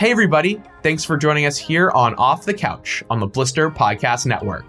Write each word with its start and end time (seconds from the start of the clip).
Hey, 0.00 0.10
everybody. 0.10 0.62
Thanks 0.82 1.04
for 1.04 1.18
joining 1.18 1.44
us 1.44 1.58
here 1.58 1.90
on 1.90 2.14
Off 2.14 2.46
the 2.46 2.54
Couch 2.54 3.04
on 3.10 3.20
the 3.20 3.26
Blister 3.26 3.70
Podcast 3.70 4.24
Network. 4.24 4.64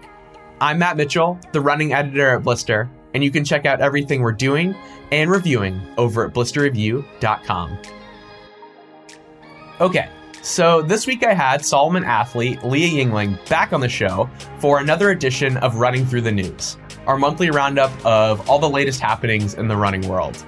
I'm 0.60 0.78
Matt 0.78 0.98
Mitchell, 0.98 1.40
the 1.52 1.60
running 1.62 1.94
editor 1.94 2.36
at 2.36 2.42
Blister, 2.42 2.90
and 3.14 3.24
you 3.24 3.30
can 3.30 3.42
check 3.42 3.64
out 3.64 3.80
everything 3.80 4.20
we're 4.20 4.32
doing 4.32 4.76
and 5.10 5.30
reviewing 5.30 5.80
over 5.96 6.26
at 6.26 6.34
blisterreview.com. 6.34 7.78
Okay, 9.80 10.10
so 10.42 10.82
this 10.82 11.06
week 11.06 11.24
I 11.24 11.32
had 11.32 11.64
Salomon 11.64 12.04
athlete 12.04 12.62
Leah 12.62 13.02
Yingling 13.02 13.48
back 13.48 13.72
on 13.72 13.80
the 13.80 13.88
show 13.88 14.28
for 14.58 14.80
another 14.80 15.12
edition 15.12 15.56
of 15.56 15.76
Running 15.76 16.04
Through 16.04 16.20
the 16.20 16.32
News, 16.32 16.76
our 17.06 17.16
monthly 17.16 17.48
roundup 17.48 17.90
of 18.04 18.50
all 18.50 18.58
the 18.58 18.68
latest 18.68 19.00
happenings 19.00 19.54
in 19.54 19.66
the 19.66 19.78
running 19.78 20.06
world. 20.06 20.44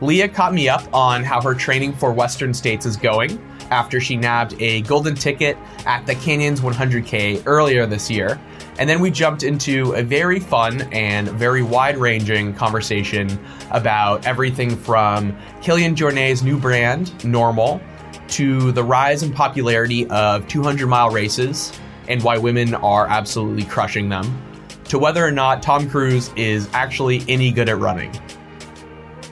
Leah 0.00 0.28
caught 0.28 0.54
me 0.54 0.68
up 0.68 0.82
on 0.94 1.24
how 1.24 1.42
her 1.42 1.54
training 1.54 1.92
for 1.92 2.12
Western 2.12 2.54
States 2.54 2.86
is 2.86 2.96
going 2.96 3.36
after 3.70 4.00
she 4.00 4.16
nabbed 4.16 4.54
a 4.60 4.82
golden 4.82 5.14
ticket 5.14 5.56
at 5.86 6.06
the 6.06 6.14
Canyons 6.14 6.60
100K 6.60 7.42
earlier 7.46 7.84
this 7.84 8.08
year. 8.08 8.40
And 8.78 8.88
then 8.88 9.00
we 9.00 9.10
jumped 9.10 9.42
into 9.42 9.92
a 9.94 10.02
very 10.04 10.38
fun 10.38 10.82
and 10.92 11.28
very 11.28 11.62
wide 11.62 11.96
ranging 11.96 12.54
conversation 12.54 13.28
about 13.72 14.24
everything 14.24 14.76
from 14.76 15.36
Kilian 15.62 15.96
Jornet's 15.96 16.42
new 16.42 16.58
brand, 16.58 17.24
Normal, 17.24 17.80
to 18.28 18.70
the 18.70 18.84
rise 18.84 19.24
in 19.24 19.32
popularity 19.32 20.06
of 20.10 20.46
200 20.46 20.86
mile 20.86 21.10
races 21.10 21.72
and 22.06 22.22
why 22.22 22.38
women 22.38 22.74
are 22.76 23.08
absolutely 23.08 23.64
crushing 23.64 24.08
them, 24.08 24.42
to 24.84 24.98
whether 24.98 25.24
or 25.24 25.32
not 25.32 25.60
Tom 25.60 25.90
Cruise 25.90 26.30
is 26.36 26.68
actually 26.72 27.24
any 27.28 27.50
good 27.50 27.68
at 27.68 27.78
running. 27.78 28.12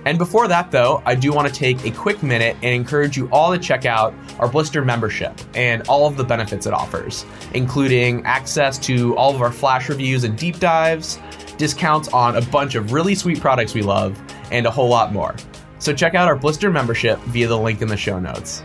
And 0.07 0.19
before 0.19 0.47
that, 0.47 0.71
though, 0.71 1.03
I 1.05 1.17
do 1.17 1.33
want 1.33 1.49
to 1.49 1.53
take 1.53 1.85
a 1.85 1.91
quick 1.91 2.23
minute 2.23 2.57
and 2.63 2.73
encourage 2.73 3.17
you 3.17 3.29
all 3.33 3.53
to 3.53 3.59
check 3.59 3.85
out 3.87 4.15
our 4.39 4.49
Blister 4.49 4.85
membership 4.85 5.39
and 5.55 5.83
all 5.89 6.07
of 6.07 6.17
the 6.17 6.23
benefits 6.23 6.65
it 6.65 6.73
offers, 6.73 7.27
including 7.55 8.25
access 8.25 8.79
to 8.87 9.17
all 9.17 9.35
of 9.35 9.43
our 9.43 9.51
flash 9.51 9.89
reviews 9.89 10.23
and 10.23 10.39
deep 10.39 10.61
dives, 10.61 11.19
discounts 11.59 12.09
on 12.11 12.37
a 12.37 12.41
bunch 12.41 12.77
of 12.77 12.93
really 12.93 13.17
sweet 13.17 13.41
products 13.41 13.75
we 13.75 13.83
love, 13.83 14.17
and 14.53 14.65
a 14.65 14.71
whole 14.71 14.89
lot 14.89 15.13
more. 15.13 15.35
So 15.81 15.93
check 15.93 16.15
out 16.15 16.29
our 16.29 16.37
Blister 16.37 16.71
membership 16.71 17.19
via 17.23 17.49
the 17.49 17.59
link 17.59 17.83
in 17.83 17.89
the 17.89 17.97
show 17.97 18.21
notes. 18.21 18.63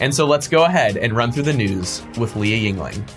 And 0.00 0.12
so 0.12 0.26
let's 0.26 0.48
go 0.48 0.64
ahead 0.64 0.96
and 0.96 1.12
run 1.12 1.30
through 1.30 1.44
the 1.44 1.52
news 1.52 2.02
with 2.18 2.34
Leah 2.34 2.72
Yingling. 2.72 3.08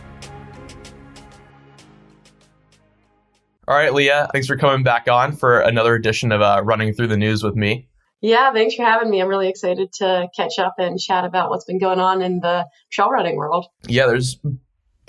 All 3.66 3.76
right, 3.76 3.94
Leah, 3.94 4.28
thanks 4.34 4.48
for 4.48 4.58
coming 4.58 4.84
back 4.84 5.08
on 5.08 5.32
for 5.38 5.62
another 5.62 5.96
edition 5.96 6.34
of 6.34 6.42
uh, 6.42 6.62
Running 6.66 6.94
Through 6.94 7.08
the 7.08 7.18
News 7.18 7.44
with 7.44 7.56
me. 7.56 7.88
Yeah, 8.20 8.52
thanks 8.52 8.76
for 8.76 8.84
having 8.84 9.10
me. 9.10 9.22
I'm 9.22 9.30
really 9.30 9.48
excited 9.48 9.94
to 10.00 10.28
catch 10.36 10.60
up 10.60 10.76
and 10.78 11.00
chat 11.00 11.24
about 11.24 11.50
what's 11.50 11.64
been 11.64 11.80
going 11.80 12.00
on 12.00 12.22
in 12.22 12.40
the 12.42 12.66
trail 12.92 13.10
running 13.10 13.38
world. 13.38 13.68
Yeah, 13.88 14.08
there's 14.08 14.38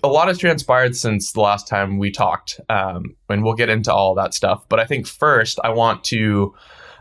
a 0.04 0.08
lot 0.08 0.28
has 0.28 0.38
transpired 0.38 0.94
since 0.94 1.32
the 1.32 1.40
last 1.40 1.66
time 1.66 1.98
we 1.98 2.12
talked, 2.12 2.60
um, 2.68 3.16
and 3.28 3.42
we'll 3.42 3.54
get 3.54 3.70
into 3.70 3.92
all 3.92 4.14
that 4.14 4.34
stuff. 4.34 4.64
But 4.68 4.78
I 4.78 4.84
think 4.84 5.08
first, 5.08 5.58
I 5.64 5.70
want 5.70 6.04
to 6.04 6.54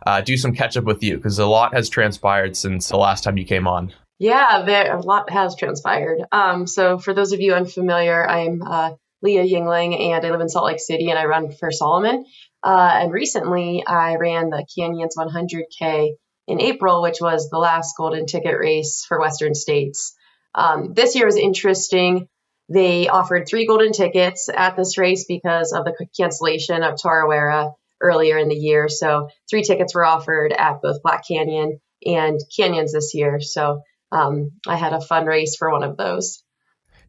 uh, 0.08 0.22
do 0.22 0.38
some 0.38 0.56
catch 0.56 0.76
up 0.76 0.86
with 0.86 1.04
you 1.04 1.18
because 1.18 1.38
a 1.38 1.46
lot 1.46 1.76
has 1.76 1.88
transpired 1.88 2.58
since 2.58 2.90
the 2.90 2.98
last 2.98 3.24
time 3.24 3.38
you 3.38 3.46
came 3.46 3.68
on. 3.68 3.94
Yeah, 4.18 4.64
there, 4.66 4.96
a 4.96 5.02
lot 5.02 5.30
has 5.30 5.56
transpired. 5.56 6.20
Um, 6.31 6.66
so, 6.66 6.98
for 6.98 7.14
those 7.14 7.31
of 7.31 7.42
you 7.42 7.54
unfamiliar, 7.54 8.28
I'm 8.28 8.62
uh, 8.62 8.92
Leah 9.23 9.45
Yingling, 9.45 9.99
and 9.99 10.25
I 10.25 10.29
live 10.29 10.41
in 10.41 10.49
Salt 10.49 10.66
Lake 10.66 10.79
City, 10.79 11.09
and 11.09 11.17
I 11.17 11.25
run 11.25 11.52
for 11.52 11.71
Salomon. 11.71 12.25
Uh, 12.61 12.91
and 12.93 13.11
recently, 13.11 13.83
I 13.88 14.17
ran 14.17 14.49
the 14.49 14.66
Canyons 14.75 15.16
100K 15.17 16.11
in 16.47 16.61
April, 16.61 17.02
which 17.02 17.21
was 17.21 17.49
the 17.49 17.57
last 17.57 17.95
golden 17.97 18.25
ticket 18.25 18.57
race 18.59 19.05
for 19.07 19.19
Western 19.19 19.55
States. 19.55 20.13
Um, 20.53 20.94
this 20.94 21.16
year 21.16 21.25
was 21.25 21.38
interesting. 21.38 22.27
They 22.69 23.07
offered 23.07 23.47
three 23.47 23.66
golden 23.66 23.94
tickets 23.94 24.49
at 24.53 24.75
this 24.75 24.97
race 24.97 25.25
because 25.25 25.72
of 25.73 25.85
the 25.85 26.07
cancellation 26.16 26.83
of 26.83 26.95
Tarawera 26.95 27.73
earlier 28.01 28.38
in 28.38 28.50
the 28.50 28.56
year. 28.56 28.89
So 28.89 29.29
three 29.50 29.63
tickets 29.63 29.95
were 29.95 30.06
offered 30.06 30.51
at 30.53 30.81
both 30.81 31.01
Black 31.01 31.25
Canyon 31.28 31.79
and 32.06 32.39
Canyons 32.56 32.94
this 32.94 33.13
year. 33.13 33.39
So 33.39 33.81
um, 34.12 34.51
I 34.67 34.75
had 34.75 34.94
a 34.94 35.01
fun 35.01 35.25
race 35.25 35.56
for 35.56 35.72
one 35.72 35.83
of 35.83 35.97
those. 35.97 36.44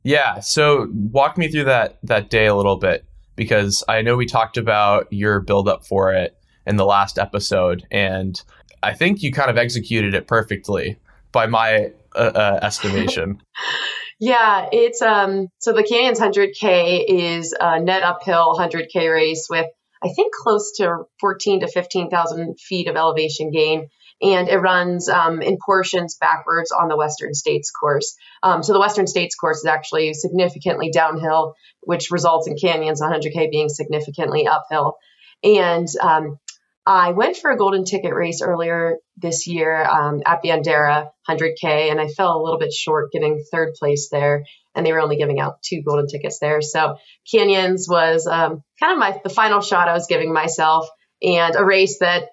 Yeah. 0.05 0.41
So 0.41 0.89
walk 0.93 1.37
me 1.37 1.49
through 1.49 1.65
that 1.65 1.99
that 2.05 2.31
day 2.31 2.47
a 2.47 2.55
little 2.55 2.77
bit 2.77 3.05
because 3.37 3.83
I 3.89 4.03
know 4.03 4.17
we 4.17 4.27
talked 4.27 4.57
about 4.57 5.13
your 5.13 5.41
build 5.41 5.69
up 5.69 5.85
for 5.85 6.13
it 6.13 6.37
in 6.67 6.77
the 6.77 6.85
last 6.85 7.19
episode, 7.19 7.87
and 7.91 8.41
I 8.83 8.95
think 8.95 9.23
you 9.23 9.33
kind 9.33 9.51
of 9.51 9.57
executed 9.57 10.15
it 10.15 10.27
perfectly 10.27 10.99
by 11.33 11.47
my 11.47 11.93
uh, 12.15 12.19
uh, 12.19 12.59
estimation. 12.63 13.43
yeah, 14.21 14.69
it's 14.71 15.03
um. 15.03 15.49
So 15.59 15.73
the 15.73 15.83
Canyons 15.83 16.21
100K 16.21 17.05
is 17.09 17.55
a 17.59 17.81
net 17.81 18.03
uphill 18.03 18.55
100K 18.59 19.13
race 19.13 19.49
with 19.51 19.67
I 20.03 20.09
think 20.15 20.35
close 20.35 20.73
to 20.77 21.05
14 21.21 21.61
to 21.61 21.69
15,000 21.69 22.61
feet 22.61 22.89
of 22.89 22.97
elevation 22.97 23.51
gain 23.51 23.89
and 24.25 24.49
it 24.49 24.57
runs 24.57 25.09
um, 25.11 25.43
in 25.43 25.59
portions 25.65 26.17
backwards 26.17 26.73
on 26.73 26.89
the 26.89 26.97
Western 26.97 27.35
States 27.35 27.71
course. 27.71 28.17
Um, 28.43 28.63
so 28.63 28.73
the 28.73 28.81
Western 28.81 29.07
States 29.07 29.35
course 29.35 29.59
is 29.59 29.67
actually 29.67 30.15
significantly 30.15 30.91
downhill, 30.91 31.55
which 31.83 32.11
results 32.11 32.49
in 32.49 32.57
canyons 32.57 33.03
100K 33.03 33.51
being 33.51 33.69
significantly 33.69 34.47
uphill. 34.47 34.97
And 35.43 35.87
um, 36.01 36.39
I 36.87 37.13
went 37.13 37.37
for 37.37 37.51
a 37.51 37.57
golden 37.59 37.85
ticket 37.85 38.15
race 38.15 38.41
earlier 38.41 38.97
this 39.19 39.47
year 39.47 39.85
um, 39.85 40.23
at 40.25 40.43
Bandera 40.43 41.11
100K, 41.29 41.91
and 41.91 42.01
I 42.01 42.09
fell 42.09 42.41
a 42.41 42.43
little 42.43 42.59
bit 42.59 42.73
short 42.73 43.13
getting 43.13 43.45
third 43.53 43.75
place 43.75 44.09
there. 44.11 44.45
And 44.75 44.85
they 44.85 44.93
were 44.93 45.01
only 45.01 45.17
giving 45.17 45.39
out 45.39 45.63
two 45.63 45.83
golden 45.87 46.09
tickets 46.09 46.39
there. 46.41 46.61
So 46.61 46.97
Canyons 47.31 47.87
was 47.89 48.27
um, 48.27 48.65
kind 48.81 48.93
of 48.93 48.99
my 48.99 49.21
the 49.23 49.31
final 49.31 49.61
shot 49.61 49.89
I 49.89 49.93
was 49.93 50.09
giving 50.09 50.33
myself, 50.33 50.89
and 51.23 51.55
a 51.55 51.65
race 51.65 51.99
that 52.01 52.31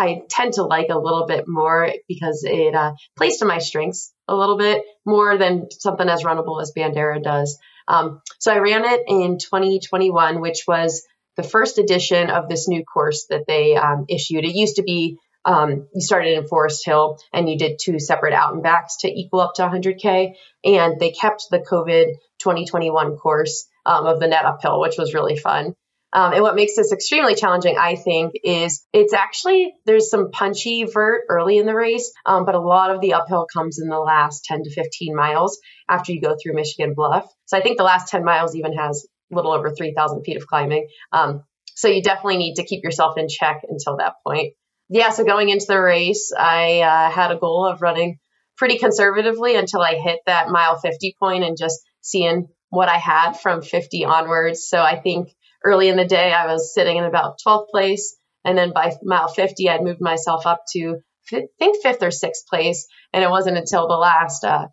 I 0.00 0.22
tend 0.30 0.54
to 0.54 0.62
like 0.62 0.88
a 0.88 0.98
little 0.98 1.26
bit 1.26 1.44
more 1.46 1.92
because 2.08 2.42
it 2.44 2.74
uh, 2.74 2.92
plays 3.18 3.38
to 3.38 3.44
my 3.44 3.58
strengths 3.58 4.14
a 4.26 4.34
little 4.34 4.56
bit 4.56 4.82
more 5.04 5.36
than 5.36 5.70
something 5.70 6.08
as 6.08 6.22
runnable 6.22 6.62
as 6.62 6.72
Bandera 6.74 7.22
does. 7.22 7.58
Um, 7.86 8.22
so 8.38 8.50
I 8.50 8.60
ran 8.60 8.86
it 8.86 9.02
in 9.08 9.36
2021, 9.36 10.40
which 10.40 10.62
was 10.66 11.06
the 11.36 11.42
first 11.42 11.76
edition 11.76 12.30
of 12.30 12.48
this 12.48 12.66
new 12.66 12.82
course 12.82 13.26
that 13.28 13.44
they 13.46 13.76
um, 13.76 14.06
issued. 14.08 14.44
It 14.44 14.54
used 14.54 14.76
to 14.76 14.82
be 14.82 15.18
um, 15.44 15.86
you 15.94 16.00
started 16.00 16.32
in 16.32 16.46
Forest 16.46 16.84
Hill 16.86 17.18
and 17.32 17.48
you 17.48 17.58
did 17.58 17.78
two 17.78 17.98
separate 17.98 18.32
out 18.32 18.54
and 18.54 18.62
backs 18.62 18.98
to 19.00 19.08
equal 19.08 19.40
up 19.40 19.54
to 19.56 19.62
100K. 19.62 20.32
And 20.64 20.98
they 20.98 21.10
kept 21.10 21.46
the 21.50 21.58
COVID 21.58 22.14
2021 22.38 23.16
course 23.16 23.66
um, 23.84 24.06
of 24.06 24.18
the 24.18 24.28
net 24.28 24.46
uphill, 24.46 24.80
which 24.80 24.96
was 24.96 25.12
really 25.12 25.36
fun. 25.36 25.74
Um, 26.12 26.32
and 26.32 26.42
what 26.42 26.56
makes 26.56 26.74
this 26.74 26.92
extremely 26.92 27.34
challenging, 27.34 27.76
I 27.78 27.94
think, 27.94 28.32
is 28.42 28.84
it's 28.92 29.12
actually 29.12 29.72
there's 29.86 30.10
some 30.10 30.30
punchy 30.32 30.84
vert 30.84 31.22
early 31.28 31.58
in 31.58 31.66
the 31.66 31.74
race, 31.74 32.12
um, 32.26 32.44
but 32.44 32.54
a 32.54 32.60
lot 32.60 32.90
of 32.90 33.00
the 33.00 33.14
uphill 33.14 33.46
comes 33.52 33.78
in 33.78 33.88
the 33.88 33.98
last 33.98 34.44
10 34.44 34.64
to 34.64 34.70
15 34.70 35.14
miles 35.14 35.58
after 35.88 36.12
you 36.12 36.20
go 36.20 36.36
through 36.40 36.54
Michigan 36.54 36.94
Bluff. 36.94 37.32
So 37.46 37.56
I 37.56 37.62
think 37.62 37.78
the 37.78 37.84
last 37.84 38.10
10 38.10 38.24
miles 38.24 38.56
even 38.56 38.76
has 38.76 39.06
a 39.32 39.36
little 39.36 39.52
over 39.52 39.70
3,000 39.70 40.24
feet 40.24 40.36
of 40.36 40.46
climbing. 40.46 40.88
Um, 41.12 41.44
so 41.76 41.88
you 41.88 42.02
definitely 42.02 42.38
need 42.38 42.54
to 42.56 42.64
keep 42.64 42.82
yourself 42.82 43.16
in 43.16 43.28
check 43.28 43.62
until 43.68 43.98
that 43.98 44.14
point. 44.26 44.54
Yeah, 44.88 45.10
so 45.10 45.24
going 45.24 45.48
into 45.48 45.66
the 45.68 45.80
race, 45.80 46.32
I 46.36 46.80
uh, 46.80 47.10
had 47.10 47.30
a 47.30 47.38
goal 47.38 47.64
of 47.64 47.80
running 47.80 48.18
pretty 48.56 48.78
conservatively 48.78 49.54
until 49.54 49.80
I 49.80 49.94
hit 49.94 50.18
that 50.26 50.48
mile 50.48 50.76
50 50.76 51.14
point 51.18 51.44
and 51.44 51.56
just 51.56 51.80
seeing 52.00 52.48
what 52.70 52.88
I 52.88 52.98
had 52.98 53.32
from 53.32 53.62
50 53.62 54.04
onwards. 54.04 54.66
So 54.66 54.80
I 54.80 54.98
think 55.00 55.30
early 55.64 55.88
in 55.88 55.96
the 55.96 56.06
day, 56.06 56.32
I 56.32 56.46
was 56.46 56.74
sitting 56.74 56.96
in 56.96 57.04
about 57.04 57.38
12th 57.46 57.68
place. 57.70 58.16
And 58.44 58.56
then 58.56 58.72
by 58.72 58.92
mile 59.02 59.28
50, 59.28 59.68
I'd 59.68 59.82
moved 59.82 60.00
myself 60.00 60.46
up 60.46 60.62
to, 60.72 60.96
I 61.32 61.42
think, 61.58 61.82
fifth 61.82 62.02
or 62.02 62.10
sixth 62.10 62.46
place. 62.48 62.86
And 63.12 63.22
it 63.22 63.30
wasn't 63.30 63.58
until 63.58 63.86
the 63.86 63.96
last, 63.96 64.44
uh, 64.44 64.68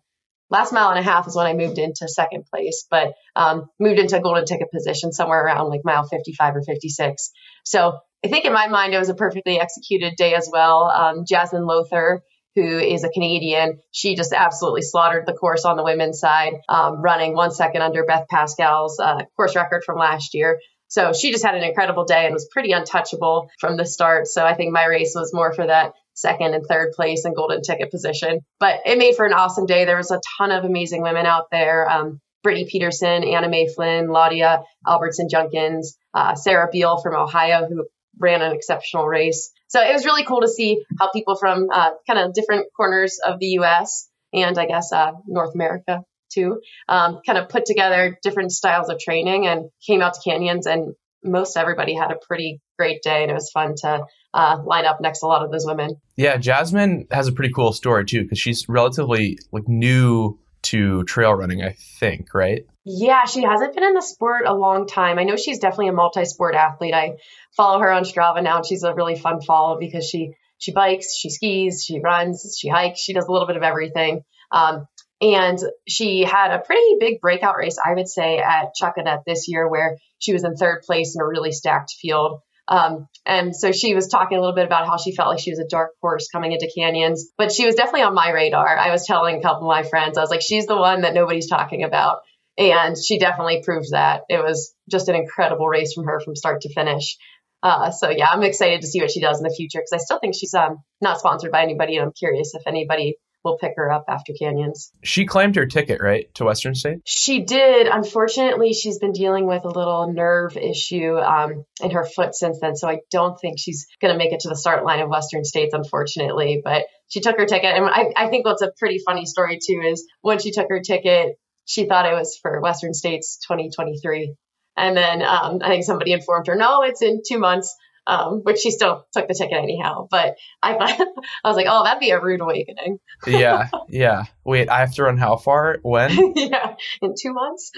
last 0.50 0.72
mile 0.72 0.90
and 0.90 0.98
a 0.98 1.02
half 1.02 1.26
is 1.26 1.36
when 1.36 1.46
I 1.46 1.52
moved 1.52 1.78
into 1.78 2.08
second 2.08 2.46
place, 2.46 2.86
but 2.90 3.12
um, 3.36 3.66
moved 3.78 3.98
into 3.98 4.16
a 4.16 4.22
golden 4.22 4.46
ticket 4.46 4.70
position 4.72 5.12
somewhere 5.12 5.44
around 5.44 5.68
like 5.68 5.82
mile 5.84 6.04
55 6.04 6.56
or 6.56 6.62
56. 6.62 7.30
So 7.64 7.98
I 8.24 8.28
think 8.28 8.44
in 8.44 8.52
my 8.52 8.68
mind, 8.68 8.94
it 8.94 8.98
was 8.98 9.10
a 9.10 9.14
perfectly 9.14 9.60
executed 9.60 10.14
day 10.16 10.34
as 10.34 10.48
well. 10.50 10.84
Um, 10.84 11.24
Jazmine 11.30 11.66
Lowther, 11.66 12.22
who 12.56 12.78
is 12.78 13.04
a 13.04 13.10
Canadian, 13.10 13.78
she 13.92 14.16
just 14.16 14.32
absolutely 14.32 14.82
slaughtered 14.82 15.26
the 15.26 15.34
course 15.34 15.64
on 15.64 15.76
the 15.76 15.84
women's 15.84 16.18
side, 16.18 16.54
um, 16.68 17.00
running 17.00 17.34
one 17.34 17.52
second 17.52 17.82
under 17.82 18.04
Beth 18.04 18.26
Pascall's 18.28 18.98
uh, 18.98 19.22
course 19.36 19.54
record 19.54 19.84
from 19.84 19.98
last 19.98 20.34
year. 20.34 20.58
So 20.88 21.12
she 21.12 21.30
just 21.30 21.44
had 21.44 21.54
an 21.54 21.62
incredible 21.62 22.04
day 22.04 22.24
and 22.24 22.32
was 22.32 22.48
pretty 22.50 22.72
untouchable 22.72 23.50
from 23.60 23.76
the 23.76 23.86
start. 23.86 24.26
So 24.26 24.44
I 24.44 24.54
think 24.54 24.72
my 24.72 24.86
race 24.86 25.12
was 25.14 25.32
more 25.32 25.52
for 25.52 25.66
that 25.66 25.92
second 26.14 26.54
and 26.54 26.64
third 26.66 26.92
place 26.92 27.24
and 27.24 27.36
golden 27.36 27.62
ticket 27.62 27.90
position. 27.90 28.40
But 28.58 28.80
it 28.86 28.98
made 28.98 29.14
for 29.14 29.24
an 29.24 29.32
awesome 29.32 29.66
day. 29.66 29.84
There 29.84 29.96
was 29.96 30.10
a 30.10 30.20
ton 30.38 30.50
of 30.50 30.64
amazing 30.64 31.02
women 31.02 31.26
out 31.26 31.50
there. 31.50 31.88
Um, 31.88 32.20
Brittany 32.42 32.68
Peterson, 32.70 33.24
Anna 33.24 33.48
Mae 33.48 33.68
Flynn, 33.68 34.08
Laudia 34.08 34.64
Albertson 34.86 35.28
Junkins, 35.28 35.96
uh, 36.14 36.34
Sarah 36.34 36.68
Beal 36.70 36.98
from 36.98 37.14
Ohio, 37.14 37.66
who 37.66 37.86
ran 38.18 38.42
an 38.42 38.52
exceptional 38.52 39.06
race. 39.06 39.52
So 39.68 39.80
it 39.82 39.92
was 39.92 40.04
really 40.04 40.24
cool 40.24 40.40
to 40.40 40.48
see 40.48 40.82
how 40.98 41.10
people 41.10 41.36
from 41.36 41.68
uh, 41.72 41.90
kind 42.06 42.18
of 42.18 42.32
different 42.32 42.66
corners 42.76 43.18
of 43.24 43.38
the 43.38 43.46
U.S. 43.46 44.08
and 44.32 44.58
I 44.58 44.66
guess 44.66 44.92
uh, 44.92 45.12
North 45.26 45.54
America 45.54 46.02
too 46.28 46.60
um, 46.88 47.20
kind 47.24 47.38
of 47.38 47.48
put 47.48 47.64
together 47.66 48.18
different 48.22 48.52
styles 48.52 48.88
of 48.88 48.98
training 48.98 49.46
and 49.46 49.70
came 49.86 50.02
out 50.02 50.14
to 50.14 50.20
canyons 50.20 50.66
and 50.66 50.94
most 51.22 51.56
everybody 51.56 51.94
had 51.94 52.10
a 52.10 52.16
pretty 52.26 52.60
great 52.78 53.02
day 53.02 53.22
and 53.22 53.30
it 53.30 53.34
was 53.34 53.50
fun 53.50 53.74
to 53.76 54.04
uh, 54.34 54.58
line 54.64 54.84
up 54.84 55.00
next 55.00 55.20
to 55.20 55.26
a 55.26 55.28
lot 55.28 55.44
of 55.44 55.50
those 55.50 55.66
women. 55.66 56.00
Yeah, 56.16 56.36
Jazmine 56.36 57.10
has 57.12 57.26
a 57.28 57.32
pretty 57.32 57.52
cool 57.52 57.72
story 57.72 58.04
too 58.04 58.22
because 58.22 58.38
she's 58.38 58.68
relatively 58.68 59.38
like 59.52 59.66
new 59.66 60.38
to 60.62 61.04
trail 61.04 61.32
running, 61.32 61.62
I 61.62 61.76
think, 61.98 62.34
right? 62.34 62.66
Yeah, 62.84 63.26
she 63.26 63.42
hasn't 63.42 63.74
been 63.74 63.84
in 63.84 63.94
the 63.94 64.02
sport 64.02 64.42
a 64.46 64.54
long 64.54 64.86
time. 64.86 65.18
I 65.18 65.24
know 65.24 65.36
she's 65.36 65.58
definitely 65.58 65.88
a 65.88 65.92
multi-sport 65.92 66.54
athlete. 66.54 66.94
I 66.94 67.16
follow 67.56 67.80
her 67.80 67.90
on 67.90 68.04
Strava 68.04 68.42
now, 68.42 68.56
and 68.56 68.66
she's 68.66 68.82
a 68.82 68.94
really 68.94 69.16
fun 69.16 69.40
follow 69.40 69.78
because 69.78 70.08
she 70.08 70.34
she 70.58 70.72
bikes, 70.72 71.14
she 71.14 71.30
skis, 71.30 71.84
she 71.84 72.00
runs, 72.00 72.56
she 72.58 72.68
hikes, 72.68 72.98
she 72.98 73.12
does 73.12 73.26
a 73.26 73.32
little 73.32 73.46
bit 73.46 73.56
of 73.56 73.62
everything. 73.62 74.24
Um, 74.50 74.88
and 75.20 75.58
she 75.88 76.22
had 76.22 76.52
a 76.52 76.60
pretty 76.60 76.96
big 77.00 77.20
breakout 77.20 77.56
race, 77.56 77.76
I 77.84 77.94
would 77.94 78.08
say, 78.08 78.38
at 78.38 78.72
Chuckanut 78.80 79.24
this 79.26 79.48
year, 79.48 79.68
where 79.68 79.96
she 80.18 80.32
was 80.32 80.44
in 80.44 80.54
third 80.54 80.82
place 80.82 81.14
in 81.14 81.20
a 81.20 81.26
really 81.26 81.52
stacked 81.52 81.92
field. 82.00 82.40
Um, 82.68 83.08
and 83.24 83.56
so 83.56 83.72
she 83.72 83.94
was 83.94 84.08
talking 84.08 84.36
a 84.36 84.40
little 84.40 84.54
bit 84.54 84.66
about 84.66 84.86
how 84.86 84.98
she 84.98 85.14
felt 85.14 85.30
like 85.30 85.40
she 85.40 85.50
was 85.50 85.58
a 85.58 85.66
dark 85.66 85.92
horse 86.02 86.28
coming 86.30 86.52
into 86.52 86.70
canyons, 86.72 87.30
but 87.38 87.50
she 87.50 87.64
was 87.64 87.74
definitely 87.74 88.02
on 88.02 88.14
my 88.14 88.30
radar. 88.30 88.76
I 88.76 88.90
was 88.90 89.06
telling 89.06 89.38
a 89.38 89.42
couple 89.42 89.70
of 89.70 89.74
my 89.74 89.88
friends, 89.88 90.18
I 90.18 90.20
was 90.20 90.30
like, 90.30 90.42
she's 90.42 90.66
the 90.66 90.76
one 90.76 91.00
that 91.00 91.14
nobody's 91.14 91.48
talking 91.48 91.82
about. 91.82 92.18
And 92.58 92.96
she 92.96 93.18
definitely 93.18 93.62
proved 93.64 93.92
that. 93.92 94.22
It 94.28 94.42
was 94.42 94.74
just 94.90 95.08
an 95.08 95.14
incredible 95.14 95.68
race 95.68 95.94
from 95.94 96.04
her 96.04 96.20
from 96.20 96.36
start 96.36 96.62
to 96.62 96.72
finish. 96.72 97.16
Uh, 97.62 97.90
so 97.90 98.10
yeah, 98.10 98.28
I'm 98.30 98.42
excited 98.42 98.82
to 98.82 98.86
see 98.86 99.00
what 99.00 99.10
she 99.10 99.20
does 99.20 99.38
in 99.38 99.44
the 99.44 99.54
future 99.54 99.78
because 99.78 99.92
I 99.92 100.04
still 100.04 100.18
think 100.18 100.34
she's 100.34 100.54
um, 100.54 100.82
not 101.00 101.18
sponsored 101.18 101.50
by 101.50 101.62
anybody, 101.62 101.96
and 101.96 102.06
I'm 102.06 102.12
curious 102.12 102.54
if 102.54 102.62
anybody 102.66 103.16
will 103.44 103.58
pick 103.58 103.72
her 103.76 103.90
up 103.90 104.04
after 104.08 104.32
Canyons. 104.38 104.90
She 105.02 105.26
claimed 105.26 105.56
her 105.56 105.66
ticket, 105.66 106.00
right, 106.00 106.32
to 106.34 106.44
Western 106.44 106.74
State? 106.74 106.98
She 107.04 107.42
did. 107.42 107.86
Unfortunately, 107.86 108.72
she's 108.72 108.98
been 108.98 109.12
dealing 109.12 109.46
with 109.46 109.64
a 109.64 109.68
little 109.68 110.12
nerve 110.12 110.56
issue 110.56 111.16
um, 111.18 111.64
in 111.82 111.90
her 111.92 112.04
foot 112.04 112.34
since 112.34 112.58
then, 112.60 112.76
so 112.76 112.88
I 112.88 113.00
don't 113.10 113.38
think 113.40 113.58
she's 113.58 113.86
going 114.00 114.12
to 114.12 114.18
make 114.18 114.32
it 114.32 114.40
to 114.40 114.48
the 114.48 114.56
start 114.56 114.84
line 114.84 115.00
of 115.00 115.08
Western 115.08 115.44
States, 115.44 115.74
unfortunately. 115.74 116.60
But 116.62 116.84
she 117.08 117.20
took 117.20 117.38
her 117.38 117.46
ticket, 117.46 117.74
and 117.76 117.86
I, 117.86 118.12
I 118.16 118.28
think 118.28 118.44
what's 118.44 118.62
a 118.62 118.72
pretty 118.78 119.00
funny 119.04 119.26
story 119.26 119.58
too 119.64 119.82
is 119.84 120.06
when 120.20 120.38
she 120.38 120.50
took 120.50 120.68
her 120.68 120.80
ticket, 120.80 121.36
she 121.64 121.86
thought 121.86 122.06
it 122.06 122.14
was 122.14 122.38
for 122.40 122.60
Western 122.60 122.94
States 122.94 123.38
2023. 123.46 124.34
And 124.76 124.96
then 124.96 125.22
um, 125.22 125.58
I 125.62 125.68
think 125.68 125.84
somebody 125.84 126.12
informed 126.12 126.46
her, 126.46 126.54
no, 126.54 126.82
it's 126.82 127.02
in 127.02 127.22
two 127.26 127.38
months 127.38 127.74
um, 128.08 128.40
which 128.42 128.58
she 128.58 128.70
still 128.70 129.06
took 129.12 129.28
the 129.28 129.34
ticket 129.34 129.58
anyhow. 129.58 130.08
But 130.10 130.36
I 130.62 130.74
thought 130.74 130.98
I 131.44 131.48
was 131.48 131.56
like, 131.56 131.66
oh, 131.68 131.84
that'd 131.84 132.00
be 132.00 132.10
a 132.10 132.20
rude 132.20 132.40
awakening. 132.40 132.98
yeah, 133.26 133.68
yeah. 133.88 134.24
Wait, 134.44 134.68
I 134.68 134.80
have 134.80 134.94
to 134.94 135.04
run 135.04 135.18
how 135.18 135.36
far? 135.36 135.78
When? 135.82 136.32
yeah, 136.36 136.74
in 137.02 137.14
two 137.20 137.32
months. 137.32 137.70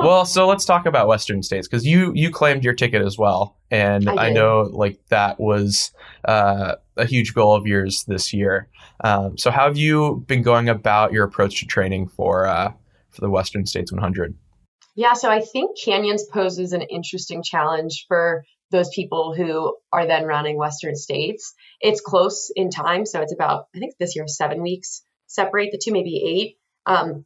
well, 0.00 0.26
so 0.26 0.48
let's 0.48 0.64
talk 0.64 0.86
about 0.86 1.06
Western 1.06 1.42
states 1.42 1.68
because 1.68 1.86
you 1.86 2.12
you 2.14 2.30
claimed 2.30 2.64
your 2.64 2.74
ticket 2.74 3.00
as 3.00 3.16
well, 3.16 3.56
and 3.70 4.10
I, 4.10 4.26
I 4.26 4.32
know 4.32 4.62
like 4.62 4.98
that 5.08 5.38
was 5.38 5.92
uh, 6.24 6.74
a 6.96 7.06
huge 7.06 7.32
goal 7.32 7.54
of 7.54 7.66
yours 7.66 8.04
this 8.08 8.34
year. 8.34 8.68
Um, 9.04 9.38
so 9.38 9.52
how 9.52 9.68
have 9.68 9.76
you 9.76 10.24
been 10.26 10.42
going 10.42 10.68
about 10.68 11.12
your 11.12 11.24
approach 11.24 11.60
to 11.60 11.66
training 11.66 12.08
for 12.08 12.46
uh, 12.46 12.72
for 13.10 13.20
the 13.20 13.30
Western 13.30 13.66
States 13.66 13.92
100? 13.92 14.34
Yeah, 14.96 15.12
so 15.12 15.30
I 15.30 15.42
think 15.42 15.78
Canyons 15.78 16.24
poses 16.24 16.72
an 16.72 16.82
interesting 16.82 17.44
challenge 17.44 18.06
for 18.08 18.42
those 18.70 18.88
people 18.90 19.34
who 19.34 19.76
are 19.92 20.06
then 20.06 20.24
running 20.24 20.56
Western 20.56 20.96
states. 20.96 21.54
It's 21.80 22.00
close 22.00 22.50
in 22.54 22.70
time. 22.70 23.06
So 23.06 23.20
it's 23.20 23.32
about, 23.32 23.66
I 23.74 23.78
think 23.78 23.94
this 23.98 24.16
year, 24.16 24.26
seven 24.28 24.62
weeks 24.62 25.02
separate 25.26 25.72
the 25.72 25.80
two, 25.82 25.92
maybe 25.92 26.22
eight. 26.24 26.58
Um, 26.86 27.24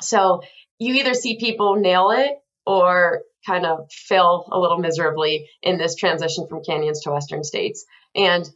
so 0.00 0.42
you 0.78 0.94
either 0.94 1.14
see 1.14 1.38
people 1.38 1.76
nail 1.76 2.10
it 2.10 2.32
or 2.66 3.22
kind 3.46 3.66
of 3.66 3.90
fail 3.90 4.48
a 4.50 4.58
little 4.58 4.78
miserably 4.78 5.48
in 5.62 5.78
this 5.78 5.96
transition 5.96 6.46
from 6.48 6.62
canyons 6.62 7.00
to 7.02 7.10
Western 7.10 7.44
states. 7.44 7.84
And 8.14 8.48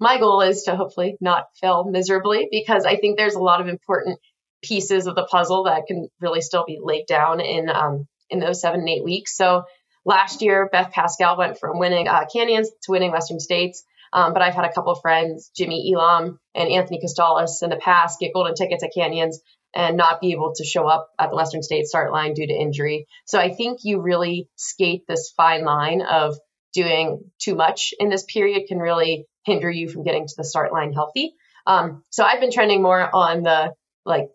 my 0.00 0.18
goal 0.18 0.42
is 0.42 0.64
to 0.64 0.76
hopefully 0.76 1.16
not 1.20 1.46
fail 1.60 1.84
miserably 1.84 2.48
because 2.50 2.84
I 2.84 2.96
think 2.96 3.16
there's 3.16 3.34
a 3.34 3.42
lot 3.42 3.60
of 3.60 3.68
important 3.68 4.20
pieces 4.62 5.06
of 5.06 5.14
the 5.14 5.24
puzzle 5.24 5.64
that 5.64 5.86
can 5.86 6.08
really 6.20 6.40
still 6.40 6.64
be 6.64 6.78
laid 6.80 7.06
down 7.06 7.40
in 7.40 7.68
um, 7.68 8.06
in 8.30 8.40
those 8.40 8.60
seven 8.60 8.80
and 8.80 8.88
eight 8.88 9.04
weeks. 9.04 9.36
So 9.36 9.64
Last 10.08 10.40
year, 10.40 10.70
Beth 10.72 10.90
Pascall 10.90 11.36
went 11.36 11.58
from 11.58 11.78
winning 11.78 12.08
uh, 12.08 12.24
Canyons 12.32 12.70
to 12.84 12.92
winning 12.92 13.12
Western 13.12 13.38
States. 13.38 13.84
Um, 14.10 14.32
but 14.32 14.40
I've 14.40 14.54
had 14.54 14.64
a 14.64 14.72
couple 14.72 14.90
of 14.90 15.02
friends, 15.02 15.50
Jimmy 15.54 15.92
Elam 15.92 16.40
and 16.54 16.70
Anthony 16.70 16.98
Costales, 16.98 17.62
in 17.62 17.68
the 17.68 17.76
past 17.76 18.18
get 18.18 18.32
golden 18.32 18.54
tickets 18.54 18.82
at 18.82 18.94
Canyons 18.94 19.38
and 19.74 19.98
not 19.98 20.22
be 20.22 20.32
able 20.32 20.54
to 20.54 20.64
show 20.64 20.88
up 20.88 21.10
at 21.18 21.28
the 21.28 21.36
Western 21.36 21.62
States 21.62 21.90
start 21.90 22.10
line 22.10 22.32
due 22.32 22.46
to 22.46 22.54
injury. 22.54 23.06
So 23.26 23.38
I 23.38 23.52
think 23.54 23.80
you 23.82 24.00
really 24.00 24.48
skate 24.56 25.02
this 25.06 25.34
fine 25.36 25.62
line 25.66 26.00
of 26.00 26.38
doing 26.72 27.20
too 27.38 27.54
much 27.54 27.92
in 28.00 28.08
this 28.08 28.24
period 28.24 28.66
can 28.66 28.78
really 28.78 29.26
hinder 29.44 29.70
you 29.70 29.90
from 29.90 30.04
getting 30.04 30.26
to 30.26 30.34
the 30.38 30.44
start 30.44 30.72
line 30.72 30.94
healthy. 30.94 31.34
Um, 31.66 32.02
so 32.08 32.24
I've 32.24 32.40
been 32.40 32.50
trending 32.50 32.80
more 32.80 33.14
on 33.14 33.42
the 33.42 33.74
like 34.06 34.30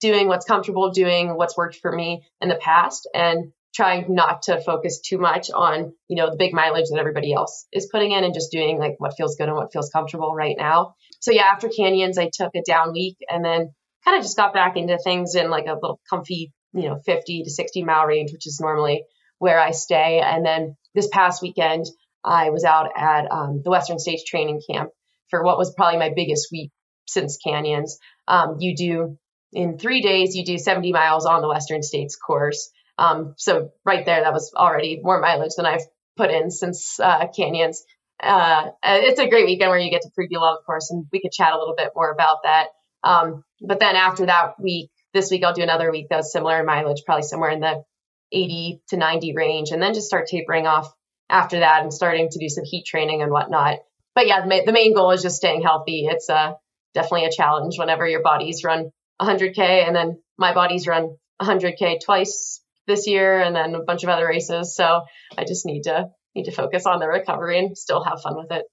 doing 0.00 0.28
what's 0.28 0.46
comfortable, 0.46 0.92
doing 0.92 1.36
what's 1.36 1.56
worked 1.56 1.78
for 1.82 1.90
me 1.90 2.22
in 2.40 2.48
the 2.48 2.54
past, 2.54 3.08
and 3.12 3.52
trying 3.76 4.06
not 4.08 4.42
to 4.42 4.60
focus 4.60 5.00
too 5.00 5.18
much 5.18 5.50
on, 5.50 5.92
you 6.08 6.16
know, 6.16 6.30
the 6.30 6.36
big 6.36 6.54
mileage 6.54 6.86
that 6.90 6.98
everybody 6.98 7.34
else 7.34 7.66
is 7.72 7.88
putting 7.92 8.12
in 8.12 8.24
and 8.24 8.32
just 8.32 8.50
doing 8.50 8.78
like 8.78 8.94
what 8.98 9.14
feels 9.16 9.36
good 9.36 9.48
and 9.48 9.56
what 9.56 9.70
feels 9.72 9.90
comfortable 9.90 10.34
right 10.34 10.56
now. 10.58 10.94
So 11.20 11.30
yeah, 11.30 11.42
after 11.42 11.68
canyons, 11.68 12.16
I 12.16 12.30
took 12.32 12.54
a 12.54 12.62
down 12.66 12.92
week 12.92 13.18
and 13.28 13.44
then 13.44 13.74
kind 14.04 14.16
of 14.16 14.22
just 14.22 14.36
got 14.36 14.54
back 14.54 14.78
into 14.78 14.98
things 14.98 15.34
in 15.34 15.50
like 15.50 15.66
a 15.66 15.74
little 15.74 16.00
comfy, 16.08 16.52
you 16.72 16.88
know, 16.88 16.98
50 17.04 17.42
to 17.42 17.50
60 17.50 17.84
mile 17.84 18.06
range, 18.06 18.32
which 18.32 18.46
is 18.46 18.58
normally 18.60 19.04
where 19.38 19.60
I 19.60 19.72
stay. 19.72 20.20
And 20.24 20.44
then 20.44 20.76
this 20.94 21.08
past 21.12 21.42
weekend, 21.42 21.84
I 22.24 22.50
was 22.50 22.64
out 22.64 22.90
at 22.96 23.30
um, 23.30 23.60
the 23.62 23.70
Western 23.70 23.98
States 23.98 24.24
training 24.24 24.62
camp 24.70 24.90
for 25.28 25.44
what 25.44 25.58
was 25.58 25.74
probably 25.74 25.98
my 25.98 26.12
biggest 26.16 26.48
week 26.50 26.70
since 27.06 27.36
canyons. 27.36 27.98
Um, 28.26 28.56
you 28.58 28.74
do 28.74 29.18
in 29.52 29.78
three 29.78 30.02
days, 30.02 30.34
you 30.34 30.44
do 30.44 30.58
70 30.58 30.92
miles 30.92 31.24
on 31.26 31.40
the 31.40 31.48
Western 31.48 31.82
States 31.82 32.16
course. 32.16 32.70
Um, 32.98 33.34
so 33.36 33.70
right 33.84 34.04
there, 34.04 34.22
that 34.22 34.32
was 34.32 34.52
already 34.54 35.00
more 35.02 35.20
mileage 35.20 35.52
than 35.56 35.66
I've 35.66 35.84
put 36.16 36.30
in 36.30 36.50
since 36.50 36.98
uh, 36.98 37.26
Canyons. 37.34 37.84
Uh, 38.22 38.70
it's 38.82 39.20
a 39.20 39.28
great 39.28 39.46
weekend 39.46 39.70
where 39.70 39.78
you 39.78 39.90
get 39.90 40.02
to 40.02 40.08
preview 40.08 40.38
a 40.38 40.40
lot, 40.40 40.58
of 40.58 40.64
course, 40.64 40.90
and 40.90 41.06
we 41.12 41.20
could 41.20 41.32
chat 41.32 41.52
a 41.52 41.58
little 41.58 41.74
bit 41.76 41.92
more 41.94 42.10
about 42.10 42.38
that. 42.44 42.68
Um, 43.04 43.44
but 43.60 43.78
then 43.78 43.96
after 43.96 44.26
that 44.26 44.54
week, 44.58 44.90
this 45.12 45.30
week 45.30 45.44
I'll 45.44 45.52
do 45.52 45.62
another 45.62 45.90
week 45.90 46.06
that's 46.08 46.32
similar 46.32 46.60
in 46.60 46.66
mileage, 46.66 47.02
probably 47.04 47.22
somewhere 47.22 47.50
in 47.50 47.60
the 47.60 47.84
80 48.32 48.80
to 48.88 48.96
90 48.96 49.34
range, 49.34 49.70
and 49.70 49.82
then 49.82 49.94
just 49.94 50.06
start 50.06 50.26
tapering 50.28 50.66
off 50.66 50.92
after 51.28 51.60
that 51.60 51.82
and 51.82 51.92
starting 51.92 52.28
to 52.30 52.38
do 52.38 52.48
some 52.48 52.64
heat 52.64 52.86
training 52.86 53.22
and 53.22 53.30
whatnot. 53.30 53.78
But 54.14 54.26
yeah, 54.26 54.46
the, 54.46 54.72
main 54.72 54.94
goal 54.94 55.10
is 55.10 55.22
just 55.22 55.36
staying 55.36 55.62
healthy. 55.62 56.06
It's 56.10 56.30
uh, 56.30 56.54
definitely 56.94 57.26
a 57.26 57.30
challenge 57.30 57.78
whenever 57.78 58.06
your 58.06 58.22
bodies 58.22 58.64
run 58.64 58.90
100K 59.20 59.58
and 59.58 59.94
then 59.94 60.22
my 60.38 60.54
body's 60.54 60.86
run 60.86 61.16
100K 61.40 62.00
twice 62.02 62.62
this 62.86 63.06
year 63.06 63.40
and 63.40 63.54
then 63.54 63.74
a 63.74 63.82
bunch 63.82 64.02
of 64.02 64.08
other 64.08 64.26
races. 64.26 64.74
So 64.74 65.02
I 65.36 65.44
just 65.44 65.66
need 65.66 65.82
to 65.82 66.10
need 66.34 66.44
to 66.44 66.52
focus 66.52 66.86
on 66.86 67.00
the 67.00 67.08
recovery 67.08 67.58
and 67.58 67.76
still 67.76 68.04
have 68.04 68.20
fun 68.22 68.36
with 68.36 68.50
it. 68.50 68.64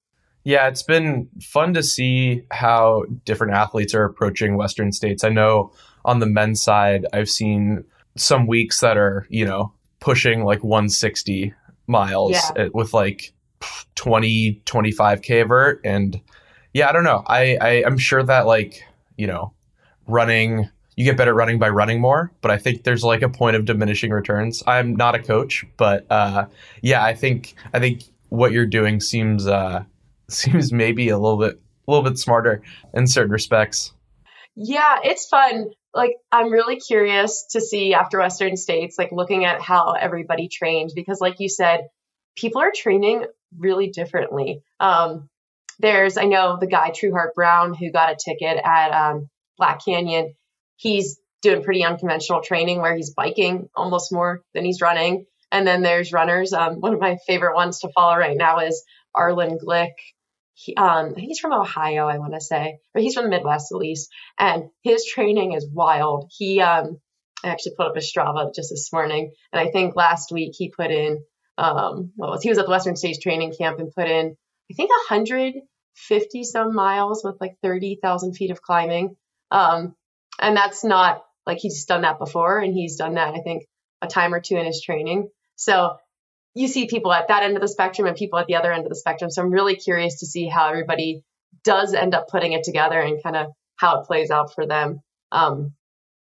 Yeah, 0.44 0.68
it's 0.68 0.82
been 0.82 1.28
fun 1.40 1.72
to 1.74 1.82
see 1.82 2.42
how 2.50 3.04
different 3.24 3.54
athletes 3.54 3.94
are 3.94 4.04
approaching 4.04 4.56
Western 4.56 4.92
states. 4.92 5.24
I 5.24 5.30
know 5.30 5.72
on 6.04 6.18
the 6.18 6.26
men's 6.26 6.62
side, 6.62 7.06
I've 7.14 7.30
seen 7.30 7.84
some 8.16 8.46
weeks 8.46 8.80
that 8.80 8.98
are, 8.98 9.26
you 9.30 9.46
know, 9.46 9.72
pushing 10.00 10.44
like 10.44 10.62
160 10.62 11.54
miles 11.86 12.32
yeah. 12.32 12.68
with 12.74 12.92
like 12.92 13.32
20, 13.94 14.60
25K 14.66 15.48
vert. 15.48 15.80
And 15.82 16.20
yeah, 16.74 16.90
I 16.90 16.92
don't 16.92 17.04
know. 17.04 17.22
I, 17.26 17.56
I, 17.58 17.84
I'm 17.86 17.96
sure 17.96 18.22
that 18.22 18.46
like, 18.46 18.84
you 19.16 19.26
know, 19.26 19.54
running 20.06 20.68
you 20.96 21.04
get 21.04 21.16
better 21.16 21.32
at 21.32 21.36
running 21.36 21.58
by 21.58 21.68
running 21.68 22.00
more. 22.00 22.30
But 22.40 22.50
I 22.50 22.58
think 22.58 22.84
there's 22.84 23.02
like 23.02 23.22
a 23.22 23.28
point 23.28 23.56
of 23.56 23.64
diminishing 23.64 24.10
returns. 24.10 24.62
I'm 24.66 24.96
not 24.96 25.14
a 25.14 25.22
coach, 25.22 25.64
but 25.76 26.06
uh, 26.10 26.46
yeah, 26.82 27.04
I 27.04 27.14
think 27.14 27.54
I 27.72 27.80
think 27.80 28.04
what 28.28 28.52
you're 28.52 28.66
doing 28.66 29.00
seems 29.00 29.46
uh, 29.46 29.84
seems 30.28 30.72
maybe 30.72 31.08
a 31.08 31.18
little 31.18 31.38
bit 31.38 31.60
a 31.86 31.90
little 31.90 32.08
bit 32.08 32.18
smarter 32.18 32.62
in 32.92 33.06
certain 33.06 33.32
respects. 33.32 33.92
Yeah, 34.56 34.98
it's 35.02 35.26
fun. 35.26 35.70
Like 35.92 36.12
I'm 36.32 36.50
really 36.50 36.76
curious 36.76 37.46
to 37.50 37.60
see 37.60 37.94
after 37.94 38.18
Western 38.18 38.56
States, 38.56 38.96
like 38.98 39.10
looking 39.12 39.44
at 39.44 39.60
how 39.60 39.92
everybody 39.92 40.48
trained 40.48 40.90
because, 40.94 41.20
like 41.20 41.40
you 41.40 41.48
said, 41.48 41.88
people 42.36 42.60
are 42.60 42.72
training 42.74 43.24
really 43.56 43.90
differently. 43.90 44.62
Um, 44.80 45.28
there's 45.80 46.16
I 46.16 46.24
know 46.24 46.56
the 46.58 46.66
guy 46.66 46.90
Trueheart 46.90 47.34
Brown 47.34 47.74
who 47.74 47.90
got 47.90 48.12
a 48.12 48.16
ticket 48.16 48.60
at 48.64 48.90
um, 48.90 49.28
Black 49.56 49.84
Canyon 49.84 50.34
he's 50.76 51.18
doing 51.42 51.62
pretty 51.62 51.84
unconventional 51.84 52.40
training 52.42 52.80
where 52.80 52.96
he's 52.96 53.12
biking 53.14 53.68
almost 53.76 54.12
more 54.12 54.42
than 54.54 54.64
he's 54.64 54.80
running. 54.80 55.26
And 55.52 55.66
then 55.66 55.82
there's 55.82 56.12
runners. 56.12 56.52
Um, 56.52 56.80
one 56.80 56.94
of 56.94 57.00
my 57.00 57.18
favorite 57.26 57.54
ones 57.54 57.80
to 57.80 57.90
follow 57.94 58.16
right 58.16 58.36
now 58.36 58.58
is 58.60 58.82
Arlen 59.14 59.58
Glick. 59.58 59.92
He, 60.54 60.74
um, 60.76 61.14
he's 61.16 61.38
from 61.38 61.52
Ohio, 61.52 62.06
I 62.06 62.18
want 62.18 62.32
to 62.34 62.40
say, 62.40 62.78
or 62.94 63.00
he's 63.00 63.14
from 63.14 63.24
the 63.24 63.30
Midwest 63.30 63.72
at 63.72 63.78
least, 63.78 64.08
and 64.38 64.70
his 64.82 65.04
training 65.04 65.52
is 65.52 65.66
wild. 65.70 66.30
He, 66.36 66.60
um, 66.60 66.98
I 67.44 67.48
actually 67.48 67.74
put 67.76 67.88
up 67.88 67.96
a 67.96 68.00
Strava 68.00 68.54
just 68.54 68.70
this 68.70 68.92
morning, 68.92 69.32
and 69.52 69.60
I 69.60 69.70
think 69.70 69.96
last 69.96 70.30
week 70.30 70.52
he 70.56 70.70
put 70.70 70.92
in, 70.92 71.24
um, 71.58 72.12
what 72.14 72.30
was 72.30 72.42
he 72.42 72.50
was 72.50 72.58
at 72.58 72.66
the 72.66 72.70
Western 72.70 72.94
States 72.94 73.18
training 73.18 73.52
camp 73.58 73.80
and 73.80 73.92
put 73.92 74.08
in, 74.08 74.36
I 74.70 74.74
think, 74.74 74.90
150 74.90 76.44
some 76.44 76.74
miles 76.74 77.22
with 77.24 77.36
like 77.40 77.56
30,000 77.60 78.34
feet 78.34 78.52
of 78.52 78.62
climbing, 78.62 79.16
um, 79.50 79.96
and 80.40 80.56
that's 80.56 80.84
not 80.84 81.24
like 81.46 81.58
he's 81.58 81.84
done 81.84 82.02
that 82.02 82.18
before, 82.18 82.58
and 82.58 82.72
he's 82.72 82.96
done 82.96 83.14
that 83.14 83.34
I 83.34 83.40
think 83.40 83.64
a 84.02 84.06
time 84.06 84.34
or 84.34 84.40
two 84.40 84.56
in 84.56 84.66
his 84.66 84.82
training. 84.82 85.28
So 85.56 85.96
you 86.54 86.68
see 86.68 86.86
people 86.86 87.12
at 87.12 87.28
that 87.28 87.42
end 87.42 87.56
of 87.56 87.62
the 87.62 87.68
spectrum 87.68 88.06
and 88.06 88.16
people 88.16 88.38
at 88.38 88.46
the 88.46 88.56
other 88.56 88.72
end 88.72 88.84
of 88.84 88.88
the 88.88 88.96
spectrum. 88.96 89.30
So 89.30 89.42
I'm 89.42 89.50
really 89.50 89.76
curious 89.76 90.20
to 90.20 90.26
see 90.26 90.46
how 90.46 90.68
everybody 90.68 91.22
does 91.64 91.94
end 91.94 92.14
up 92.14 92.28
putting 92.28 92.52
it 92.52 92.64
together 92.64 93.00
and 93.00 93.22
kind 93.22 93.36
of 93.36 93.48
how 93.76 94.00
it 94.00 94.06
plays 94.06 94.30
out 94.30 94.54
for 94.54 94.66
them. 94.66 95.00
Um, 95.32 95.74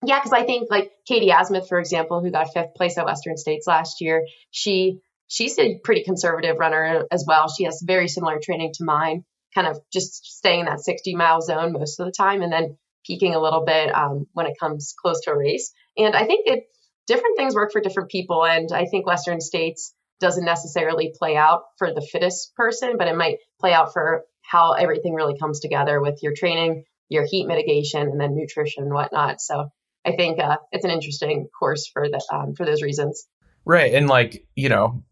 yeah, 0.05 0.19
because 0.19 0.33
I 0.33 0.45
think 0.45 0.69
like 0.69 0.91
Katie 1.07 1.29
Asmuth, 1.29 1.67
for 1.67 1.79
example, 1.79 2.21
who 2.21 2.31
got 2.31 2.53
fifth 2.53 2.73
place 2.75 2.97
at 2.97 3.05
Western 3.05 3.37
States 3.37 3.67
last 3.67 4.01
year, 4.01 4.25
she 4.51 4.99
she's 5.27 5.57
a 5.59 5.79
pretty 5.83 6.03
conservative 6.03 6.57
runner 6.57 7.05
as 7.11 7.25
well. 7.27 7.49
She 7.49 7.65
has 7.65 7.83
very 7.85 8.07
similar 8.07 8.39
training 8.41 8.71
to 8.75 8.85
mine, 8.85 9.23
kind 9.53 9.67
of 9.67 9.79
just 9.91 10.25
staying 10.25 10.61
in 10.61 10.65
that 10.67 10.81
60 10.81 11.15
mile 11.15 11.41
zone 11.41 11.73
most 11.73 11.99
of 11.99 12.05
the 12.05 12.13
time, 12.13 12.41
and 12.41 12.51
then 12.51 12.77
peaking 13.05 13.35
a 13.35 13.41
little 13.41 13.63
bit 13.65 13.93
um, 13.93 14.27
when 14.33 14.45
it 14.45 14.57
comes 14.59 14.93
close 14.99 15.21
to 15.21 15.31
a 15.31 15.37
race. 15.37 15.73
And 15.97 16.15
I 16.15 16.25
think 16.25 16.47
it 16.47 16.63
different 17.07 17.37
things 17.37 17.55
work 17.55 17.71
for 17.71 17.81
different 17.81 18.09
people, 18.09 18.45
and 18.45 18.71
I 18.71 18.85
think 18.85 19.07
Western 19.07 19.41
States 19.41 19.93
doesn't 20.19 20.45
necessarily 20.45 21.13
play 21.17 21.35
out 21.35 21.63
for 21.77 21.93
the 21.93 22.01
fittest 22.01 22.55
person, 22.55 22.97
but 22.97 23.07
it 23.07 23.15
might 23.15 23.37
play 23.59 23.73
out 23.73 23.93
for 23.93 24.25
how 24.41 24.73
everything 24.73 25.13
really 25.13 25.37
comes 25.37 25.59
together 25.59 26.01
with 26.01 26.21
your 26.21 26.33
training, 26.35 26.83
your 27.07 27.25
heat 27.25 27.47
mitigation, 27.47 28.01
and 28.01 28.19
then 28.19 28.35
nutrition 28.35 28.83
and 28.83 28.93
whatnot. 28.93 29.41
So 29.41 29.69
I 30.05 30.15
think 30.15 30.39
uh, 30.39 30.57
it's 30.71 30.85
an 30.85 30.91
interesting 30.91 31.47
course 31.57 31.87
for 31.87 32.07
the 32.09 32.21
um, 32.31 32.55
for 32.55 32.65
those 32.65 32.81
reasons. 32.81 33.25
Right, 33.69 33.93
and 33.93 34.07
like 34.07 34.47
you 34.55 34.67
know, 34.67 35.03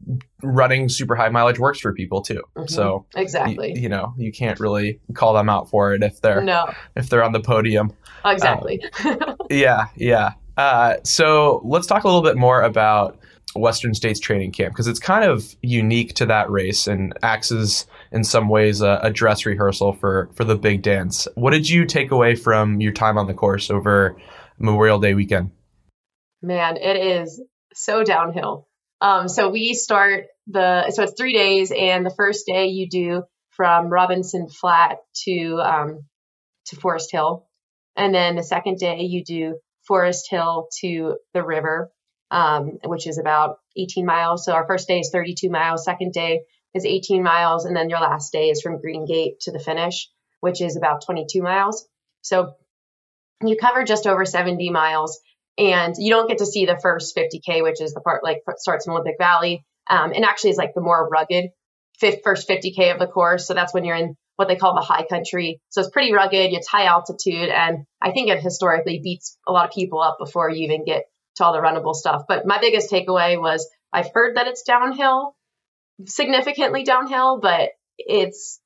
running 0.42 0.90
super 0.90 1.16
high 1.16 1.30
mileage 1.30 1.60
works 1.60 1.80
for 1.80 1.94
people 1.94 2.24
too. 2.24 2.42
Mm-hmm. 2.56 2.66
So 2.66 3.06
exactly, 3.16 3.76
you, 3.76 3.82
you, 3.82 3.88
know, 3.88 4.16
you 4.18 4.32
can't 4.32 4.60
really 4.60 5.00
call 5.14 5.36
them 5.36 5.48
out 5.48 5.70
for 5.70 5.94
it 5.94 6.02
if 6.02 6.22
they're 6.22 6.42
no. 6.42 6.74
if 6.96 7.08
they're 7.08 7.24
on 7.24 7.34
the 7.34 7.40
podium. 7.40 7.94
Exactly. 8.26 8.84
Um, 9.06 9.36
yeah, 9.52 9.90
yeah. 9.96 10.32
Uh, 10.58 10.96
so 11.04 11.62
let's 11.66 11.86
talk 11.86 12.04
a 12.04 12.08
little 12.08 12.24
bit 12.24 12.36
more 12.36 12.64
about 12.64 13.20
Western 13.56 13.94
States 13.94 14.20
Training 14.20 14.54
Camp 14.54 14.74
because 14.74 14.88
it's 14.88 14.98
kind 14.98 15.24
of 15.24 15.56
unique 15.62 16.16
to 16.16 16.26
that 16.26 16.50
race 16.50 16.88
and 16.88 17.14
acts 17.22 17.52
as, 17.52 17.86
in 18.12 18.24
some 18.24 18.50
ways, 18.50 18.82
a, 18.82 19.00
a, 19.04 19.12
dress 19.12 19.46
rehearsal 19.46 19.94
for 19.94 20.32
for 20.34 20.44
the 20.46 20.56
big 20.56 20.82
dance. 20.82 21.28
What 21.36 21.52
did 21.52 21.70
you 21.70 21.86
take 21.86 22.10
away 22.10 22.34
from 22.34 22.82
your 22.82 22.92
time 22.92 23.20
on 23.20 23.28
the 23.28 23.36
course 23.36 23.70
over 23.70 24.18
Memorial 24.58 24.98
Day 24.98 25.14
weekend? 25.14 25.52
Man, 26.42 26.78
it 26.78 26.98
is 26.98 27.40
so 27.77 28.03
downhill. 28.03 28.67
Um, 29.01 29.27
so 29.27 29.50
we 29.50 29.74
start 29.74 30.25
the 30.48 30.91
so 30.91 31.03
it's 31.03 31.13
three 31.17 31.34
days, 31.34 31.72
and 31.72 32.05
the 32.05 32.13
first 32.15 32.46
day 32.46 32.67
you 32.67 32.89
do 32.89 33.24
from 33.51 33.89
Robinson 33.89 34.48
Flat 34.50 34.98
to 35.25 35.60
um, 35.63 36.05
to 36.67 36.75
Forest 36.75 37.12
Hill, 37.12 37.48
and 37.96 38.13
then 38.13 38.36
the 38.36 38.43
second 38.43 38.79
day 38.79 39.01
you 39.01 39.24
do 39.24 39.60
Forest 39.88 40.27
Hill 40.29 40.67
to 40.81 41.17
the 41.34 41.43
river 41.43 41.91
um, 42.31 42.77
which 42.84 43.07
is 43.07 43.17
about 43.17 43.57
18 43.77 44.05
miles. 44.05 44.46
So 44.46 44.53
our 44.53 44.67
first 44.67 44.88
day 44.88 45.00
is 45.00 45.10
32 45.12 45.50
miles, 45.50 45.86
second 45.86 46.13
day 46.13 46.41
is 46.74 46.86
18 46.86 47.24
miles, 47.24 47.65
and 47.65 47.75
then 47.75 47.89
your 47.89 48.00
last 48.00 48.31
day 48.31 48.50
is 48.50 48.62
from 48.62 48.81
Green 48.81 49.05
Gate 49.05 49.39
to 49.41 49.51
the 49.51 49.60
finish, 49.60 50.10
which 50.41 50.62
is 50.62 50.75
about 50.75 51.05
22 51.05 51.41
miles. 51.41 51.88
So 52.22 52.53
you 53.43 53.55
cover 53.55 53.84
just 53.84 54.07
over 54.07 54.25
70 54.25 54.69
miles, 54.72 55.19
and 55.58 55.96
you 55.98 56.12
don't 56.12 56.28
get 56.28 56.40
to 56.40 56.46
see 56.46 56.66
the 56.66 56.80
first 56.82 57.16
50k, 57.16 57.64
which 57.64 57.82
is 57.82 57.94
the 57.94 58.02
part 58.02 58.24
like 58.24 58.42
starts 58.58 58.86
in 58.86 58.94
Olympic 58.94 59.16
Valley, 59.20 59.66
um, 59.90 60.12
and 60.14 60.26
actually 60.26 60.52
is 60.52 60.58
like 60.58 60.74
the 60.74 60.82
more 60.82 61.08
rugged 61.10 61.50
first 62.24 62.48
50k 62.48 62.94
of 62.94 63.00
the 63.00 63.08
course. 63.08 63.48
So 63.48 63.54
that's 63.54 63.74
when 63.74 63.84
you're 63.84 63.96
in 63.96 64.16
what 64.36 64.48
they 64.48 64.56
call 64.56 64.76
the 64.76 64.82
high 64.82 65.06
country. 65.06 65.60
So 65.70 65.82
it's 65.82 65.90
pretty 65.90 66.14
rugged. 66.14 66.54
It's 66.54 66.68
high 66.68 66.86
altitude, 66.86 67.50
and 67.50 67.86
I 68.02 68.12
think 68.12 68.30
it 68.30 68.42
historically 68.42 69.02
beats 69.04 69.38
a 69.48 69.52
lot 69.52 69.66
of 69.66 69.74
people 69.74 70.02
up 70.02 70.18
before 70.20 70.50
you 70.50 70.66
even 70.66 70.86
get 70.86 71.06
to 71.38 71.44
all 71.44 71.54
the 71.54 71.60
runnable 71.60 71.96
stuff. 71.96 72.24
But 72.28 72.46
my 72.46 72.60
biggest 72.60 72.92
takeaway 72.92 73.40
was 73.40 73.68
I've 73.92 74.12
heard 74.14 74.38
that 74.38 74.48
it's 74.48 74.64
downhill, 74.64 75.36
significantly 76.06 76.84
downhill, 76.84 77.40
but 77.42 77.70
it's 77.98 78.60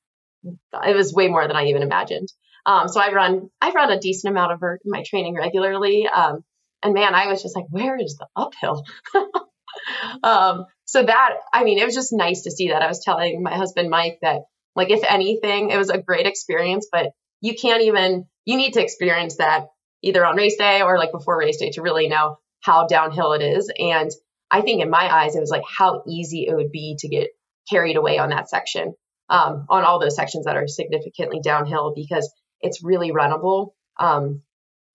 it 0.44 0.96
was 0.96 1.14
way 1.14 1.28
more 1.28 1.46
than 1.46 1.56
I 1.56 1.66
even 1.66 1.82
imagined. 1.82 2.28
Um, 2.66 2.88
so 2.88 3.00
I 3.00 3.12
run 3.12 3.50
I 3.60 3.70
run 3.70 3.90
a 3.90 3.98
decent 3.98 4.30
amount 4.30 4.52
of 4.52 4.62
my 4.84 5.02
training 5.04 5.34
regularly, 5.34 6.06
um, 6.06 6.44
and 6.82 6.94
man, 6.94 7.14
I 7.14 7.26
was 7.28 7.42
just 7.42 7.56
like, 7.56 7.66
where 7.70 7.96
is 7.98 8.16
the 8.16 8.26
uphill? 8.36 8.84
um, 10.22 10.66
so 10.84 11.02
that 11.02 11.30
I 11.52 11.64
mean, 11.64 11.78
it 11.78 11.84
was 11.84 11.94
just 11.94 12.12
nice 12.12 12.42
to 12.42 12.50
see 12.50 12.68
that. 12.68 12.82
I 12.82 12.88
was 12.88 13.02
telling 13.04 13.42
my 13.42 13.54
husband 13.54 13.90
Mike 13.90 14.18
that 14.22 14.42
like 14.74 14.90
if 14.90 15.02
anything, 15.08 15.70
it 15.70 15.78
was 15.78 15.90
a 15.90 15.98
great 15.98 16.26
experience, 16.26 16.88
but 16.90 17.12
you 17.40 17.54
can't 17.54 17.82
even 17.82 18.26
you 18.44 18.56
need 18.56 18.74
to 18.74 18.82
experience 18.82 19.36
that 19.36 19.68
either 20.02 20.24
on 20.24 20.36
race 20.36 20.56
day 20.56 20.82
or 20.82 20.98
like 20.98 21.12
before 21.12 21.38
race 21.38 21.58
day 21.58 21.70
to 21.70 21.82
really 21.82 22.08
know 22.08 22.36
how 22.60 22.86
downhill 22.86 23.32
it 23.32 23.42
is. 23.42 23.70
And 23.78 24.10
I 24.50 24.60
think 24.60 24.82
in 24.82 24.90
my 24.90 25.12
eyes, 25.12 25.36
it 25.36 25.40
was 25.40 25.50
like 25.50 25.62
how 25.66 26.02
easy 26.08 26.46
it 26.48 26.54
would 26.54 26.70
be 26.70 26.96
to 27.00 27.08
get 27.08 27.30
carried 27.70 27.96
away 27.96 28.18
on 28.18 28.30
that 28.30 28.50
section, 28.50 28.94
um, 29.28 29.66
on 29.68 29.84
all 29.84 30.00
those 30.00 30.16
sections 30.16 30.44
that 30.44 30.56
are 30.56 30.66
significantly 30.66 31.40
downhill 31.42 31.92
because 31.94 32.30
it's 32.60 32.84
really 32.84 33.12
runnable 33.12 33.70
um, 33.98 34.42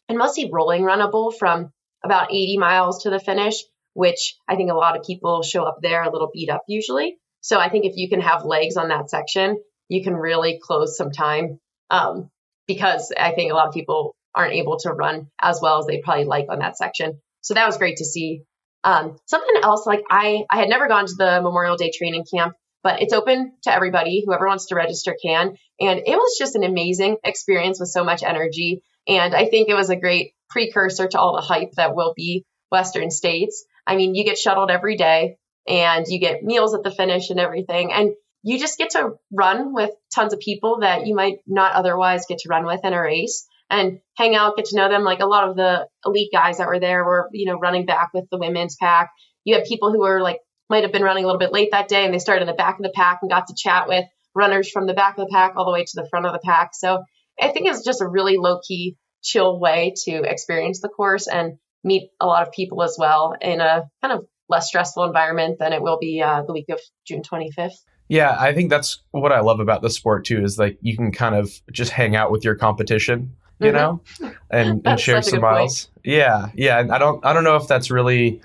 and 0.10 0.18
mostly 0.18 0.50
rolling 0.52 0.84
runnable 0.84 1.36
from 1.38 1.72
about 2.04 2.32
80 2.32 2.58
miles 2.58 3.04
to 3.04 3.10
the 3.10 3.20
finish, 3.20 3.56
which 3.94 4.36
I 4.48 4.56
think 4.56 4.72
a 4.72 4.76
lot 4.76 4.98
of 4.98 5.04
people 5.04 5.42
show 5.44 5.64
up 5.64 5.80
there 5.82 6.04
a 6.04 6.12
little 6.12 6.30
beat 6.34 6.50
up 6.50 6.64
usually. 6.68 7.18
So 7.42 7.60
I 7.60 7.70
think 7.70 7.86
if 7.86 7.96
you 7.96 8.10
can 8.10 8.22
have 8.22 8.46
legs 8.46 8.78
on 8.78 8.90
that 8.90 9.10
section, 9.10 9.58
you 9.90 10.04
can 10.04 10.16
really 10.16 10.60
close 10.62 10.98
some 10.98 11.12
time 11.12 11.60
um, 11.90 12.30
because 12.68 13.14
I 13.18 13.32
think 13.32 13.52
a 13.52 13.56
lot 13.56 13.68
of 13.68 13.74
people 13.74 14.16
aren't 14.36 14.54
able 14.54 14.78
to 14.80 14.92
run 14.92 15.28
as 15.42 15.60
well 15.62 15.80
as 15.80 15.86
they 15.86 16.02
probably 16.02 16.26
like 16.26 16.48
on 16.50 16.60
that 16.60 16.78
section. 16.78 17.20
So 17.42 17.54
that 17.54 17.66
was 17.66 17.78
great 17.78 17.98
to 17.98 18.06
see. 18.06 18.44
Um, 18.84 19.18
something 19.26 19.56
else, 19.64 19.86
like 19.86 20.04
I, 20.10 20.46
I 20.50 20.58
had 20.58 20.70
never 20.70 20.88
gone 20.88 21.08
to 21.08 21.16
the 21.18 21.42
Memorial 21.42 21.78
Day 21.78 21.92
training 21.92 22.26
camp, 22.32 22.54
but 22.84 23.02
it's 23.02 23.14
open 23.14 23.54
to 23.64 23.74
everybody. 23.74 24.24
Whoever 24.26 24.48
wants 24.48 24.68
to 24.68 24.76
register 24.76 25.16
can. 25.22 25.56
And 25.80 26.00
it 26.00 26.16
was 26.16 26.38
just 26.38 26.56
an 26.56 26.64
amazing 26.64 27.18
experience 27.24 27.80
with 27.80 27.90
so 27.90 28.04
much 28.04 28.24
energy. 28.24 28.84
And 29.08 29.34
I 29.34 29.46
think 29.46 29.70
it 29.70 29.74
was 29.74 29.90
a 29.90 29.96
great 29.96 30.34
precursor 30.50 31.08
to 31.08 31.20
all 31.20 31.36
the 31.36 31.42
hype 31.42 31.72
that 31.78 31.96
will 31.96 32.14
be 32.16 32.46
Western 32.72 33.12
States. 33.12 33.66
I 33.86 33.96
mean, 33.96 34.16
you 34.16 34.24
get 34.24 34.38
shuttled 34.38 34.72
every 34.72 34.98
day 34.98 35.38
and 35.68 36.06
you 36.08 36.20
get 36.20 36.44
meals 36.44 36.74
at 36.74 36.84
the 36.84 36.92
finish 36.92 37.30
and 37.30 37.40
everything. 37.40 37.92
And 37.92 38.12
you 38.44 38.60
just 38.60 38.78
get 38.78 38.92
to 38.92 39.14
run 39.32 39.74
with 39.74 39.92
tons 40.14 40.34
of 40.34 40.40
people 40.40 40.80
that 40.82 41.06
you 41.06 41.16
might 41.16 41.40
not 41.48 41.74
otherwise 41.74 42.26
get 42.28 42.40
to 42.40 42.50
run 42.50 42.66
with 42.66 42.84
in 42.84 42.94
a 42.94 43.02
race 43.02 43.46
and 43.70 44.00
hang 44.16 44.36
out, 44.36 44.56
get 44.56 44.66
to 44.66 44.78
know 44.78 44.90
them. 44.90 45.04
Like 45.04 45.20
a 45.20 45.26
lot 45.26 45.50
of 45.50 45.56
the 45.56 45.88
elite 46.06 46.30
guys 46.32 46.58
that 46.58 46.68
were 46.68 46.80
there 46.80 47.04
were, 47.04 47.30
you 47.34 47.46
know, 47.46 47.60
running 47.60 47.86
back 47.86 48.10
with 48.14 48.26
the 48.32 48.38
women's 48.38 48.78
pack. 48.78 49.12
You 49.44 49.56
had 49.56 49.66
people 49.66 49.92
who 49.92 50.00
were 50.00 50.22
like, 50.22 50.40
might 50.70 50.84
have 50.84 50.92
been 50.92 51.04
running 51.04 51.24
a 51.24 51.28
little 51.28 51.40
bit 51.40 51.54
late 51.54 51.70
that 51.72 51.88
day 51.88 52.04
and 52.04 52.14
they 52.14 52.20
started 52.20 52.42
in 52.42 52.48
the 52.48 52.54
back 52.54 52.78
of 52.78 52.84
the 52.84 52.92
pack 52.94 53.20
and 53.22 53.32
got 53.32 53.48
to 53.48 53.56
chat 53.58 53.88
with 53.88 54.06
runners 54.36 54.70
from 54.70 54.86
the 54.86 54.94
back 54.94 55.18
of 55.18 55.26
the 55.26 55.32
pack 55.32 55.54
all 55.56 55.66
the 55.66 55.72
way 55.72 55.84
to 55.84 55.92
the 55.96 56.08
front 56.10 56.26
of 56.26 56.34
the 56.34 56.42
pack. 56.44 56.72
So 56.74 57.04
I 57.40 57.50
think 57.50 57.68
it's 57.68 57.84
just 57.84 58.02
a 58.02 58.08
really 58.08 58.38
low 58.38 58.60
key, 58.66 58.98
chill 59.28 59.60
way 59.60 59.94
to 60.06 60.24
experience 60.24 60.82
the 60.82 60.90
course 60.90 61.28
and 61.28 61.58
meet 61.84 62.10
a 62.20 62.26
lot 62.26 62.48
of 62.48 62.54
people 62.54 62.82
as 62.84 62.96
well 63.00 63.36
in 63.42 63.62
a 63.62 63.90
kind 64.02 64.14
of 64.14 64.26
less 64.50 64.68
stressful 64.68 65.04
environment 65.04 65.58
than 65.60 65.74
it 65.74 65.82
will 65.82 65.98
be 66.00 66.22
uh, 66.22 66.44
the 66.44 66.54
week 66.54 66.70
of 66.70 66.80
June 67.06 67.22
25th. 67.22 67.74
Yeah, 68.08 68.36
I 68.40 68.54
think 68.54 68.70
that's 68.70 69.04
what 69.12 69.34
I 69.34 69.42
love 69.42 69.60
about 69.60 69.82
the 69.82 69.90
sport 69.90 70.26
too 70.26 70.42
is 70.44 70.58
like 70.58 70.78
you 70.82 70.96
can 70.96 71.12
kind 71.12 71.36
of 71.36 71.52
just 71.72 71.92
hang 71.92 72.16
out 72.16 72.32
with 72.32 72.46
your 72.46 72.56
competition 72.56 73.36
you 73.60 73.72
mm-hmm. 73.72 74.24
know, 74.24 74.34
and, 74.50 74.82
and 74.86 75.00
share 75.00 75.22
some 75.22 75.42
miles. 75.42 75.86
Point. 75.86 76.06
Yeah, 76.06 76.50
yeah. 76.56 76.80
And 76.80 76.92
I 76.92 76.98
don't 76.98 77.26
I 77.26 77.34
don't 77.34 77.44
know 77.44 77.56
if 77.56 77.68
that's 77.68 77.90
really 77.90 78.42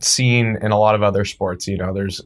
seen 0.00 0.58
in 0.60 0.72
a 0.72 0.78
lot 0.78 0.94
of 0.94 1.02
other 1.02 1.24
sports. 1.24 1.66
You 1.66 1.78
know, 1.78 1.92
there's 1.92 2.20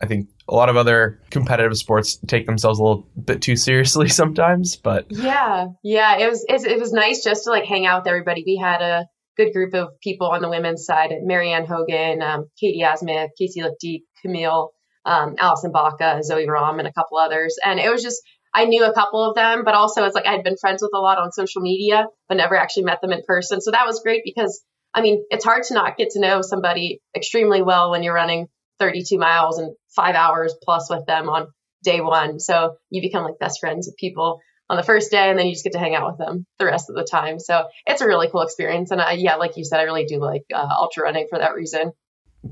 I 0.00 0.06
think 0.06 0.28
a 0.48 0.54
lot 0.54 0.68
of 0.68 0.76
other 0.76 1.20
competitive 1.30 1.76
sports 1.76 2.16
take 2.26 2.46
themselves 2.46 2.78
a 2.78 2.82
little 2.82 3.08
bit 3.22 3.42
too 3.42 3.56
seriously 3.56 4.08
sometimes, 4.20 4.76
but 4.76 5.06
yeah, 5.10 5.66
yeah, 5.82 6.18
it 6.18 6.28
was 6.28 6.44
it, 6.48 6.78
was 6.78 6.92
nice 6.92 7.24
just 7.24 7.44
to 7.44 7.50
like 7.50 7.64
hang 7.64 7.86
out 7.86 8.02
with 8.02 8.08
everybody. 8.08 8.42
We 8.46 8.56
had 8.56 8.82
a 8.82 9.06
good 9.36 9.52
group 9.52 9.74
of 9.74 9.88
people 10.02 10.28
on 10.28 10.42
the 10.42 10.48
women's 10.48 10.84
side: 10.84 11.12
Marianne 11.22 11.66
Hogan, 11.66 12.22
um, 12.22 12.46
Katie 12.60 12.82
Asmuth, 12.82 13.30
Casey 13.38 13.62
Lichty, 13.62 14.02
Camille, 14.22 14.70
um, 15.04 15.36
Allison 15.38 15.72
Baca, 15.72 16.22
Zoe 16.22 16.48
Rom, 16.48 16.78
and 16.78 16.88
a 16.88 16.92
couple 16.92 17.18
others. 17.18 17.56
And 17.64 17.80
it 17.80 17.90
was 17.90 18.02
just 18.02 18.22
I 18.54 18.64
knew 18.66 18.84
a 18.84 18.94
couple 18.94 19.28
of 19.28 19.34
them, 19.34 19.64
but 19.64 19.74
also 19.74 20.04
it's 20.04 20.14
like 20.14 20.26
I 20.26 20.32
had 20.32 20.44
been 20.44 20.56
friends 20.56 20.82
with 20.82 20.92
a 20.94 21.00
lot 21.00 21.18
on 21.18 21.32
social 21.32 21.62
media, 21.62 22.06
but 22.28 22.36
never 22.36 22.56
actually 22.56 22.84
met 22.84 23.00
them 23.00 23.12
in 23.12 23.22
person. 23.26 23.60
So 23.60 23.70
that 23.70 23.86
was 23.86 24.00
great 24.00 24.22
because 24.24 24.62
I 24.94 25.02
mean, 25.02 25.24
it's 25.30 25.44
hard 25.44 25.64
to 25.64 25.74
not 25.74 25.98
get 25.98 26.10
to 26.10 26.20
know 26.20 26.40
somebody 26.40 27.00
extremely 27.14 27.60
well 27.60 27.90
when 27.90 28.02
you're 28.02 28.14
running 28.14 28.48
32 28.78 29.18
miles 29.18 29.58
and 29.58 29.74
five 29.94 30.14
hours 30.14 30.54
plus 30.62 30.88
with 30.90 31.06
them 31.06 31.28
on 31.28 31.48
day 31.82 32.00
one. 32.00 32.40
So 32.40 32.76
you 32.90 33.00
become 33.00 33.24
like 33.24 33.38
best 33.38 33.60
friends 33.60 33.86
with 33.86 33.96
people 33.96 34.40
on 34.68 34.76
the 34.76 34.82
first 34.82 35.10
day 35.10 35.30
and 35.30 35.38
then 35.38 35.46
you 35.46 35.52
just 35.52 35.64
get 35.64 35.72
to 35.72 35.78
hang 35.78 35.94
out 35.94 36.08
with 36.08 36.18
them 36.18 36.44
the 36.58 36.66
rest 36.66 36.90
of 36.90 36.96
the 36.96 37.04
time. 37.04 37.38
So 37.38 37.66
it's 37.86 38.00
a 38.00 38.06
really 38.06 38.28
cool 38.28 38.42
experience. 38.42 38.90
And 38.90 39.00
I, 39.00 39.12
yeah, 39.12 39.36
like 39.36 39.56
you 39.56 39.64
said, 39.64 39.80
I 39.80 39.84
really 39.84 40.06
do 40.06 40.18
like 40.18 40.42
uh, 40.52 40.68
ultra 40.78 41.04
running 41.04 41.26
for 41.30 41.38
that 41.38 41.54
reason. 41.54 41.92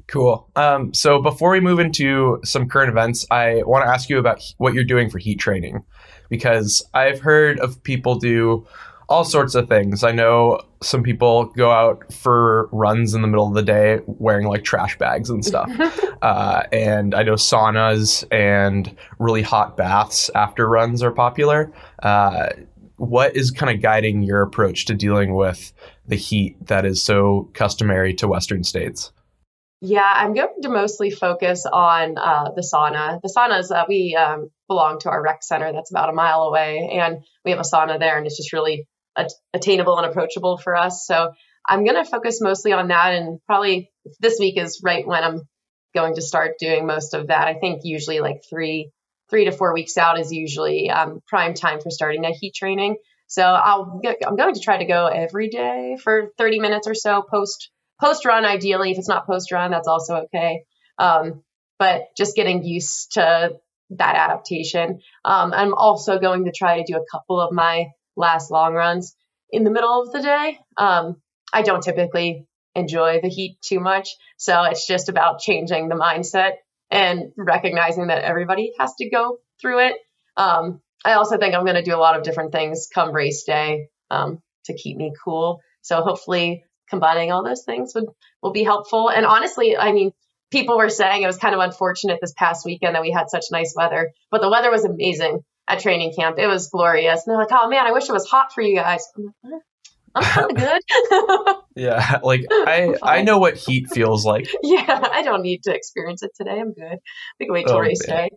Cool. 0.08 0.50
Um, 0.56 0.92
so 0.92 1.20
before 1.20 1.50
we 1.50 1.60
move 1.60 1.78
into 1.78 2.40
some 2.44 2.68
current 2.68 2.90
events, 2.90 3.26
I 3.30 3.62
want 3.64 3.84
to 3.84 3.90
ask 3.90 4.08
you 4.08 4.18
about 4.18 4.42
what 4.58 4.74
you're 4.74 4.84
doing 4.84 5.10
for 5.10 5.18
heat 5.18 5.38
training 5.38 5.84
because 6.28 6.84
I've 6.94 7.20
heard 7.20 7.60
of 7.60 7.82
people 7.82 8.16
do 8.16 8.66
all 9.08 9.24
sorts 9.24 9.54
of 9.54 9.68
things. 9.68 10.02
I 10.02 10.12
know 10.12 10.60
some 10.82 11.02
people 11.02 11.46
go 11.46 11.70
out 11.70 12.12
for 12.12 12.68
runs 12.72 13.14
in 13.14 13.22
the 13.22 13.28
middle 13.28 13.46
of 13.46 13.54
the 13.54 13.62
day 13.62 14.00
wearing 14.06 14.46
like 14.46 14.64
trash 14.64 14.96
bags 14.98 15.30
and 15.30 15.44
stuff. 15.44 15.70
uh, 16.22 16.62
and 16.72 17.14
I 17.14 17.22
know 17.22 17.34
saunas 17.34 18.24
and 18.30 18.94
really 19.18 19.42
hot 19.42 19.76
baths 19.76 20.30
after 20.34 20.68
runs 20.68 21.02
are 21.02 21.12
popular. 21.12 21.72
Uh, 22.02 22.48
what 22.96 23.36
is 23.36 23.50
kind 23.50 23.74
of 23.74 23.82
guiding 23.82 24.22
your 24.22 24.42
approach 24.42 24.86
to 24.86 24.94
dealing 24.94 25.34
with 25.34 25.72
the 26.06 26.16
heat 26.16 26.66
that 26.66 26.84
is 26.84 27.02
so 27.02 27.50
customary 27.52 28.14
to 28.14 28.28
Western 28.28 28.64
states? 28.64 29.12
Yeah, 29.80 30.10
I'm 30.14 30.32
going 30.32 30.62
to 30.62 30.70
mostly 30.70 31.10
focus 31.10 31.66
on 31.70 32.16
uh, 32.16 32.52
the 32.56 32.62
sauna. 32.62 33.20
The 33.20 33.28
saunas 33.28 33.70
uh, 33.70 33.84
we 33.86 34.16
um, 34.18 34.48
belong 34.66 34.98
to 35.00 35.10
our 35.10 35.22
rec 35.22 35.42
center 35.42 35.72
that's 35.72 35.90
about 35.90 36.08
a 36.08 36.14
mile 36.14 36.44
away, 36.44 36.88
and 36.98 37.18
we 37.44 37.50
have 37.50 37.60
a 37.60 37.64
sauna 37.64 37.98
there, 37.98 38.16
and 38.16 38.26
it's 38.26 38.38
just 38.38 38.54
really 38.54 38.86
attainable 39.52 39.98
and 39.98 40.06
approachable 40.06 40.58
for 40.58 40.76
us. 40.76 41.06
So 41.06 41.32
I'm 41.66 41.84
going 41.84 42.02
to 42.02 42.08
focus 42.08 42.40
mostly 42.40 42.72
on 42.72 42.88
that. 42.88 43.14
And 43.14 43.38
probably 43.46 43.90
this 44.20 44.38
week 44.38 44.58
is 44.58 44.80
right 44.82 45.06
when 45.06 45.22
I'm 45.22 45.42
going 45.94 46.14
to 46.16 46.22
start 46.22 46.58
doing 46.58 46.86
most 46.86 47.14
of 47.14 47.28
that. 47.28 47.46
I 47.46 47.54
think 47.54 47.80
usually 47.84 48.20
like 48.20 48.42
three, 48.48 48.90
three 49.30 49.44
to 49.46 49.52
four 49.52 49.72
weeks 49.72 49.96
out 49.96 50.18
is 50.18 50.32
usually 50.32 50.90
um, 50.90 51.20
prime 51.26 51.54
time 51.54 51.80
for 51.80 51.90
starting 51.90 52.22
that 52.22 52.32
heat 52.32 52.54
training. 52.54 52.96
So 53.26 53.42
I'll 53.42 54.00
get, 54.02 54.18
I'm 54.26 54.36
going 54.36 54.54
to 54.54 54.60
try 54.60 54.78
to 54.78 54.84
go 54.84 55.06
every 55.06 55.48
day 55.48 55.96
for 56.02 56.30
30 56.36 56.60
minutes 56.60 56.86
or 56.86 56.94
so 56.94 57.22
post 57.22 57.70
post 58.00 58.26
run. 58.26 58.44
Ideally, 58.44 58.90
if 58.90 58.98
it's 58.98 59.08
not 59.08 59.26
post 59.26 59.50
run, 59.50 59.70
that's 59.70 59.88
also 59.88 60.24
okay. 60.24 60.64
Um, 60.98 61.42
but 61.78 62.08
just 62.16 62.36
getting 62.36 62.64
used 62.64 63.12
to 63.12 63.52
that 63.90 64.16
adaptation. 64.16 65.00
Um, 65.24 65.52
I'm 65.52 65.74
also 65.74 66.18
going 66.18 66.44
to 66.44 66.52
try 66.52 66.78
to 66.78 66.84
do 66.92 66.98
a 66.98 67.04
couple 67.10 67.40
of 67.40 67.52
my 67.52 67.86
last 68.16 68.50
long 68.50 68.74
runs 68.74 69.16
in 69.50 69.64
the 69.64 69.70
middle 69.70 70.02
of 70.02 70.12
the 70.12 70.22
day. 70.22 70.58
Um, 70.76 71.16
I 71.52 71.62
don't 71.62 71.82
typically 71.82 72.46
enjoy 72.74 73.20
the 73.20 73.28
heat 73.28 73.58
too 73.62 73.80
much. 73.80 74.10
So 74.36 74.64
it's 74.64 74.86
just 74.86 75.08
about 75.08 75.40
changing 75.40 75.88
the 75.88 75.94
mindset 75.94 76.54
and 76.90 77.32
recognizing 77.36 78.08
that 78.08 78.24
everybody 78.24 78.72
has 78.78 78.94
to 78.96 79.08
go 79.08 79.38
through 79.60 79.86
it. 79.86 79.96
Um, 80.36 80.80
I 81.04 81.12
also 81.14 81.38
think 81.38 81.54
I'm 81.54 81.64
going 81.64 81.76
to 81.76 81.82
do 81.82 81.94
a 81.94 81.98
lot 81.98 82.16
of 82.16 82.24
different 82.24 82.52
things 82.52 82.88
come 82.92 83.12
race 83.12 83.44
day 83.44 83.88
um, 84.10 84.40
to 84.64 84.74
keep 84.74 84.96
me 84.96 85.12
cool. 85.24 85.60
So 85.82 86.02
hopefully 86.02 86.64
combining 86.88 87.30
all 87.30 87.44
those 87.44 87.62
things 87.64 87.92
would 87.94 88.06
will 88.42 88.52
be 88.52 88.64
helpful. 88.64 89.10
And 89.10 89.24
honestly, 89.24 89.76
I 89.76 89.92
mean, 89.92 90.12
people 90.50 90.76
were 90.76 90.88
saying 90.88 91.22
it 91.22 91.26
was 91.26 91.36
kind 91.36 91.54
of 91.54 91.60
unfortunate 91.60 92.18
this 92.20 92.34
past 92.36 92.64
weekend 92.64 92.94
that 92.94 93.02
we 93.02 93.10
had 93.10 93.30
such 93.30 93.46
nice 93.50 93.74
weather, 93.76 94.12
but 94.30 94.40
the 94.40 94.50
weather 94.50 94.70
was 94.70 94.84
amazing 94.84 95.40
at 95.66 95.80
training 95.80 96.12
camp. 96.14 96.38
It 96.38 96.46
was 96.46 96.68
glorious. 96.68 97.26
And 97.26 97.32
they're 97.32 97.38
like, 97.38 97.52
oh 97.52 97.68
man, 97.68 97.86
I 97.86 97.92
wish 97.92 98.08
it 98.08 98.12
was 98.12 98.26
hot 98.26 98.52
for 98.52 98.62
you 98.62 98.76
guys. 98.76 99.06
I'm 99.16 99.34
like, 99.42 99.62
I'm 100.14 100.22
kind 100.22 100.50
of 100.50 100.56
good. 100.56 101.56
yeah, 101.76 102.20
like 102.22 102.44
I 102.50 102.94
I 103.02 103.22
know 103.22 103.38
what 103.38 103.56
heat 103.56 103.90
feels 103.90 104.24
like. 104.24 104.48
yeah, 104.62 105.08
I 105.12 105.22
don't 105.22 105.42
need 105.42 105.62
to 105.64 105.74
experience 105.74 106.22
it 106.22 106.32
today. 106.36 106.60
I'm 106.60 106.72
good. 106.72 106.98
We 107.40 107.46
can 107.46 107.52
wait 107.52 107.66
till 107.66 107.76
oh, 107.76 107.80
race 107.80 108.06
man. 108.06 108.28
day. 108.28 108.30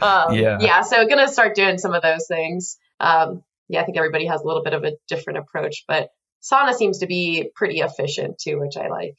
Um, 0.00 0.34
yeah, 0.34 0.58
yeah. 0.60 0.82
So 0.82 1.06
gonna 1.06 1.28
start 1.28 1.54
doing 1.54 1.78
some 1.78 1.92
of 1.92 2.02
those 2.02 2.26
things. 2.28 2.78
Um, 3.00 3.42
yeah, 3.68 3.82
I 3.82 3.84
think 3.84 3.98
everybody 3.98 4.26
has 4.26 4.40
a 4.40 4.46
little 4.46 4.62
bit 4.62 4.72
of 4.72 4.84
a 4.84 4.92
different 5.08 5.40
approach, 5.40 5.84
but 5.86 6.08
sauna 6.42 6.72
seems 6.72 6.98
to 6.98 7.06
be 7.06 7.50
pretty 7.54 7.80
efficient 7.80 8.38
too, 8.38 8.58
which 8.58 8.76
I 8.76 8.88
like. 8.88 9.16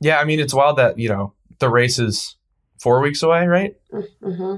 Yeah, 0.00 0.18
I 0.18 0.24
mean 0.24 0.40
it's 0.40 0.54
wild 0.54 0.78
that 0.78 0.98
you 0.98 1.08
know 1.08 1.34
the 1.60 1.68
race 1.68 1.98
is 1.98 2.36
four 2.80 3.00
weeks 3.00 3.22
away, 3.22 3.46
right? 3.46 3.76
Mm-hmm. 3.92 4.56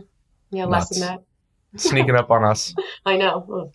Yeah, 0.50 0.64
Nuts. 0.64 0.70
less 0.70 0.88
than 0.88 1.00
that 1.08 1.24
sneaking 1.74 2.14
up 2.14 2.30
on 2.30 2.44
us. 2.44 2.74
I 3.06 3.16
know. 3.16 3.72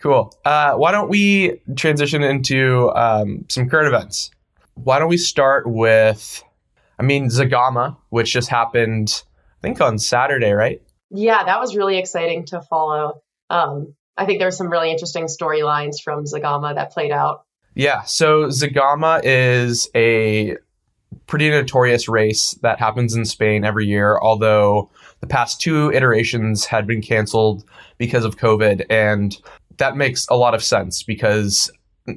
Cool. 0.00 0.34
Uh, 0.44 0.74
why 0.74 0.90
don't 0.90 1.08
we 1.08 1.60
transition 1.76 2.22
into 2.22 2.90
um, 2.90 3.44
some 3.48 3.68
current 3.68 3.86
events? 3.86 4.30
Why 4.74 4.98
don't 4.98 5.08
we 5.08 5.16
start 5.16 5.64
with, 5.66 6.42
I 6.98 7.02
mean, 7.02 7.28
Zegama, 7.28 7.96
which 8.08 8.32
just 8.32 8.48
happened, 8.48 9.22
I 9.58 9.60
think 9.62 9.80
on 9.80 9.98
Saturday, 9.98 10.52
right? 10.52 10.82
Yeah, 11.10 11.44
that 11.44 11.60
was 11.60 11.76
really 11.76 11.98
exciting 11.98 12.46
to 12.46 12.62
follow. 12.62 13.22
Um, 13.50 13.94
I 14.16 14.26
think 14.26 14.38
there 14.38 14.48
were 14.48 14.52
some 14.52 14.70
really 14.70 14.90
interesting 14.90 15.26
storylines 15.26 16.02
from 16.02 16.24
Zegama 16.24 16.74
that 16.74 16.92
played 16.92 17.12
out. 17.12 17.44
Yeah, 17.74 18.02
so 18.02 18.46
Zegama 18.46 19.20
is 19.22 19.88
a 19.94 20.56
pretty 21.26 21.50
notorious 21.50 22.08
race 22.08 22.52
that 22.62 22.78
happens 22.78 23.14
in 23.14 23.24
Spain 23.24 23.64
every 23.64 23.86
year, 23.86 24.18
although 24.20 24.90
the 25.20 25.26
past 25.26 25.60
two 25.60 25.92
iterations 25.92 26.64
had 26.66 26.86
been 26.86 27.02
canceled 27.02 27.64
because 27.98 28.24
of 28.24 28.36
COVID. 28.36 28.84
And 28.90 29.36
that 29.78 29.96
makes 29.96 30.26
a 30.28 30.36
lot 30.36 30.54
of 30.54 30.62
sense 30.62 31.02
because 31.02 31.70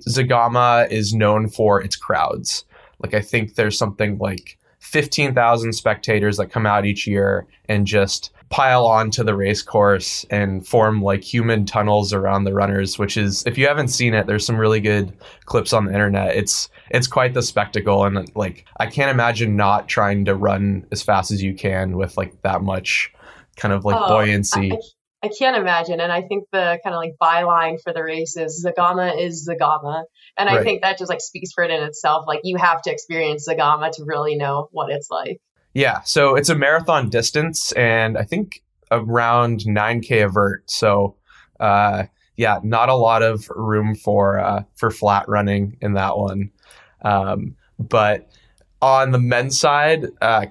Zegama 0.07 0.89
is 0.91 1.13
known 1.13 1.47
for 1.47 1.81
its 1.81 1.95
crowds. 1.95 2.65
Like, 2.99 3.13
I 3.13 3.21
think 3.21 3.55
there's 3.55 3.77
something 3.77 4.17
like 4.17 4.57
15,000 4.79 5.73
spectators 5.73 6.37
that 6.37 6.51
come 6.51 6.65
out 6.65 6.85
each 6.85 7.07
year 7.07 7.45
and 7.67 7.85
just 7.85 8.31
pile 8.49 8.85
onto 8.85 9.23
the 9.23 9.35
race 9.35 9.61
course 9.61 10.25
and 10.29 10.67
form 10.67 11.01
like 11.01 11.23
human 11.23 11.65
tunnels 11.65 12.13
around 12.13 12.43
the 12.43 12.53
runners 12.53 12.99
which 12.99 13.17
is 13.17 13.43
if 13.45 13.57
you 13.57 13.67
haven't 13.67 13.87
seen 13.87 14.13
it 14.13 14.27
there's 14.27 14.45
some 14.45 14.57
really 14.57 14.79
good 14.79 15.11
clips 15.45 15.73
on 15.73 15.85
the 15.85 15.91
internet 15.91 16.35
it's 16.35 16.69
it's 16.91 17.07
quite 17.07 17.33
the 17.33 17.41
spectacle 17.41 18.05
and 18.05 18.31
like 18.35 18.65
i 18.77 18.85
can't 18.85 19.09
imagine 19.09 19.55
not 19.55 19.87
trying 19.87 20.25
to 20.25 20.35
run 20.35 20.85
as 20.91 21.01
fast 21.01 21.31
as 21.31 21.41
you 21.41 21.55
can 21.55 21.97
with 21.97 22.17
like 22.17 22.39
that 22.43 22.61
much 22.61 23.11
kind 23.55 23.73
of 23.73 23.83
like 23.83 23.99
oh, 23.99 24.07
buoyancy 24.07 24.71
I, 24.71 24.77
I 25.25 25.29
can't 25.29 25.57
imagine. 25.57 25.99
And 25.99 26.11
I 26.11 26.21
think 26.21 26.45
the 26.51 26.79
kind 26.83 26.93
of 26.93 26.99
like 26.99 27.15
byline 27.19 27.81
for 27.81 27.91
the 27.91 28.03
race 28.03 28.37
is 28.37 28.63
zegama 28.63 29.19
is 29.19 29.49
zegama 29.49 30.03
And 30.37 30.47
I 30.47 30.57
right. 30.57 30.63
think 30.63 30.81
that 30.83 30.99
just 30.99 31.09
like 31.09 31.21
speaks 31.21 31.51
for 31.51 31.63
it 31.63 31.71
in 31.71 31.81
itself. 31.81 32.25
Like 32.27 32.41
you 32.43 32.57
have 32.57 32.83
to 32.83 32.91
experience 32.91 33.47
zegama 33.49 33.91
to 33.93 34.03
really 34.05 34.35
know 34.35 34.67
what 34.71 34.91
it's 34.91 35.09
like. 35.09 35.39
Yeah, 35.75 36.03
so 36.03 36.35
it's 36.35 36.47
a 36.47 36.55
marathon 36.55 37.09
distance, 37.09 37.73
and 37.73 38.17
I 38.17 38.23
think 38.23 38.63
around 38.91 39.59
9k 39.59 40.23
a 40.23 40.29
vert. 40.29 40.71
So, 40.71 41.17
uh, 41.59 42.05
yeah, 42.37 42.59
not 42.63 42.87
a 42.87 42.95
lot 42.95 43.21
of 43.21 43.49
room 43.49 43.93
for 43.93 44.39
uh, 44.39 44.63
for 44.75 44.89
flat 44.89 45.27
running 45.27 45.77
in 45.81 45.93
that 45.93 46.17
one. 46.17 46.49
Um, 47.01 47.57
but 47.77 48.29
on 48.81 49.11
the 49.11 49.19
men's 49.19 49.59
side, 49.59 50.05
uh, 50.21 50.45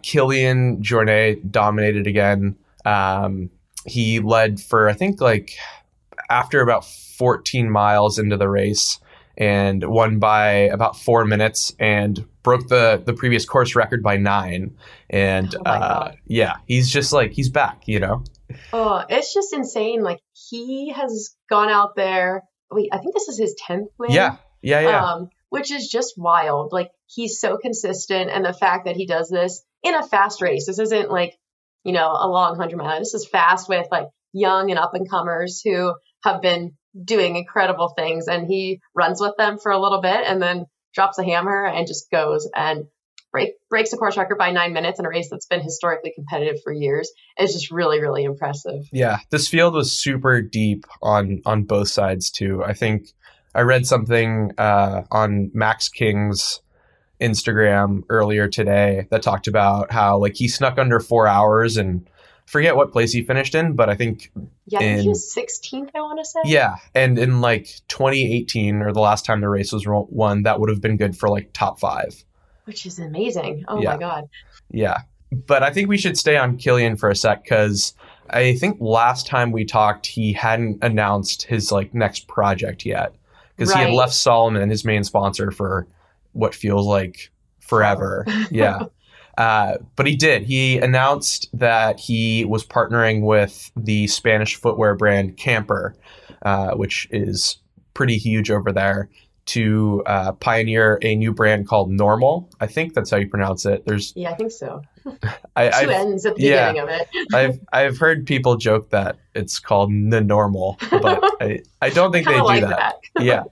Jornet 0.83 1.51
dominated 1.51 2.07
again. 2.07 2.57
Um, 2.85 3.49
he 3.87 4.21
led 4.21 4.61
for 4.61 4.91
I 4.91 4.93
think 4.93 5.23
like 5.23 5.53
after 6.29 6.61
about 6.61 6.85
14 6.85 7.71
miles 7.71 8.19
into 8.19 8.37
the 8.37 8.51
race 8.51 9.01
and 9.39 9.85
won 9.85 10.19
by 10.19 10.51
about 10.51 10.99
four 10.99 11.25
minutes 11.25 11.75
and 11.79 12.27
broke 12.45 12.69
the 12.69 13.03
the 13.05 13.15
previous 13.15 13.45
course 13.45 13.75
record 13.75 14.03
by 14.03 14.17
nine. 14.17 14.77
And 15.11 15.53
oh 15.55 15.69
uh, 15.69 16.13
yeah, 16.27 16.59
he's 16.67 16.89
just 16.89 17.13
like 17.13 17.33
he's 17.33 17.49
back, 17.49 17.89
you 17.89 17.99
know. 17.99 18.23
Oh, 18.73 19.03
it's 19.09 19.35
just 19.35 19.53
insane. 19.53 20.03
Like 20.03 20.21
he 20.33 20.91
has 20.91 21.35
gone 21.51 21.71
out 21.71 21.97
there. 21.97 22.45
Wait, 22.71 22.91
I 22.93 22.99
think 22.99 23.15
this 23.15 23.29
is 23.29 23.39
his 23.39 23.57
tenth 23.59 23.89
win. 23.99 24.13
Yeah, 24.13 24.37
yeah, 24.63 24.81
yeah. 24.81 25.13
Um, 25.13 25.31
which 25.49 25.73
is 25.73 25.89
just 25.89 26.15
wild. 26.17 26.73
Like 26.73 26.91
he's 27.07 27.41
so 27.41 27.57
consistent, 27.57 28.31
and 28.31 28.45
the 28.45 28.53
fact 28.53 28.85
that 28.85 28.95
he 28.95 29.07
does 29.07 29.29
this 29.29 29.65
in 29.83 29.95
a 29.95 30.07
fast 30.07 30.41
race. 30.41 30.67
This 30.67 30.79
isn't 30.79 31.11
like 31.11 31.37
you 31.83 31.93
know 31.93 32.13
a 32.13 32.29
long 32.29 32.57
hundred 32.57 32.77
mile. 32.77 33.01
This 33.01 33.15
is 33.15 33.27
fast 33.27 33.69
with 33.69 33.89
like 33.91 34.07
young 34.33 34.71
and 34.71 34.79
up 34.79 34.95
and 34.95 35.09
comers 35.09 35.61
who 35.65 35.95
have 36.23 36.43
been 36.43 36.73
doing 37.03 37.37
incredible 37.37 37.89
things 37.89 38.29
and 38.29 38.47
he 38.47 38.81
runs 38.95 39.21
with 39.21 39.35
them 39.37 39.59
for 39.59 39.73
a 39.73 39.81
little 39.81 40.01
bit 40.01 40.21
and 40.27 40.41
then 40.41 40.65
drops 40.95 41.19
a 41.19 41.25
hammer 41.25 41.67
and 41.67 41.87
just 41.87 42.11
goes 42.11 42.49
and 42.55 42.85
break, 43.33 43.55
breaks 43.69 43.93
a 43.93 43.97
course 43.97 44.17
record 44.17 44.39
by 44.39 44.51
nine 44.51 44.73
minutes 44.73 44.99
in 44.99 45.07
a 45.07 45.09
race 45.09 45.29
that's 45.31 45.47
been 45.47 45.61
historically 45.61 46.13
competitive 46.15 46.63
for 46.63 46.73
years. 46.73 47.11
It's 47.37 47.53
just 47.53 47.71
really, 47.71 48.01
really 48.01 48.25
impressive. 48.25 48.85
Yeah, 48.93 49.19
this 49.31 49.49
field 49.49 49.75
was 49.75 49.93
super 49.93 50.41
deep 50.41 50.87
on 51.03 51.43
on 51.45 51.65
both 51.65 51.89
sides 51.89 52.31
too. 52.31 52.63
I 52.65 52.73
think 52.73 53.09
I 53.55 53.63
read 53.63 53.87
something 53.87 54.53
uh, 54.57 55.03
on 55.11 55.51
Max 55.53 55.89
King's 55.89 56.61
Instagram 57.21 58.03
earlier 58.09 58.49
today 58.49 59.07
that 59.11 59.23
talked 59.23 59.47
about 59.47 59.93
how 59.93 60.19
like 60.19 60.37
he 60.37 60.49
snuck 60.49 60.79
under 60.79 61.01
four 61.01 61.27
hours 61.27 61.77
and 61.77 62.09
forget 62.47 62.77
what 62.77 62.93
place 62.93 63.13
he 63.13 63.23
finished 63.23 63.55
in, 63.55 63.75
but 63.75 63.89
I 63.89 63.95
think 63.95 64.31
yeah, 64.67 64.81
in, 64.81 65.01
he 65.01 65.09
was 65.09 65.35
16th. 65.35 65.91
I 65.95 66.01
want 66.01 66.19
to 66.19 66.25
say. 66.25 66.41
Yeah, 66.45 66.77
and 66.95 67.19
in 67.19 67.41
like 67.41 67.67
2018 67.89 68.83
or 68.83 68.93
the 68.93 69.01
last 69.01 69.25
time 69.25 69.41
the 69.41 69.49
race 69.49 69.73
was 69.73 69.85
won, 69.87 70.43
that 70.45 70.61
would 70.61 70.71
have 70.71 70.81
been 70.81 70.97
good 70.97 71.17
for 71.17 71.29
like 71.29 71.53
top 71.53 71.81
five. 71.81 72.25
Which 72.65 72.87
is 72.87 72.99
amazing. 72.99 73.65
Oh 73.69 73.81
yeah. 73.81 73.93
my 73.93 73.99
god. 73.99 74.25
Yeah, 74.71 75.03
but 75.31 75.63
I 75.63 75.71
think 75.71 75.89
we 75.89 75.99
should 75.99 76.17
stay 76.17 76.37
on 76.37 76.57
Kilian 76.57 76.99
for 76.99 77.11
a 77.11 77.17
sec 77.17 77.45
because 77.45 77.95
I 78.31 78.55
think 78.55 78.79
last 78.81 79.27
time 79.27 79.53
we 79.53 79.65
talked, 79.65 80.07
he 80.07 80.33
hadn't 80.33 80.83
announced 80.83 81.43
his 81.43 81.71
like 81.71 81.95
next 81.95 82.27
project 82.27 82.87
yet 82.87 83.15
because 83.57 83.71
right. 83.71 83.81
he 83.81 83.85
had 83.85 83.95
left 83.95 84.15
Salomon, 84.15 84.71
his 84.71 84.85
main 84.85 85.05
sponsor, 85.05 85.51
for 85.51 85.87
what 86.33 86.55
feels 86.55 86.87
like 86.87 87.31
forever. 87.61 88.25
Oh. 88.27 88.47
yeah. 88.51 88.85
Uh, 89.37 89.79
but 89.97 90.07
he 90.07 90.17
did. 90.17 90.45
He 90.45 90.79
announced 90.79 91.49
that 91.53 91.99
he 91.99 92.45
was 92.45 92.65
partnering 92.65 93.23
with 93.23 93.71
the 93.77 94.07
Spanish 94.07 94.55
footwear 94.55 94.95
brand 94.95 95.37
Camper, 95.37 95.95
uh, 96.43 96.75
which 96.75 97.09
is 97.11 97.59
pretty 97.95 98.17
huge 98.17 98.51
over 98.51 98.73
there, 98.73 99.09
to 99.47 100.03
uh, 100.07 100.33
pioneer 100.33 100.99
a 101.03 101.15
new 101.15 101.33
brand 101.33 101.69
called 101.69 101.91
Normal. 101.91 102.49
I 102.61 102.67
think 102.67 102.95
that's 102.95 103.11
how 103.11 103.19
you 103.19 103.29
pronounce 103.29 103.67
it. 103.67 103.85
There's 103.87 104.13
yeah, 104.17 104.31
I 104.31 104.35
think 104.35 104.51
so. 104.51 104.83
I, 105.57 105.69
2 105.69 105.77
I've, 105.77 105.89
ends 105.91 106.25
at 106.25 106.37
the 106.37 106.43
yeah, 106.43 106.73
beginning 106.73 106.95
of 106.95 107.01
it. 107.01 107.09
I've 107.35 107.61
I've 107.73 107.99
heard 107.99 108.27
people 108.27 108.57
joke 108.57 108.91
that 108.91 109.19
it's 109.35 109.59
called 109.59 109.91
the 109.91 110.23
normal, 110.23 110.79
but 110.91 111.21
I, 111.43 111.61
I 111.83 111.91
don't 111.91 112.11
think 112.11 112.27
they 112.27 112.35
do 112.35 112.45
like 112.45 112.63
that. 112.63 112.97
that. 113.15 113.25
yeah, 113.25 113.43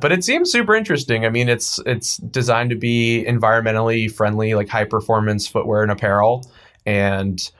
but 0.00 0.10
it 0.10 0.24
seems 0.24 0.50
super 0.50 0.74
interesting. 0.74 1.24
I 1.24 1.28
mean, 1.28 1.48
it's 1.48 1.78
it's 1.86 2.16
designed 2.16 2.70
to 2.70 2.76
be 2.76 3.24
environmentally 3.26 4.12
friendly, 4.12 4.54
like 4.54 4.68
high 4.68 4.84
performance 4.84 5.46
footwear 5.46 5.82
and 5.82 5.92
apparel, 5.92 6.50
and 6.84 7.50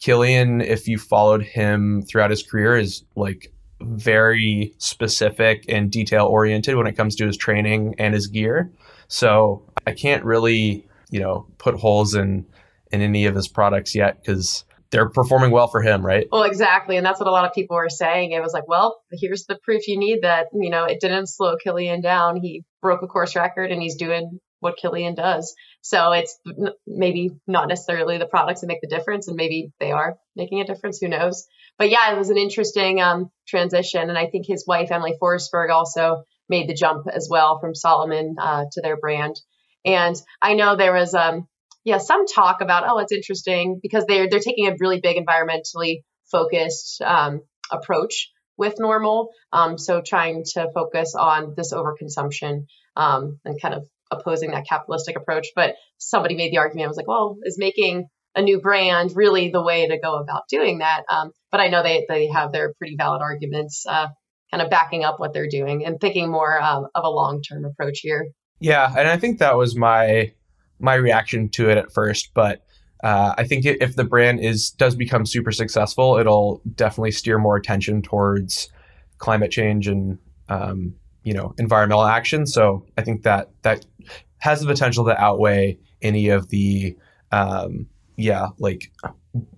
Kilian, 0.00 0.64
if 0.64 0.88
you 0.88 0.98
followed 0.98 1.42
him 1.42 2.02
throughout 2.02 2.30
his 2.30 2.42
career, 2.42 2.76
is 2.76 3.04
like 3.16 3.52
very 3.80 4.74
specific 4.78 5.64
and 5.68 5.90
detail 5.90 6.26
oriented 6.26 6.76
when 6.76 6.86
it 6.86 6.96
comes 6.96 7.16
to 7.16 7.26
his 7.26 7.36
training 7.36 7.94
and 7.98 8.14
his 8.14 8.28
gear. 8.28 8.72
So 9.08 9.70
I 9.86 9.92
can't 9.92 10.24
really, 10.24 10.86
you 11.10 11.20
know, 11.20 11.46
put 11.58 11.74
holes 11.74 12.14
in 12.14 12.46
in 12.92 13.00
any 13.00 13.26
of 13.26 13.34
his 13.34 13.48
products 13.48 13.94
yet 13.94 14.22
because 14.22 14.64
they're 14.90 15.10
performing 15.10 15.50
well 15.50 15.66
for 15.66 15.82
him, 15.82 16.06
right? 16.06 16.28
Well, 16.30 16.44
exactly. 16.44 16.96
And 16.96 17.04
that's 17.04 17.18
what 17.18 17.28
a 17.28 17.32
lot 17.32 17.44
of 17.44 17.52
people 17.52 17.76
were 17.76 17.88
saying. 17.88 18.30
It 18.30 18.40
was 18.40 18.52
like, 18.52 18.68
well, 18.68 19.02
here's 19.10 19.44
the 19.46 19.58
proof 19.64 19.88
you 19.88 19.98
need 19.98 20.20
that, 20.22 20.46
you 20.52 20.70
know, 20.70 20.84
it 20.84 21.00
didn't 21.00 21.26
slow 21.26 21.56
Kilian 21.64 22.00
down. 22.02 22.36
He 22.40 22.62
broke 22.80 23.02
a 23.02 23.08
course 23.08 23.34
record 23.34 23.72
and 23.72 23.82
he's 23.82 23.96
doing 23.96 24.38
what 24.60 24.78
Kilian 24.82 25.16
does. 25.16 25.54
So 25.82 26.12
it's 26.12 26.38
maybe 26.86 27.30
not 27.46 27.68
necessarily 27.68 28.18
the 28.18 28.26
products 28.26 28.60
that 28.60 28.68
make 28.68 28.80
the 28.80 28.88
difference, 28.88 29.28
and 29.28 29.36
maybe 29.36 29.72
they 29.80 29.92
are 29.92 30.16
making 30.34 30.60
a 30.60 30.64
difference. 30.64 30.98
Who 30.98 31.08
knows? 31.08 31.46
But 31.78 31.90
yeah, 31.90 32.12
it 32.12 32.18
was 32.18 32.30
an 32.30 32.38
interesting 32.38 33.00
um, 33.00 33.30
transition, 33.48 34.08
and 34.08 34.18
I 34.18 34.26
think 34.26 34.46
his 34.46 34.64
wife 34.66 34.90
Emelie 34.90 35.16
Forsberg 35.20 35.70
also 35.70 36.24
made 36.48 36.68
the 36.68 36.74
jump 36.74 37.06
as 37.12 37.28
well 37.30 37.58
from 37.58 37.74
Salomon 37.74 38.36
uh, 38.40 38.64
to 38.70 38.80
their 38.82 38.96
brand. 38.96 39.40
And 39.84 40.16
I 40.40 40.54
know 40.54 40.76
there 40.76 40.92
was 40.92 41.14
um, 41.14 41.48
yeah 41.84 41.98
some 41.98 42.26
talk 42.26 42.60
about 42.60 42.84
oh 42.86 42.98
it's 42.98 43.12
interesting 43.12 43.80
because 43.82 44.04
they're 44.06 44.28
they're 44.28 44.40
taking 44.40 44.68
a 44.68 44.76
really 44.78 45.00
big 45.00 45.16
environmentally 45.16 46.02
focused 46.30 47.02
um, 47.02 47.40
approach 47.70 48.30
with 48.56 48.74
normal. 48.78 49.30
Um, 49.52 49.78
so 49.78 50.00
trying 50.00 50.44
to 50.54 50.70
focus 50.72 51.14
on 51.14 51.54
this 51.56 51.72
overconsumption 51.72 52.66
um, 52.96 53.40
and 53.44 53.60
kind 53.60 53.74
of 53.74 53.88
opposing 54.10 54.52
that 54.52 54.66
capitalistic 54.68 55.16
approach. 55.16 55.48
But 55.56 55.74
somebody 55.98 56.36
made 56.36 56.52
the 56.52 56.58
argument. 56.58 56.86
I 56.86 56.88
was 56.88 56.96
like, 56.96 57.08
well, 57.08 57.36
is 57.42 57.58
making 57.58 58.08
a 58.36 58.42
new 58.42 58.60
brand 58.60 59.12
really 59.14 59.50
the 59.50 59.62
way 59.62 59.88
to 59.88 59.98
go 59.98 60.16
about 60.16 60.48
doing 60.48 60.78
that? 60.78 61.02
Um, 61.08 61.32
but 61.50 61.60
I 61.60 61.68
know 61.68 61.82
they 61.82 62.06
they 62.08 62.28
have 62.28 62.52
their 62.52 62.72
pretty 62.74 62.96
valid 62.96 63.22
arguments, 63.22 63.84
uh, 63.86 64.08
kind 64.50 64.62
of 64.62 64.70
backing 64.70 65.04
up 65.04 65.20
what 65.20 65.32
they're 65.32 65.48
doing 65.48 65.84
and 65.84 66.00
thinking 66.00 66.30
more 66.30 66.60
um, 66.60 66.86
of 66.94 67.04
a 67.04 67.10
long 67.10 67.42
term 67.42 67.64
approach 67.64 68.00
here. 68.00 68.26
Yeah, 68.60 68.92
and 68.96 69.08
I 69.08 69.16
think 69.16 69.38
that 69.38 69.56
was 69.56 69.76
my 69.76 70.32
my 70.78 70.94
reaction 70.94 71.48
to 71.50 71.70
it 71.70 71.78
at 71.78 71.92
first, 71.92 72.30
but. 72.34 72.62
Uh, 73.02 73.34
I 73.36 73.44
think 73.44 73.66
if 73.66 73.96
the 73.96 74.04
brand 74.04 74.40
is 74.40 74.70
does 74.70 74.94
become 74.94 75.26
super 75.26 75.52
successful, 75.52 76.16
it'll 76.16 76.62
definitely 76.74 77.10
steer 77.10 77.36
more 77.36 77.54
attention 77.54 78.00
towards 78.00 78.70
climate 79.18 79.50
change 79.50 79.88
and 79.88 80.18
um, 80.48 80.94
you 81.22 81.34
know 81.34 81.54
environmental 81.58 82.04
action. 82.04 82.46
So 82.46 82.86
I 82.96 83.02
think 83.02 83.24
that 83.24 83.50
that 83.62 83.84
has 84.38 84.60
the 84.60 84.66
potential 84.66 85.04
to 85.06 85.20
outweigh 85.20 85.78
any 86.02 86.28
of 86.28 86.48
the 86.50 86.96
um, 87.32 87.88
yeah 88.16 88.48
like 88.58 88.92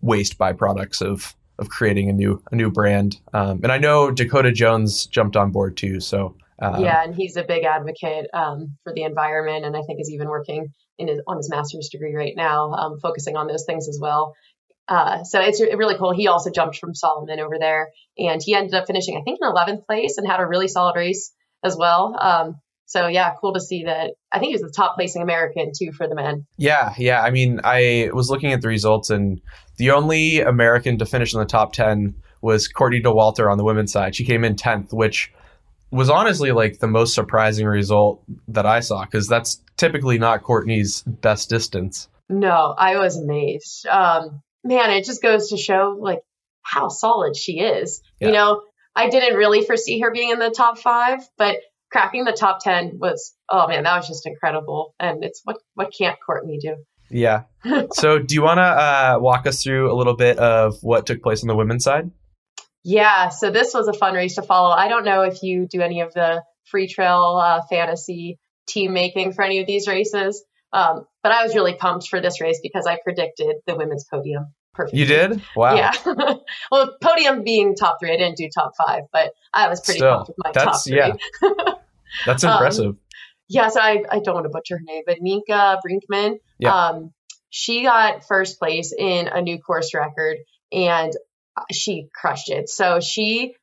waste 0.01 0.39
byproducts 0.39 1.03
of 1.03 1.35
of 1.59 1.69
creating 1.69 2.09
a 2.09 2.13
new 2.13 2.43
a 2.51 2.57
new 2.57 2.71
brand. 2.71 3.21
Um, 3.33 3.61
and 3.63 3.73
I 3.73 3.79
know 3.79 4.11
Dakota 4.11 4.53
Jones 4.53 5.07
jumped 5.07 5.37
on 5.37 5.51
board 5.51 5.77
too. 5.77 6.01
So 6.01 6.37
uh, 6.61 6.79
yeah, 6.81 7.03
and 7.05 7.15
he's 7.15 7.37
a 7.37 7.45
big 7.45 7.65
advocate 7.65 8.29
um, 8.33 8.77
for 8.83 8.93
the 8.95 9.03
environment, 9.03 9.65
and 9.65 9.77
I 9.77 9.83
think 9.83 10.01
is 10.01 10.11
even 10.11 10.29
working 10.29 10.73
in 10.99 11.09
his, 11.09 11.21
on 11.27 11.37
his 11.37 11.51
master's 11.51 11.91
degree 11.91 12.15
right 12.15 12.33
now, 12.35 12.73
um, 12.73 12.99
focusing 13.01 13.37
on 13.37 13.47
those 13.47 13.65
things 13.67 13.89
as 13.89 13.99
well. 14.01 14.35
Uh, 14.89 15.25
so 15.25 15.41
it's 15.41 15.61
really 15.61 15.99
cool. 15.99 16.15
He 16.15 16.29
also 16.29 16.51
jumped 16.51 16.79
from 16.79 16.95
Salomon 16.95 17.41
over 17.41 17.59
there, 17.59 17.91
and 18.17 18.41
he 18.43 18.55
ended 18.55 18.73
up 18.73 18.87
finishing, 18.87 19.17
I 19.17 19.23
think, 19.23 19.39
in 19.43 19.49
11th 19.49 19.85
place, 19.85 20.17
and 20.17 20.27
had 20.27 20.41
a 20.41 20.47
really 20.47 20.69
solid 20.69 20.97
race 20.97 21.33
as 21.63 21.77
well. 21.77 22.17
So 22.87 23.09
yeah, 23.09 23.35
cool 23.41 23.53
to 23.53 23.61
see 23.61 23.85
that. 23.85 24.13
I 24.33 24.39
think 24.39 24.51
he 24.51 24.55
was 24.55 24.63
the 24.63 24.73
top 24.75 24.95
placing 24.95 25.23
American 25.23 25.73
too 25.77 25.93
for 25.93 26.09
the 26.09 26.15
men. 26.15 26.47
Yeah, 26.57 26.95
yeah. 26.97 27.23
I 27.23 27.31
mean, 27.31 27.61
I 27.65 28.11
was 28.13 28.31
looking 28.31 28.53
at 28.53 28.63
the 28.63 28.69
results, 28.69 29.11
and 29.11 29.41
the 29.77 29.91
only 29.91 30.41
American 30.41 30.99
to 30.99 31.07
finish 31.07 31.35
in 31.35 31.41
the 31.41 31.47
top 31.47 31.73
ten 31.73 32.15
was 32.41 32.69
Courtney 32.69 33.03
Dauwalter 33.03 33.51
on 33.51 33.59
the 33.59 33.65
women's 33.65 33.93
side. 33.93 34.15
She 34.15 34.25
came 34.25 34.45
in 34.45 34.55
tenth, 34.55 34.93
which 34.93 35.33
was 35.91 36.09
honestly 36.11 36.53
like 36.53 36.79
the 36.79 36.87
most 36.87 37.15
surprising 37.15 37.67
result 37.67 38.23
that 38.49 38.67
I 38.67 38.81
saw 38.81 39.05
because 39.05 39.27
that's 39.29 39.61
typically 39.77 40.19
not 40.19 40.43
Courtney's 40.43 41.03
best 41.03 41.49
distance. 41.49 42.09
No, 42.29 42.75
I 42.77 42.99
was 42.99 43.17
amazed. 43.17 43.87
Um, 43.87 44.43
man, 44.65 44.91
it 44.91 45.05
just 45.05 45.23
goes 45.23 45.51
to 45.51 45.57
show 45.57 45.97
like 45.99 46.21
how 46.63 46.89
solid 46.89 47.37
she 47.37 47.61
is. 47.61 48.03
Yeah. 48.21 48.29
You 48.29 48.35
know, 48.35 48.63
I 48.95 49.09
didn't 49.09 49.37
really 49.37 49.63
foresee 49.63 50.01
her 50.01 50.11
being 50.11 50.31
in 50.31 50.39
the 50.39 50.51
top 50.51 50.79
five, 50.79 51.21
but 51.37 51.57
cracking 51.91 52.25
the 52.25 52.33
top 52.33 52.59
10 52.63 52.99
was, 53.01 53.35
oh 53.49 53.69
man, 53.69 53.85
that 53.85 53.97
was 53.97 54.09
just 54.09 54.27
incredible. 54.27 54.95
And 54.99 55.25
it's 55.25 55.41
what, 55.45 55.59
what 55.75 55.93
can't 55.97 56.19
Courtney 56.25 56.59
do? 56.59 56.77
Yeah. 57.11 57.45
so 57.93 58.19
do 58.19 58.35
you 58.35 58.43
want 58.43 58.59
to 58.59 58.63
uh, 58.63 59.19
walk 59.21 59.47
us 59.47 59.63
through 59.63 59.93
a 59.93 59.95
little 59.95 60.17
bit 60.17 60.39
of 60.39 60.79
what 60.83 61.07
took 61.07 61.23
place 61.23 61.43
on 61.43 61.49
the 61.49 61.57
women's 61.57 61.85
side? 61.85 62.11
Yeah. 62.85 63.31
So 63.31 63.51
this 63.51 63.75
was 63.75 63.89
a 63.89 63.93
fun 63.93 64.15
race 64.15 64.37
to 64.37 64.43
follow. 64.43 64.71
I 64.71 64.89
don't 64.89 65.05
know 65.05 65.23
if 65.23 65.43
you 65.43 65.67
do 65.69 65.81
any 65.81 66.01
of 66.01 66.15
the 66.15 66.43
Freetrail 66.73 67.43
uh, 67.43 67.63
fantasy 67.69 68.39
team 68.69 68.93
making 68.93 69.33
for 69.33 69.43
any 69.43 69.61
of 69.61 69.67
these 69.67 69.87
races. 69.87 70.45
Um, 70.73 71.07
but 71.23 71.33
I 71.33 71.43
was 71.45 71.55
really 71.55 71.75
pumped 71.75 72.09
for 72.09 72.21
this 72.21 72.41
race 72.41 72.61
because 72.63 72.87
I 72.87 72.99
predicted 73.03 73.57
the 73.67 73.77
women's 73.77 74.05
podium 74.11 74.53
perfect. 74.77 74.97
You 74.97 75.07
did? 75.07 75.43
Wow. 75.55 75.75
Yeah. 75.75 75.93
well, 76.71 76.97
podium 77.03 77.43
being 77.43 77.75
top 77.75 77.99
three, 78.01 78.13
I 78.13 78.17
didn't 78.17 78.37
do 78.37 78.49
top 78.55 78.73
five, 78.77 79.05
but 79.13 79.33
I 79.53 79.69
was 79.69 79.81
pretty 79.81 80.01
Still, 80.01 80.25
with 80.29 80.37
my 80.39 80.53
top 80.53 80.85
three. 80.85 80.97
Yeah. 80.97 81.15
that's 82.27 82.45
um, 82.45 82.53
impressive. 82.53 82.87
Um, 82.87 83.01
yeah, 83.49 83.69
so 83.69 83.81
I, 83.81 84.03
I 84.11 84.19
don't 84.21 84.35
want 84.35 84.45
to 84.45 84.51
butcher 84.51 84.77
her 84.77 84.85
name, 84.85 85.03
but 85.07 85.21
Nika 85.21 85.79
Brinkman, 85.87 86.39
yeah. 86.59 86.89
um, 86.89 87.13
she 87.51 87.83
got 87.83 88.27
first 88.27 88.59
place 88.59 88.93
in 88.97 89.29
a 89.29 89.41
new 89.41 89.59
course 89.59 89.95
record 89.95 90.39
and 90.73 91.13
she 91.73 92.09
crushed 92.15 92.51
it. 92.51 92.69
So 92.69 93.01
she 93.01 93.55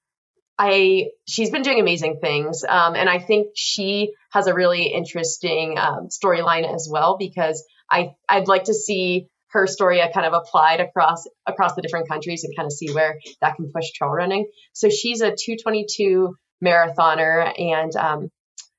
I 0.57 1.07
she's 1.27 1.49
been 1.49 1.63
doing 1.63 1.79
amazing 1.79 2.19
things, 2.21 2.63
um, 2.63 2.95
and 2.95 3.09
I 3.09 3.19
think 3.19 3.47
she 3.55 4.13
has 4.31 4.47
a 4.47 4.53
really 4.53 4.85
interesting 4.85 5.77
um, 5.79 6.09
storyline 6.09 6.71
as 6.71 6.87
well 6.89 7.17
because 7.17 7.65
I 7.89 8.15
I'd 8.29 8.47
like 8.47 8.65
to 8.65 8.73
see 8.73 9.29
her 9.53 9.67
story 9.67 10.01
I 10.01 10.11
kind 10.11 10.25
of 10.25 10.33
applied 10.33 10.79
across 10.79 11.25
across 11.45 11.75
the 11.75 11.81
different 11.81 12.09
countries 12.09 12.43
and 12.43 12.55
kind 12.55 12.65
of 12.65 12.73
see 12.73 12.91
where 12.91 13.19
that 13.41 13.55
can 13.55 13.71
push 13.73 13.91
trail 13.91 14.11
running. 14.11 14.47
So 14.73 14.89
she's 14.89 15.21
a 15.21 15.31
222 15.31 16.35
marathoner, 16.63 17.53
and 17.57 17.95
um, 17.95 18.29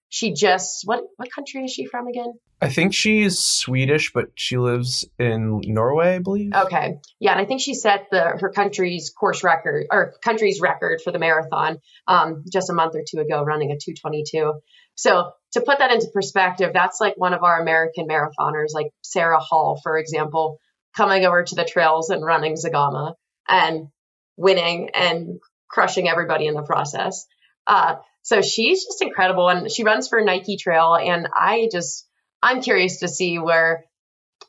she 0.08 0.34
just 0.34 0.82
what 0.84 1.02
what 1.16 1.30
country 1.32 1.64
is 1.64 1.72
she 1.72 1.87
from 1.87 2.08
again? 2.08 2.34
I 2.60 2.70
think 2.70 2.94
she's 2.94 3.38
Swedish, 3.38 4.12
but 4.12 4.30
she 4.37 4.56
lives 4.56 5.04
in 5.18 5.60
Norway, 5.64 6.14
I 6.14 6.18
believe. 6.18 6.52
Okay, 6.54 6.98
yeah, 7.20 7.32
and 7.32 7.40
I 7.40 7.44
think 7.44 7.60
she 7.60 7.74
set 7.74 8.06
the 8.10 8.22
her 8.40 8.50
country's 8.50 9.10
course 9.10 9.44
record 9.44 9.87
or 9.90 10.14
country's 10.22 10.60
record 10.60 11.00
for 11.02 11.12
the 11.12 11.18
marathon 11.18 11.78
um, 12.08 12.44
just 12.50 12.70
a 12.70 12.72
month 12.72 12.94
or 12.94 13.02
two 13.08 13.20
ago, 13.20 13.42
running 13.44 13.70
a 13.70 13.76
222. 13.76 14.54
So 14.94 15.33
to 15.52 15.61
put 15.61 15.78
that 15.78 15.92
into 15.92 16.09
perspective, 16.12 16.70
that's 16.72 17.00
like 17.00 17.14
one 17.16 17.35
of 17.35 17.42
our 17.42 17.61
American 17.61 18.07
marathoners, 18.09 18.74
like 18.74 18.90
Sarah 19.02 19.40
Hall, 19.40 19.80
for 19.83 19.98
example, 19.98 20.59
coming 20.96 21.24
over 21.24 21.42
to 21.42 21.54
the 21.54 21.64
trails 21.64 22.11
and 22.11 22.24
running 22.24 22.54
Zegama 22.54 23.14
and 23.48 23.88
winning 24.37 24.90
and 24.94 25.38
crushing 25.68 26.09
everybody 26.09 26.46
in 26.46 26.54
the 26.54 26.62
process. 26.62 27.26
Uh, 27.66 27.96
so 28.22 28.40
she's 28.40 28.85
just 28.85 29.02
incredible 29.02 29.48
and 29.48 29.70
she 29.70 29.85
runs 29.85 30.09
for 30.09 30.20
Nike 30.22 30.57
Trail 30.57 30.96
and 30.96 31.28
I 31.35 31.68
just 31.70 32.09
I'm 32.42 32.62
curious 32.62 33.00
to 33.00 33.09
see 33.09 33.38
where 33.38 33.85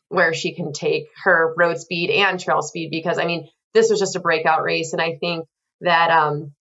where 0.09 0.33
she 0.33 0.55
can 0.55 0.71
take 0.71 1.05
her 1.23 1.53
road 1.57 1.79
speed 1.79 2.09
and 2.09 2.39
trail 2.39 2.61
speed 2.61 2.89
because 2.89 3.19
I 3.19 3.25
mean 3.25 3.49
this 3.73 3.89
was 3.89 3.99
just 3.99 4.15
a 4.15 4.21
breakout 4.21 4.63
race 4.63 4.93
and 4.93 5.01
I 5.01 5.17
think 5.19 5.45
that 5.81 6.09
um, 6.09 6.53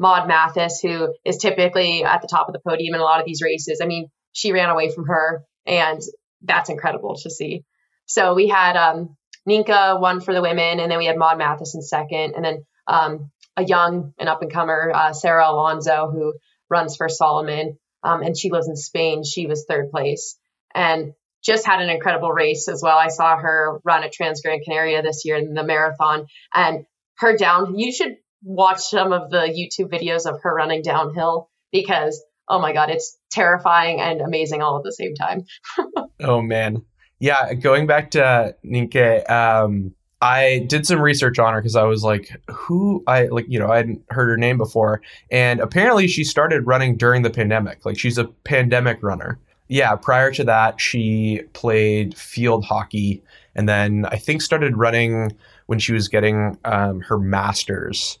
Maud 0.00 0.28
Mathys 0.28 0.80
who 0.82 1.14
is 1.24 1.36
typically 1.36 2.02
at 2.02 2.22
the 2.22 2.28
top 2.28 2.48
of 2.48 2.54
the 2.54 2.60
podium 2.66 2.94
in 2.94 3.00
a 3.00 3.04
lot 3.04 3.20
of 3.20 3.26
these 3.26 3.42
races 3.42 3.80
I 3.80 3.86
mean 3.86 4.08
she 4.32 4.52
ran 4.52 4.70
away 4.70 4.90
from 4.90 5.06
her 5.06 5.44
and 5.66 6.00
that's 6.42 6.70
incredible 6.70 7.16
to 7.16 7.30
see. 7.30 7.64
So 8.06 8.34
we 8.34 8.48
had 8.48 8.76
um, 8.76 9.16
Nienke 9.48 10.00
one 10.00 10.20
for 10.20 10.34
the 10.34 10.42
women, 10.42 10.80
and 10.80 10.90
then 10.90 10.98
we 10.98 11.06
had 11.06 11.16
Maud 11.16 11.38
Mathys 11.38 11.80
second, 11.82 12.34
and 12.34 12.44
then 12.44 12.64
um, 12.86 13.30
a 13.56 13.64
young 13.64 14.14
and 14.18 14.28
up 14.28 14.42
and 14.42 14.52
comer, 14.52 14.90
uh, 14.92 15.12
Sarah 15.12 15.50
Alonso, 15.50 16.10
who 16.10 16.34
runs 16.68 16.96
for 16.96 17.08
Salomon, 17.08 17.78
um, 18.02 18.22
and 18.22 18.36
she 18.36 18.50
lives 18.50 18.68
in 18.68 18.76
Spain. 18.76 19.22
She 19.24 19.46
was 19.46 19.64
third 19.64 19.90
place, 19.90 20.36
and 20.74 21.12
just 21.42 21.66
had 21.66 21.80
an 21.80 21.88
incredible 21.88 22.32
race 22.32 22.68
as 22.68 22.82
well. 22.82 22.98
I 22.98 23.08
saw 23.08 23.36
her 23.36 23.80
run 23.84 24.02
at 24.02 24.12
Trans 24.12 24.42
Gran 24.42 24.60
Canaria 24.62 25.02
this 25.02 25.22
year 25.24 25.36
in 25.36 25.54
the 25.54 25.64
marathon, 25.64 26.26
and 26.54 26.84
her 27.18 27.36
down. 27.36 27.78
You 27.78 27.92
should 27.92 28.16
watch 28.42 28.80
some 28.80 29.12
of 29.12 29.30
the 29.30 29.38
YouTube 29.48 29.90
videos 29.90 30.26
of 30.26 30.40
her 30.42 30.54
running 30.54 30.82
downhill 30.82 31.50
because 31.72 32.22
oh 32.48 32.58
my 32.58 32.72
god, 32.72 32.90
it's 32.90 33.16
terrifying 33.30 34.00
and 34.00 34.20
amazing 34.20 34.62
all 34.62 34.76
at 34.76 34.82
the 34.82 34.92
same 34.92 35.14
time. 35.14 35.44
oh 36.20 36.42
man, 36.42 36.82
yeah. 37.18 37.54
Going 37.54 37.86
back 37.86 38.10
to 38.12 38.54
Nienke, 38.64 39.28
um, 39.30 39.94
I 40.20 40.66
did 40.68 40.86
some 40.86 41.00
research 41.00 41.38
on 41.38 41.54
her 41.54 41.60
because 41.60 41.76
I 41.76 41.84
was 41.84 42.02
like, 42.02 42.30
who 42.50 43.02
I 43.06 43.26
like, 43.26 43.46
you 43.48 43.58
know, 43.58 43.70
I 43.70 43.76
hadn't 43.78 44.02
heard 44.10 44.28
her 44.28 44.36
name 44.36 44.58
before, 44.58 45.00
and 45.30 45.60
apparently 45.60 46.08
she 46.08 46.24
started 46.24 46.66
running 46.66 46.96
during 46.96 47.22
the 47.22 47.30
pandemic. 47.30 47.84
Like 47.86 47.98
she's 47.98 48.18
a 48.18 48.24
pandemic 48.24 49.02
runner. 49.02 49.38
Yeah, 49.68 49.94
prior 49.94 50.32
to 50.32 50.42
that, 50.44 50.80
she 50.80 51.42
played 51.52 52.18
field 52.18 52.64
hockey 52.64 53.22
and 53.54 53.68
then 53.68 54.06
I 54.06 54.16
think 54.16 54.42
started 54.42 54.76
running 54.76 55.36
when 55.66 55.78
she 55.78 55.92
was 55.92 56.08
getting 56.08 56.58
um, 56.64 57.00
her 57.00 57.18
master's 57.18 58.18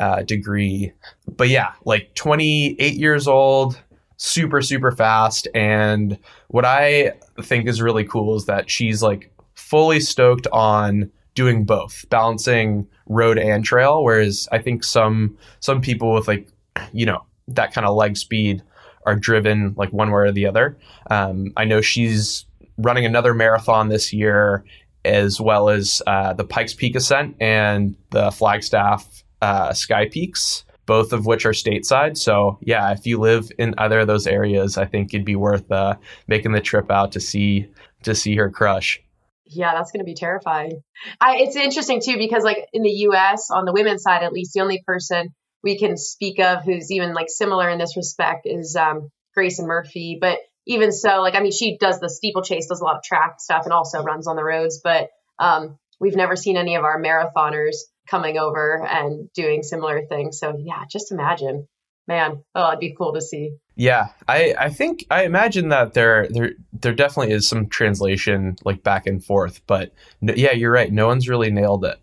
uh, 0.00 0.22
degree. 0.22 0.92
But 1.26 1.48
yeah, 1.48 1.72
like 1.84 2.14
28 2.14 2.94
years 2.94 3.28
old, 3.28 3.80
super, 4.16 4.62
super 4.62 4.92
fast. 4.92 5.48
And 5.54 6.18
what 6.48 6.64
I 6.64 7.12
think 7.42 7.66
is 7.66 7.82
really 7.82 8.04
cool 8.04 8.36
is 8.36 8.46
that 8.46 8.70
she's 8.70 9.02
like 9.02 9.30
fully 9.54 10.00
stoked 10.00 10.46
on 10.52 11.10
doing 11.34 11.64
both, 11.64 12.04
balancing 12.08 12.86
road 13.08 13.38
and 13.38 13.64
trail. 13.64 14.02
Whereas 14.02 14.48
I 14.52 14.58
think 14.58 14.84
some 14.84 15.36
some 15.60 15.80
people 15.80 16.12
with 16.12 16.28
like, 16.28 16.48
you 16.92 17.06
know, 17.06 17.24
that 17.48 17.72
kind 17.72 17.86
of 17.86 17.94
leg 17.94 18.16
speed 18.16 18.62
are 19.04 19.14
driven 19.14 19.74
like 19.76 19.92
one 19.92 20.10
way 20.10 20.22
or 20.22 20.32
the 20.32 20.46
other. 20.46 20.76
Um, 21.10 21.52
I 21.56 21.64
know 21.64 21.80
she's 21.80 22.44
running 22.78 23.06
another 23.06 23.32
marathon 23.32 23.88
this 23.88 24.12
year, 24.12 24.64
as 25.04 25.40
well 25.40 25.68
as 25.68 26.02
uh, 26.06 26.32
the 26.32 26.44
Pikes 26.44 26.74
Peak 26.74 26.96
Ascent 26.96 27.36
and 27.40 27.96
the 28.10 28.30
Flagstaff 28.32 29.22
uh, 29.46 29.72
Sky 29.72 30.08
Peaks, 30.08 30.64
both 30.86 31.12
of 31.12 31.24
which 31.24 31.46
are 31.46 31.52
stateside. 31.52 32.16
So 32.16 32.58
yeah, 32.60 32.90
if 32.90 33.06
you 33.06 33.18
live 33.18 33.48
in 33.58 33.74
either 33.78 34.00
of 34.00 34.08
those 34.08 34.26
areas, 34.26 34.76
I 34.76 34.86
think 34.86 35.14
it'd 35.14 35.24
be 35.24 35.36
worth 35.36 35.70
uh, 35.70 35.96
making 36.26 36.50
the 36.50 36.60
trip 36.60 36.90
out 36.90 37.12
to 37.12 37.20
see 37.20 37.68
to 38.02 38.14
see 38.14 38.34
her 38.36 38.50
crush. 38.50 39.00
Yeah, 39.44 39.74
that's 39.74 39.92
going 39.92 40.00
to 40.00 40.04
be 40.04 40.16
terrifying. 40.16 40.82
I, 41.20 41.36
it's 41.36 41.54
interesting 41.54 42.00
too 42.04 42.18
because 42.18 42.42
like 42.42 42.66
in 42.72 42.82
the 42.82 42.90
U.S. 43.10 43.50
on 43.52 43.64
the 43.64 43.72
women's 43.72 44.02
side, 44.02 44.24
at 44.24 44.32
least 44.32 44.52
the 44.52 44.62
only 44.62 44.82
person 44.84 45.32
we 45.62 45.78
can 45.78 45.96
speak 45.96 46.40
of 46.40 46.64
who's 46.64 46.90
even 46.90 47.14
like 47.14 47.28
similar 47.28 47.70
in 47.70 47.78
this 47.78 47.96
respect 47.96 48.46
is 48.46 48.74
um, 48.74 49.10
Grayson 49.32 49.68
Murphy. 49.68 50.18
But 50.20 50.38
even 50.66 50.90
so, 50.90 51.20
like 51.20 51.36
I 51.36 51.40
mean, 51.40 51.52
she 51.52 51.78
does 51.78 52.00
the 52.00 52.10
steeplechase, 52.10 52.66
does 52.66 52.80
a 52.80 52.84
lot 52.84 52.96
of 52.96 53.04
track 53.04 53.36
stuff, 53.38 53.62
and 53.62 53.72
also 53.72 54.02
runs 54.02 54.26
on 54.26 54.34
the 54.34 54.42
roads. 54.42 54.80
But 54.82 55.10
um, 55.38 55.78
we've 56.00 56.16
never 56.16 56.34
seen 56.34 56.56
any 56.56 56.74
of 56.74 56.82
our 56.82 57.00
marathoners 57.00 57.76
coming 58.08 58.38
over 58.38 58.84
and 58.86 59.30
doing 59.32 59.62
similar 59.62 60.06
things. 60.06 60.38
So 60.38 60.56
yeah, 60.58 60.84
just 60.90 61.12
imagine, 61.12 61.68
man. 62.06 62.42
Oh, 62.54 62.68
it'd 62.68 62.80
be 62.80 62.94
cool 62.96 63.14
to 63.14 63.20
see. 63.20 63.56
Yeah, 63.74 64.08
I, 64.26 64.54
I 64.58 64.70
think 64.70 65.04
I 65.10 65.24
imagine 65.24 65.68
that 65.68 65.94
there 65.94 66.28
there 66.30 66.52
there 66.72 66.94
definitely 66.94 67.34
is 67.34 67.48
some 67.48 67.68
translation 67.68 68.56
like 68.64 68.82
back 68.82 69.06
and 69.06 69.24
forth, 69.24 69.60
but 69.66 69.92
no, 70.20 70.32
yeah, 70.34 70.52
you're 70.52 70.72
right. 70.72 70.92
No 70.92 71.06
one's 71.06 71.28
really 71.28 71.50
nailed 71.50 71.84
it. 71.84 71.98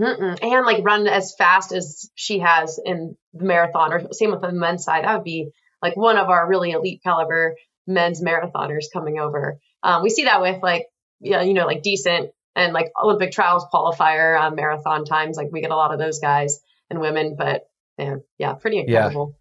Mm-mm. 0.00 0.38
And 0.42 0.66
like 0.66 0.84
run 0.84 1.06
as 1.06 1.34
fast 1.36 1.72
as 1.72 2.10
she 2.14 2.40
has 2.40 2.80
in 2.84 3.16
the 3.34 3.44
marathon, 3.44 3.92
or 3.92 4.12
same 4.12 4.32
with 4.32 4.40
the 4.40 4.50
men's 4.52 4.84
side. 4.84 5.04
That 5.04 5.14
would 5.14 5.24
be 5.24 5.50
like 5.80 5.96
one 5.96 6.16
of 6.16 6.28
our 6.28 6.48
really 6.48 6.72
elite 6.72 7.02
caliber 7.04 7.54
men's 7.86 8.22
marathoners 8.22 8.86
coming 8.92 9.18
over. 9.18 9.58
Um, 9.82 10.02
we 10.02 10.10
see 10.10 10.24
that 10.24 10.40
with 10.40 10.62
like 10.62 10.86
yeah, 11.22 11.42
you 11.42 11.54
know, 11.54 11.66
like 11.66 11.82
decent 11.82 12.30
and 12.54 12.72
like 12.72 12.92
Olympic 13.00 13.32
trials 13.32 13.64
qualifier 13.72 14.38
um, 14.38 14.54
marathon 14.54 15.04
times. 15.04 15.36
Like 15.36 15.48
we 15.50 15.60
get 15.60 15.70
a 15.70 15.76
lot 15.76 15.92
of 15.92 15.98
those 15.98 16.18
guys 16.18 16.60
and 16.90 17.00
women, 17.00 17.36
but 17.36 17.68
man, 17.98 18.22
yeah, 18.38 18.54
pretty 18.54 18.78
incredible. 18.78 19.36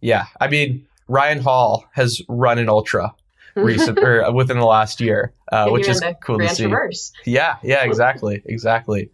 Yeah, 0.00 0.18
yeah. 0.18 0.26
I 0.40 0.48
mean, 0.48 0.86
Ryan 1.08 1.40
Hall 1.40 1.84
has 1.92 2.20
run 2.28 2.58
an 2.58 2.68
ultra 2.68 3.14
recent 3.56 3.98
or 3.98 4.24
uh, 4.24 4.32
within 4.32 4.58
the 4.58 4.66
last 4.66 5.00
year, 5.00 5.32
uh, 5.50 5.68
which 5.68 5.88
is 5.88 6.02
cool 6.24 6.36
Grand 6.36 6.50
to 6.50 6.56
see. 6.56 6.62
Traverse. 6.64 7.12
Yeah, 7.24 7.56
yeah, 7.62 7.84
exactly, 7.84 8.42
exactly. 8.44 9.10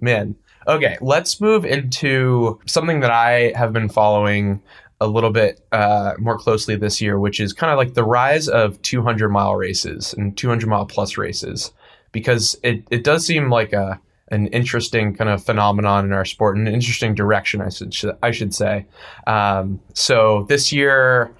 Man, 0.00 0.34
okay, 0.66 0.98
let's 1.00 1.40
move 1.40 1.64
into 1.64 2.60
something 2.66 3.00
that 3.00 3.10
I 3.10 3.52
have 3.56 3.72
been 3.72 3.88
following 3.88 4.62
a 5.00 5.06
little 5.06 5.30
bit 5.30 5.60
uh, 5.72 6.14
more 6.18 6.38
closely 6.38 6.76
this 6.76 7.00
year, 7.00 7.18
which 7.18 7.40
is 7.40 7.52
kind 7.52 7.72
of 7.72 7.76
like 7.76 7.94
the 7.94 8.04
rise 8.04 8.48
of 8.48 8.80
200 8.82 9.30
mile 9.30 9.56
races 9.56 10.14
and 10.14 10.36
200 10.38 10.68
mile 10.68 10.86
plus 10.86 11.18
races 11.18 11.72
because 12.12 12.56
it, 12.62 12.84
it 12.90 13.04
does 13.04 13.26
seem 13.26 13.50
like 13.50 13.72
a 13.72 14.00
an 14.28 14.46
interesting 14.46 15.14
kind 15.14 15.28
of 15.28 15.44
phenomenon 15.44 16.06
in 16.06 16.12
our 16.12 16.24
sport, 16.24 16.56
an 16.56 16.66
interesting 16.66 17.14
direction, 17.14 17.60
I 17.60 17.68
should 17.68 18.16
I 18.22 18.30
should 18.30 18.54
say. 18.54 18.86
Um, 19.26 19.80
so 19.92 20.46
this 20.48 20.72
year, 20.72 21.34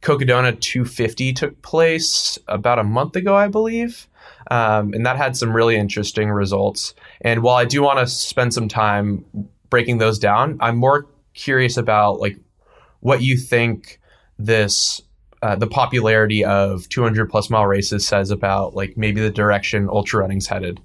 Cocodona 0.00 0.58
250 0.60 1.32
took 1.32 1.60
place 1.62 2.38
about 2.46 2.78
a 2.78 2.84
month 2.84 3.16
ago, 3.16 3.34
I 3.34 3.48
believe, 3.48 4.06
um, 4.50 4.94
and 4.94 5.04
that 5.04 5.16
had 5.16 5.36
some 5.36 5.54
really 5.54 5.76
interesting 5.76 6.30
results. 6.30 6.94
And 7.20 7.42
while 7.42 7.56
I 7.56 7.64
do 7.64 7.82
want 7.82 7.98
to 7.98 8.06
spend 8.06 8.54
some 8.54 8.68
time 8.68 9.24
breaking 9.68 9.98
those 9.98 10.18
down, 10.18 10.58
I'm 10.60 10.76
more 10.76 11.08
curious 11.34 11.76
about 11.76 12.20
like 12.20 12.38
what 13.00 13.22
you 13.22 13.36
think 13.36 14.00
this 14.38 15.00
uh, 15.42 15.56
the 15.56 15.66
popularity 15.66 16.44
of 16.44 16.88
200 16.88 17.28
plus 17.30 17.50
mile 17.50 17.66
races 17.66 18.06
says 18.06 18.30
about 18.30 18.74
like 18.74 18.96
maybe 18.96 19.20
the 19.20 19.30
direction 19.30 19.88
ultra 19.88 20.20
running's 20.20 20.46
headed. 20.46 20.80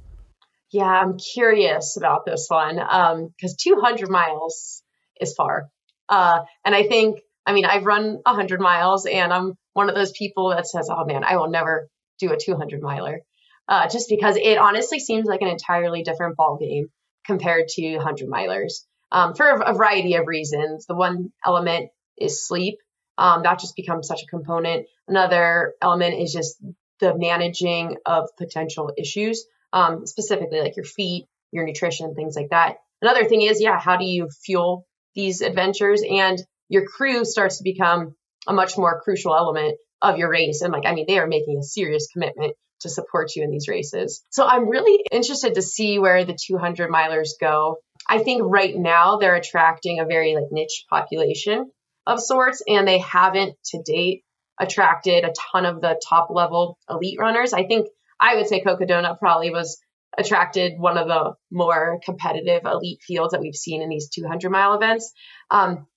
Yeah, 0.72 0.86
I'm 0.86 1.18
curious 1.18 1.98
about 1.98 2.26
this 2.26 2.48
one 2.48 2.76
because 2.76 3.52
um, 3.52 3.58
200 3.60 4.10
miles 4.10 4.84
is 5.20 5.34
far, 5.34 5.70
uh, 6.08 6.40
and 6.64 6.74
I 6.74 6.84
think 6.84 7.20
I 7.46 7.54
mean 7.54 7.66
I've 7.66 7.86
run 7.86 8.20
100 8.24 8.62
miles, 8.62 9.06
and 9.06 9.34
I'm 9.34 9.54
one 9.74 9.90
of 9.90 9.96
those 9.96 10.12
people 10.12 10.50
that 10.50 10.68
says, 10.68 10.90
"Oh 10.90 11.06
man, 11.06 11.24
I 11.24 11.36
will 11.36 11.50
never 11.50 11.90
do 12.20 12.32
a 12.32 12.38
200 12.38 12.82
miler," 12.82 13.22
uh, 13.68 13.90
just 13.90 14.10
because 14.10 14.38
it 14.38 14.58
honestly 14.58 15.00
seems 15.00 15.26
like 15.26 15.42
an 15.42 15.50
entirely 15.50 16.04
different 16.04 16.38
ball 16.38 16.58
game 16.58 16.88
compared 17.26 17.68
to 17.70 17.98
100 17.98 18.30
milers 18.30 18.86
um, 19.12 19.34
for 19.34 19.50
a 19.50 19.74
variety 19.74 20.16
of 20.16 20.28
reasons. 20.28 20.86
The 20.86 20.96
one 20.96 21.32
element 21.46 21.90
is 22.18 22.48
sleep 22.48 22.78
um, 23.18 23.44
that 23.44 23.60
just 23.60 23.76
becomes 23.76 24.08
such 24.08 24.24
a 24.24 24.28
component. 24.28 24.88
Another 25.08 25.74
element 25.82 26.20
is 26.20 26.34
just 26.34 26.58
the 27.00 27.18
managing 27.18 27.98
of 28.06 28.30
potential 28.38 28.92
issues, 28.98 29.46
um, 29.74 30.06
specifically 30.06 30.62
like 30.62 30.76
your 30.76 30.86
feet, 30.86 31.28
your 31.52 31.66
nutrition, 31.66 32.16
things 32.16 32.36
like 32.36 32.50
that. 32.52 32.78
Another 33.02 33.26
thing 33.26 33.42
is, 33.42 33.62
yeah, 33.62 33.80
how 33.80 33.98
do 33.98 34.06
you 34.06 34.30
fuel 34.46 34.86
these 35.16 35.42
adventures? 35.42 36.04
And 36.08 36.40
your 36.70 36.86
crew 36.86 37.26
starts 37.26 37.58
to 37.58 37.64
become 37.64 38.16
a 38.48 38.54
much 38.54 38.78
more 38.78 39.02
crucial 39.04 39.36
element 39.36 39.78
of 40.02 40.18
your 40.18 40.30
race. 40.30 40.62
And 40.62 40.72
like, 40.72 40.86
I 40.86 40.94
mean, 40.94 41.06
they 41.08 41.20
are 41.20 41.28
making 41.28 41.58
a 41.60 41.64
serious 41.64 42.08
commitment 42.14 42.54
to 42.82 42.90
support 42.90 43.36
you 43.36 43.44
in 43.44 43.52
these 43.52 43.68
races. 43.68 44.24
So 44.30 44.46
I'm 44.46 44.68
really 44.68 45.04
interested 45.12 45.56
to 45.56 45.62
see 45.62 46.00
where 46.00 46.26
the 46.26 46.38
200 46.40 46.90
milers 46.90 47.30
go. 47.40 47.78
I 48.08 48.20
think 48.20 48.42
right 48.44 48.76
now 48.76 49.18
they're 49.18 49.36
attracting 49.36 50.00
a 50.00 50.06
very 50.06 50.36
like 50.36 50.52
niche 50.52 50.86
population 50.90 51.72
of 52.06 52.22
sorts, 52.22 52.64
and 52.68 52.88
they 52.88 53.00
haven't 53.00 53.56
to 53.66 53.82
date 53.84 54.24
attracted 54.60 55.24
a 55.24 55.34
ton 55.52 55.66
of 55.66 55.82
the 55.82 56.00
top 56.08 56.30
level 56.30 56.78
elite 56.90 57.20
runners. 57.20 57.54
I 57.54 57.66
think 57.66 57.88
I 58.20 58.36
would 58.36 58.48
say 58.48 58.62
Cocodona 58.62 59.18
probably 59.18 59.50
was 59.50 59.82
attracted 60.18 60.74
one 60.78 60.98
of 60.98 61.08
the 61.08 61.34
more 61.52 62.00
competitive 62.04 62.64
elite 62.66 63.00
fields 63.02 63.32
that 63.32 63.42
we've 63.42 63.56
seen 63.56 63.82
in 63.82 63.90
these 63.90 64.10
200 64.10 64.50
mile 64.52 64.74
events. 64.74 65.14
Um, 65.50 65.88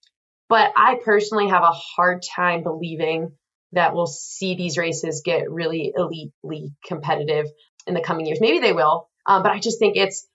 but 0.49 0.73
I 0.77 0.99
personally 1.05 1.49
have 1.49 1.62
a 1.62 1.73
hard 1.73 2.23
time 2.23 2.62
believing 2.62 3.33
that 3.73 3.95
we'll 3.95 4.07
see 4.07 4.55
these 4.55 4.79
races 4.79 5.23
get 5.25 5.51
really 5.51 5.93
elitely 5.97 6.73
competitive 6.87 7.47
in 7.87 7.95
the 7.95 8.01
coming 8.01 8.27
years. 8.27 8.40
Maybe 8.40 8.61
they 8.61 8.73
will, 8.73 9.09
um, 9.27 9.43
but 9.43 9.53
I 9.53 9.59
just 9.59 9.79
think 9.79 9.97
it's 9.97 10.27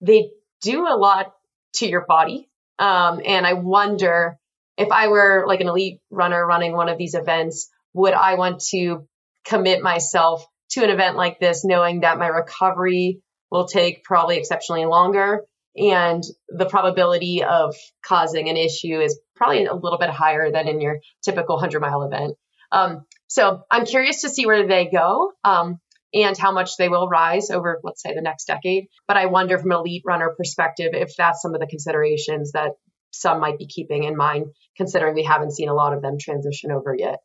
they 0.00 0.30
do 0.62 0.86
a 0.86 0.96
lot 0.96 1.32
to 1.74 1.86
your 1.86 2.04
body, 2.06 2.48
um, 2.78 3.20
and 3.24 3.46
I 3.46 3.52
wonder 3.52 4.38
if 4.76 4.90
I 4.90 5.08
were 5.08 5.44
like 5.46 5.60
an 5.60 5.68
elite 5.68 6.00
runner 6.10 6.44
running 6.44 6.72
one 6.72 6.88
of 6.88 6.98
these 6.98 7.14
events, 7.14 7.70
would 7.94 8.14
I 8.14 8.34
want 8.34 8.60
to 8.70 9.06
commit 9.46 9.82
myself 9.82 10.44
to 10.70 10.84
an 10.84 10.90
event 10.90 11.16
like 11.16 11.38
this, 11.38 11.64
knowing 11.64 12.00
that 12.00 12.18
my 12.18 12.26
recovery 12.26 13.20
will 13.50 13.66
take 13.66 14.04
probably 14.04 14.36
exceptionally 14.36 14.84
longer 14.84 15.42
and 15.76 16.22
the 16.48 16.66
probability 16.66 17.44
of 17.44 17.74
causing 18.04 18.48
an 18.48 18.56
issue 18.56 18.98
is 19.00 19.20
probably 19.34 19.66
a 19.66 19.74
little 19.74 19.98
bit 19.98 20.10
higher 20.10 20.50
than 20.50 20.68
in 20.68 20.80
your 20.80 20.98
typical 21.22 21.56
100 21.56 21.80
mile 21.80 22.02
event. 22.02 22.34
Um, 22.72 23.04
so 23.28 23.62
I'm 23.70 23.84
curious 23.84 24.22
to 24.22 24.30
see 24.30 24.46
where 24.46 24.66
they 24.66 24.86
go. 24.86 25.32
Um, 25.44 25.80
and 26.14 26.38
how 26.38 26.52
much 26.52 26.76
they 26.78 26.88
will 26.88 27.08
rise 27.08 27.50
over, 27.50 27.80
let's 27.82 28.00
say, 28.00 28.14
the 28.14 28.22
next 28.22 28.46
decade. 28.46 28.86
But 29.06 29.16
I 29.18 29.26
wonder 29.26 29.58
from 29.58 29.72
an 29.72 29.78
elite 29.78 30.04
runner 30.06 30.32
perspective 30.36 30.92
if 30.94 31.14
that's 31.16 31.42
some 31.42 31.54
of 31.54 31.60
the 31.60 31.66
considerations 31.66 32.52
that 32.52 32.72
some 33.20 33.40
might 33.40 33.58
be 33.58 33.66
keeping 33.66 34.04
in 34.04 34.16
mind, 34.16 34.46
considering 34.76 35.14
we 35.14 35.24
haven't 35.24 35.52
seen 35.52 35.68
a 35.68 35.74
lot 35.74 35.92
of 35.92 36.02
them 36.02 36.16
transition 36.18 36.70
over 36.70 36.94
yet. 36.96 37.20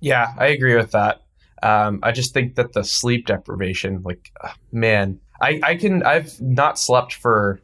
Yeah, 0.00 0.32
I 0.38 0.46
agree 0.46 0.76
with 0.76 0.92
that. 0.92 1.22
Um, 1.62 2.00
I 2.02 2.12
just 2.12 2.34
think 2.34 2.56
that 2.56 2.72
the 2.72 2.84
sleep 2.84 3.26
deprivation, 3.26 4.02
like, 4.02 4.30
uh, 4.42 4.52
man, 4.70 5.20
I, 5.40 5.60
I 5.62 5.76
can, 5.76 6.02
I've 6.02 6.40
not 6.40 6.78
slept 6.78 7.14
for 7.14 7.60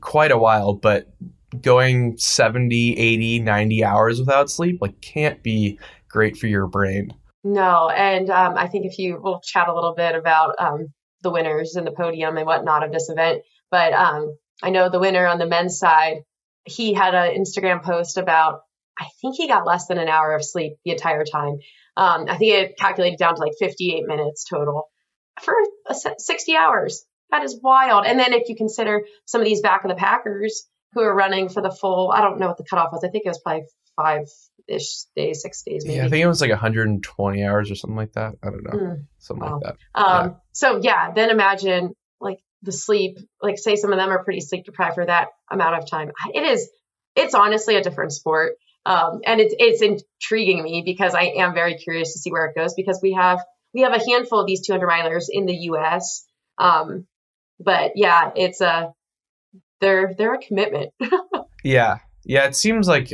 quite 0.00 0.30
a 0.30 0.38
while, 0.38 0.72
but 0.72 1.12
going 1.60 2.16
70, 2.16 2.96
80, 2.96 3.40
90 3.40 3.84
hours 3.84 4.18
without 4.18 4.50
sleep, 4.50 4.78
like, 4.80 5.00
can't 5.00 5.42
be 5.42 5.78
great 6.08 6.36
for 6.36 6.46
your 6.46 6.66
brain. 6.66 7.12
No, 7.42 7.88
and 7.88 8.30
um, 8.30 8.56
I 8.56 8.68
think 8.68 8.86
if 8.86 8.98
you 8.98 9.20
will 9.20 9.40
chat 9.40 9.68
a 9.68 9.74
little 9.74 9.94
bit 9.94 10.14
about 10.14 10.54
um, 10.58 10.88
the 11.22 11.30
winners 11.30 11.74
and 11.74 11.86
the 11.86 11.92
podium 11.92 12.36
and 12.36 12.46
whatnot 12.46 12.84
of 12.84 12.92
this 12.92 13.08
event, 13.08 13.42
but 13.70 13.92
um, 13.92 14.36
I 14.62 14.70
know 14.70 14.90
the 14.90 14.98
winner 14.98 15.26
on 15.26 15.38
the 15.38 15.46
men's 15.46 15.78
side, 15.78 16.18
he 16.70 16.94
had 16.94 17.14
an 17.14 17.36
Instagram 17.36 17.82
post 17.82 18.16
about 18.16 18.60
I 18.98 19.06
think 19.22 19.36
he 19.36 19.48
got 19.48 19.66
less 19.66 19.86
than 19.86 19.98
an 19.98 20.08
hour 20.08 20.34
of 20.34 20.44
sleep 20.44 20.74
the 20.84 20.90
entire 20.90 21.24
time. 21.24 21.58
Um, 21.96 22.26
I 22.28 22.36
think 22.36 22.52
it 22.52 22.78
calculated 22.78 23.18
down 23.18 23.34
to 23.34 23.40
like 23.40 23.52
58 23.58 24.04
minutes 24.06 24.44
total 24.44 24.88
for 25.40 25.54
60 26.18 26.56
hours. 26.56 27.04
That 27.30 27.42
is 27.42 27.58
wild. 27.62 28.04
And 28.06 28.18
then 28.18 28.32
if 28.34 28.48
you 28.48 28.56
consider 28.56 29.02
some 29.24 29.40
of 29.40 29.46
these 29.46 29.62
back 29.62 29.84
of 29.84 29.88
the 29.88 29.96
Packers 29.96 30.66
who 30.92 31.00
are 31.00 31.14
running 31.14 31.48
for 31.48 31.62
the 31.62 31.70
full, 31.70 32.10
I 32.12 32.20
don't 32.20 32.38
know 32.38 32.48
what 32.48 32.58
the 32.58 32.64
cutoff 32.68 32.92
was. 32.92 33.02
I 33.04 33.08
think 33.08 33.24
it 33.24 33.28
was 33.28 33.40
probably 33.40 33.64
five 33.96 34.26
ish 34.68 35.04
days, 35.16 35.42
six 35.42 35.62
days 35.62 35.84
maybe. 35.86 35.96
Yeah, 35.96 36.06
I 36.06 36.08
think 36.08 36.22
it 36.22 36.28
was 36.28 36.40
like 36.40 36.50
120 36.50 37.44
hours 37.44 37.70
or 37.70 37.74
something 37.74 37.96
like 37.96 38.12
that. 38.12 38.34
I 38.42 38.50
don't 38.50 38.64
know. 38.64 38.70
Mm, 38.70 39.06
something 39.18 39.48
wow. 39.48 39.60
like 39.62 39.62
that. 39.62 40.00
Um, 40.00 40.26
yeah. 40.26 40.34
So 40.52 40.80
yeah, 40.82 41.12
then 41.12 41.30
imagine 41.30 41.94
like 42.20 42.38
the 42.62 42.72
sleep, 42.72 43.18
like 43.42 43.58
say 43.58 43.76
some 43.76 43.92
of 43.92 43.98
them 43.98 44.10
are 44.10 44.24
pretty 44.24 44.40
sleep 44.40 44.64
deprived 44.64 44.94
for 44.94 45.06
that 45.06 45.28
amount 45.50 45.76
of 45.76 45.88
time. 45.88 46.10
It 46.34 46.42
is, 46.42 46.68
it's 47.16 47.34
honestly 47.34 47.76
a 47.76 47.82
different 47.82 48.12
sport. 48.12 48.54
Um, 48.86 49.20
and 49.26 49.40
it's, 49.40 49.54
it's 49.58 49.82
intriguing 49.82 50.62
me 50.62 50.82
because 50.84 51.14
I 51.14 51.34
am 51.38 51.54
very 51.54 51.76
curious 51.76 52.12
to 52.14 52.18
see 52.18 52.30
where 52.30 52.46
it 52.46 52.54
goes 52.54 52.74
because 52.74 53.00
we 53.02 53.12
have, 53.12 53.40
we 53.74 53.82
have 53.82 53.92
a 53.92 54.04
handful 54.04 54.40
of 54.40 54.46
these 54.46 54.66
200 54.66 54.88
milers 54.88 55.24
in 55.30 55.46
the 55.46 55.54
U.S. 55.54 56.26
Um, 56.58 57.06
but 57.58 57.92
yeah, 57.94 58.30
it's 58.34 58.60
a, 58.60 58.92
they're, 59.80 60.14
they're 60.16 60.34
a 60.34 60.38
commitment. 60.38 60.92
yeah. 61.64 61.98
Yeah. 62.24 62.46
It 62.46 62.56
seems 62.56 62.88
like 62.88 63.12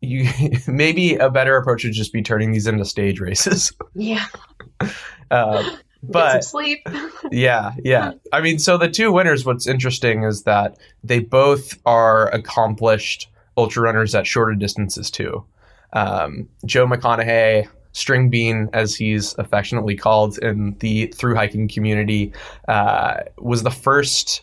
you 0.00 0.28
maybe 0.66 1.16
a 1.16 1.30
better 1.30 1.56
approach 1.56 1.84
would 1.84 1.92
just 1.92 2.12
be 2.12 2.22
turning 2.22 2.52
these 2.52 2.66
into 2.66 2.84
stage 2.84 3.20
races. 3.20 3.72
Yeah. 3.94 4.26
Uh, 5.30 5.76
but 6.12 6.44
sleep. 6.44 6.86
yeah, 7.32 7.72
yeah. 7.82 8.12
I 8.32 8.40
mean, 8.40 8.58
so 8.58 8.78
the 8.78 8.88
two 8.88 9.12
winners. 9.12 9.44
What's 9.44 9.66
interesting 9.66 10.24
is 10.24 10.42
that 10.42 10.78
they 11.02 11.20
both 11.20 11.78
are 11.86 12.28
accomplished 12.28 13.28
ultra 13.56 13.82
runners 13.82 14.14
at 14.14 14.26
shorter 14.26 14.54
distances 14.54 15.10
too. 15.10 15.44
Um, 15.92 16.48
Joe 16.66 16.86
McConaughy, 16.86 17.68
String 17.92 18.28
Bean, 18.28 18.68
as 18.72 18.96
he's 18.96 19.34
affectionately 19.38 19.94
called 19.94 20.38
in 20.38 20.76
the 20.80 21.06
through 21.08 21.36
hiking 21.36 21.68
community, 21.68 22.32
uh, 22.68 23.20
was 23.38 23.62
the 23.62 23.70
first 23.70 24.42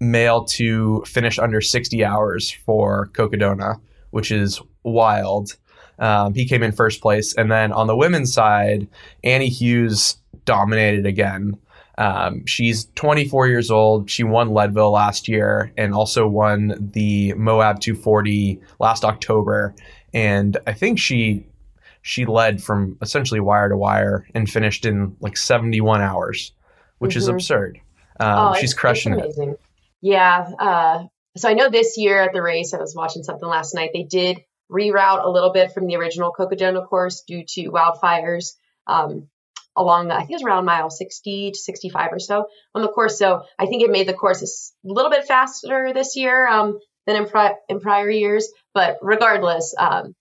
male 0.00 0.44
to 0.44 1.02
finish 1.06 1.38
under 1.38 1.60
60 1.60 2.04
hours 2.04 2.50
for 2.50 3.08
Cocodona, 3.12 3.80
which 4.10 4.30
is 4.30 4.60
wild. 4.82 5.56
Um, 5.98 6.34
he 6.34 6.46
came 6.46 6.62
in 6.62 6.72
first 6.72 7.00
place. 7.00 7.34
And 7.34 7.50
then 7.50 7.72
on 7.72 7.86
the 7.86 7.96
women's 7.96 8.32
side, 8.32 8.88
Annie 9.24 9.48
Hughes 9.48 10.16
dominated 10.46 11.04
again. 11.04 11.58
Um, 11.98 12.44
she's 12.46 12.86
24 12.94 13.48
years 13.48 13.70
old. 13.70 14.10
She 14.10 14.22
won 14.22 14.52
Leadville 14.52 14.92
last 14.92 15.28
year 15.28 15.72
and 15.76 15.94
also 15.94 16.26
won 16.26 16.90
the 16.92 17.32
Moab 17.34 17.80
240 17.80 18.60
last 18.78 19.04
October. 19.04 19.74
And 20.12 20.56
I 20.66 20.72
think 20.72 20.98
she 20.98 21.46
she 22.02 22.24
led 22.24 22.62
from 22.62 22.98
essentially 23.02 23.40
wire 23.40 23.68
to 23.68 23.76
wire 23.76 24.26
and 24.34 24.48
finished 24.48 24.86
in 24.86 25.16
like 25.20 25.36
71 25.36 26.00
hours, 26.00 26.52
which 26.98 27.12
mm-hmm. 27.12 27.18
is 27.18 27.28
absurd. 27.28 27.80
Um, 28.20 28.38
oh, 28.38 28.54
she's 28.54 28.74
crushing 28.74 29.18
it. 29.18 29.60
Yeah. 30.00 30.48
Uh, 30.58 31.04
so 31.36 31.48
I 31.48 31.54
know 31.54 31.68
this 31.68 31.98
year 31.98 32.22
at 32.22 32.32
the 32.32 32.42
race, 32.42 32.72
I 32.72 32.78
was 32.78 32.94
watching 32.94 33.24
something 33.24 33.48
last 33.48 33.74
night. 33.74 33.90
They 33.92 34.04
did 34.04 34.44
reroute 34.70 35.24
a 35.24 35.28
little 35.28 35.52
bit 35.52 35.72
from 35.72 35.86
the 35.86 35.96
original 35.96 36.32
Cocodona 36.32 36.86
course 36.86 37.22
due 37.26 37.44
to 37.48 37.70
wildfires. 37.70 38.52
Um, 38.86 39.28
along 39.76 40.08
the, 40.08 40.14
I 40.14 40.20
think 40.20 40.30
it 40.30 40.34
was 40.34 40.42
around 40.42 40.64
mile 40.64 40.90
60 40.90 41.52
to 41.52 41.58
65 41.58 42.12
or 42.12 42.18
so 42.18 42.46
on 42.74 42.82
the 42.82 42.88
course. 42.88 43.18
So 43.18 43.42
I 43.58 43.66
think 43.66 43.82
it 43.82 43.90
made 43.90 44.08
the 44.08 44.14
course 44.14 44.42
a 44.42 44.92
little 44.92 45.10
bit 45.10 45.26
faster 45.26 45.92
this 45.92 46.16
year 46.16 46.46
um, 46.46 46.78
than 47.06 47.16
in, 47.16 47.28
pri- 47.28 47.54
in 47.68 47.80
prior 47.80 48.10
years. 48.10 48.48
But 48.74 48.98
regardless, 49.02 49.74
um, 49.78 50.14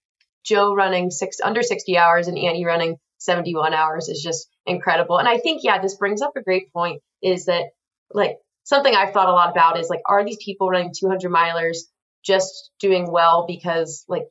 Joe 0.43 0.73
running 0.75 1.09
six 1.09 1.37
under 1.43 1.63
60 1.63 1.97
hours 1.97 2.27
and 2.27 2.37
Annie 2.37 2.65
running 2.65 2.97
71 3.19 3.73
hours 3.73 4.09
is 4.09 4.21
just 4.21 4.47
incredible. 4.65 5.17
And 5.17 5.27
I 5.27 5.37
think, 5.37 5.61
yeah, 5.63 5.81
this 5.81 5.95
brings 5.95 6.21
up 6.21 6.33
a 6.35 6.43
great 6.43 6.71
point 6.71 7.01
is 7.21 7.45
that 7.45 7.65
like 8.13 8.37
something 8.63 8.93
I've 8.93 9.13
thought 9.13 9.29
a 9.29 9.33
lot 9.33 9.51
about 9.51 9.79
is 9.79 9.89
like, 9.89 10.01
are 10.07 10.23
these 10.23 10.37
people 10.43 10.69
running 10.69 10.93
200 10.97 11.31
milers 11.31 11.77
just 12.23 12.71
doing 12.79 13.11
well 13.11 13.45
because 13.47 14.03
like 14.07 14.23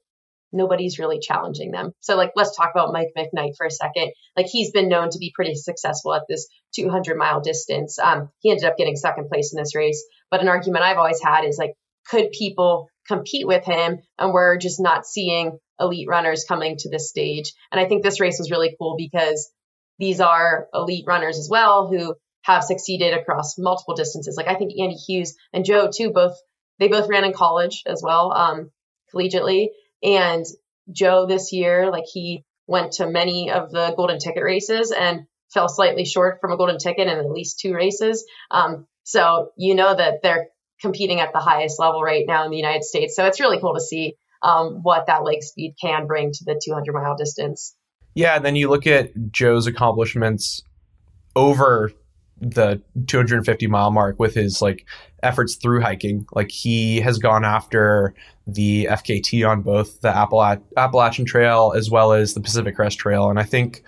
nobody's 0.54 0.98
really 0.98 1.18
challenging 1.18 1.70
them. 1.70 1.92
So 2.00 2.16
like 2.16 2.32
let's 2.36 2.56
talk 2.56 2.70
about 2.74 2.92
Mike 2.92 3.12
McKnight 3.16 3.56
for 3.56 3.66
a 3.66 3.70
second. 3.70 4.12
Like 4.36 4.46
he's 4.46 4.70
been 4.70 4.88
known 4.88 5.10
to 5.10 5.18
be 5.18 5.32
pretty 5.34 5.54
successful 5.54 6.14
at 6.14 6.22
this 6.28 6.48
200 6.76 7.16
mile 7.16 7.40
distance. 7.40 7.98
Um, 7.98 8.30
he 8.40 8.50
ended 8.50 8.64
up 8.64 8.76
getting 8.76 8.96
second 8.96 9.28
place 9.28 9.52
in 9.52 9.60
this 9.60 9.74
race. 9.74 10.04
But 10.30 10.40
an 10.40 10.48
argument 10.48 10.84
I've 10.84 10.98
always 10.98 11.22
had 11.22 11.44
is 11.44 11.58
like, 11.58 11.74
could 12.06 12.30
people 12.32 12.88
compete 13.06 13.46
with 13.46 13.64
him? 13.64 13.98
And 14.18 14.32
we're 14.32 14.56
just 14.56 14.80
not 14.80 15.06
seeing 15.06 15.58
elite 15.80 16.08
runners 16.08 16.44
coming 16.46 16.76
to 16.78 16.90
this 16.90 17.08
stage. 17.08 17.52
And 17.72 17.80
I 17.80 17.86
think 17.86 18.02
this 18.02 18.20
race 18.20 18.38
was 18.38 18.50
really 18.50 18.76
cool 18.78 18.96
because 18.96 19.50
these 19.98 20.20
are 20.20 20.68
elite 20.72 21.04
runners 21.06 21.38
as 21.38 21.48
well 21.50 21.88
who 21.88 22.14
have 22.42 22.62
succeeded 22.62 23.14
across 23.14 23.58
multiple 23.58 23.94
distances. 23.94 24.36
Like 24.36 24.48
I 24.48 24.54
think 24.54 24.72
Annie 24.72 24.94
Hughes 24.94 25.34
and 25.52 25.64
Joe 25.64 25.90
too, 25.94 26.10
both 26.10 26.36
they 26.78 26.88
both 26.88 27.08
ran 27.08 27.24
in 27.24 27.32
college 27.32 27.82
as 27.86 28.02
well, 28.02 28.32
um, 28.32 28.70
collegiately. 29.14 29.68
And 30.04 30.44
Joe 30.92 31.26
this 31.26 31.52
year, 31.52 31.90
like 31.90 32.04
he 32.06 32.44
went 32.66 32.92
to 32.92 33.06
many 33.06 33.50
of 33.50 33.70
the 33.70 33.94
golden 33.96 34.18
ticket 34.18 34.42
races 34.42 34.92
and 34.92 35.26
fell 35.52 35.68
slightly 35.68 36.04
short 36.04 36.40
from 36.40 36.52
a 36.52 36.56
golden 36.56 36.78
ticket 36.78 37.08
in 37.08 37.18
at 37.18 37.30
least 37.30 37.58
two 37.58 37.74
races. 37.74 38.26
Um, 38.50 38.86
so 39.02 39.50
you 39.56 39.74
know 39.74 39.94
that 39.94 40.22
they're 40.22 40.48
competing 40.80 41.20
at 41.20 41.32
the 41.32 41.38
highest 41.38 41.78
level 41.78 42.02
right 42.02 42.24
now 42.26 42.44
in 42.44 42.50
the 42.50 42.56
United 42.56 42.84
States. 42.84 43.16
So 43.16 43.24
it's 43.26 43.40
really 43.40 43.60
cool 43.60 43.74
to 43.74 43.80
see 43.80 44.16
um, 44.42 44.80
what 44.82 45.06
that 45.06 45.24
leg 45.24 45.42
speed 45.42 45.74
can 45.80 46.06
bring 46.06 46.32
to 46.32 46.44
the 46.44 46.60
200 46.62 46.92
mile 46.92 47.16
distance. 47.16 47.74
Yeah, 48.14 48.36
and 48.36 48.44
then 48.44 48.56
you 48.56 48.68
look 48.68 48.86
at 48.86 49.32
Joe's 49.32 49.66
accomplishments 49.66 50.62
over 51.34 51.90
the 52.40 52.80
250 53.06 53.66
mile 53.66 53.90
mark 53.90 54.18
with 54.18 54.34
his 54.34 54.60
like 54.60 54.86
efforts 55.22 55.56
through 55.56 55.80
hiking. 55.80 56.26
Like 56.32 56.50
he 56.50 57.00
has 57.00 57.18
gone 57.18 57.44
after 57.44 58.14
the 58.46 58.86
FKT 58.90 59.48
on 59.48 59.62
both 59.62 60.00
the 60.00 60.10
Appala- 60.10 60.62
Appalachian 60.76 61.24
Trail 61.24 61.72
as 61.74 61.90
well 61.90 62.12
as 62.12 62.34
the 62.34 62.40
Pacific 62.40 62.76
Crest 62.76 62.98
Trail, 62.98 63.30
and 63.30 63.38
I 63.38 63.44
think 63.44 63.82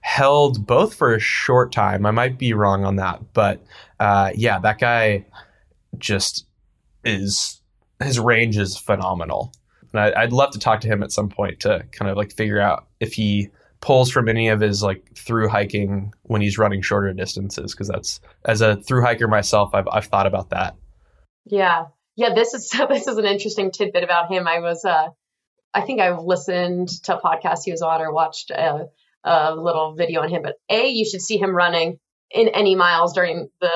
held 0.00 0.66
both 0.66 0.94
for 0.94 1.14
a 1.14 1.20
short 1.20 1.72
time. 1.72 2.06
I 2.06 2.10
might 2.10 2.38
be 2.38 2.52
wrong 2.54 2.84
on 2.84 2.96
that, 2.96 3.20
but 3.32 3.62
uh, 4.00 4.30
yeah, 4.34 4.58
that 4.60 4.78
guy 4.78 5.26
just 5.98 6.46
is 7.04 7.60
his 8.02 8.18
range 8.18 8.56
is 8.56 8.76
phenomenal. 8.76 9.52
And 9.92 10.00
I, 10.00 10.22
I'd 10.22 10.32
love 10.32 10.52
to 10.52 10.58
talk 10.58 10.80
to 10.82 10.88
him 10.88 11.02
at 11.02 11.12
some 11.12 11.28
point 11.28 11.60
to 11.60 11.84
kind 11.92 12.10
of 12.10 12.16
like 12.16 12.32
figure 12.32 12.60
out 12.60 12.86
if 13.00 13.14
he 13.14 13.50
pulls 13.80 14.10
from 14.10 14.28
any 14.28 14.48
of 14.48 14.60
his 14.60 14.82
like 14.82 15.14
through 15.16 15.48
hiking 15.48 16.12
when 16.22 16.40
he's 16.40 16.58
running 16.58 16.82
shorter 16.82 17.12
distances 17.12 17.72
because 17.72 17.88
that's 17.88 18.20
as 18.44 18.60
a 18.60 18.76
through 18.76 19.02
hiker 19.02 19.28
myself 19.28 19.74
I've 19.74 19.88
I've 19.90 20.06
thought 20.06 20.26
about 20.26 20.50
that. 20.50 20.76
Yeah. 21.46 21.86
Yeah, 22.16 22.34
this 22.34 22.54
is 22.54 22.70
this 22.88 23.06
is 23.06 23.16
an 23.16 23.24
interesting 23.24 23.70
tidbit 23.70 24.04
about 24.04 24.30
him. 24.30 24.46
I 24.48 24.60
was 24.60 24.84
uh 24.84 25.08
I 25.72 25.82
think 25.82 26.00
I've 26.00 26.20
listened 26.20 26.88
to 27.04 27.18
a 27.18 27.20
podcast 27.20 27.60
he 27.64 27.70
was 27.70 27.82
on 27.82 28.00
or 28.00 28.12
watched 28.12 28.50
a, 28.50 28.88
a 29.22 29.54
little 29.54 29.94
video 29.94 30.22
on 30.22 30.30
him, 30.30 30.42
but 30.42 30.56
A, 30.70 30.88
you 30.88 31.04
should 31.04 31.20
see 31.20 31.36
him 31.36 31.54
running 31.54 31.98
in 32.30 32.48
any 32.48 32.74
miles 32.74 33.12
during 33.12 33.48
the 33.60 33.70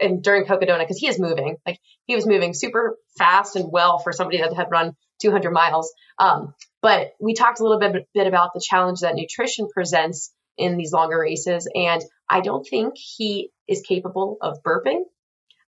and 0.00 0.22
during 0.22 0.44
Cocodona 0.44 0.80
because 0.80 0.98
he 0.98 1.08
is 1.08 1.18
moving. 1.18 1.56
Like 1.66 1.78
he 2.06 2.14
was 2.14 2.26
moving 2.26 2.54
super 2.54 2.96
fast 3.16 3.56
and 3.56 3.70
well 3.70 3.98
for 3.98 4.12
somebody 4.12 4.38
that 4.38 4.52
had 4.52 4.70
run 4.70 4.94
200 5.22 5.50
miles. 5.50 5.92
Um, 6.18 6.54
but 6.84 7.14
we 7.18 7.32
talked 7.32 7.60
a 7.60 7.62
little 7.62 7.78
bit, 7.78 8.06
bit 8.12 8.26
about 8.26 8.50
the 8.52 8.60
challenge 8.62 9.00
that 9.00 9.14
nutrition 9.14 9.68
presents 9.72 10.30
in 10.58 10.76
these 10.76 10.92
longer 10.92 11.18
races, 11.18 11.66
and 11.74 12.04
I 12.28 12.42
don't 12.42 12.62
think 12.62 12.96
he 12.98 13.48
is 13.66 13.80
capable 13.80 14.36
of 14.42 14.62
burping. 14.62 15.00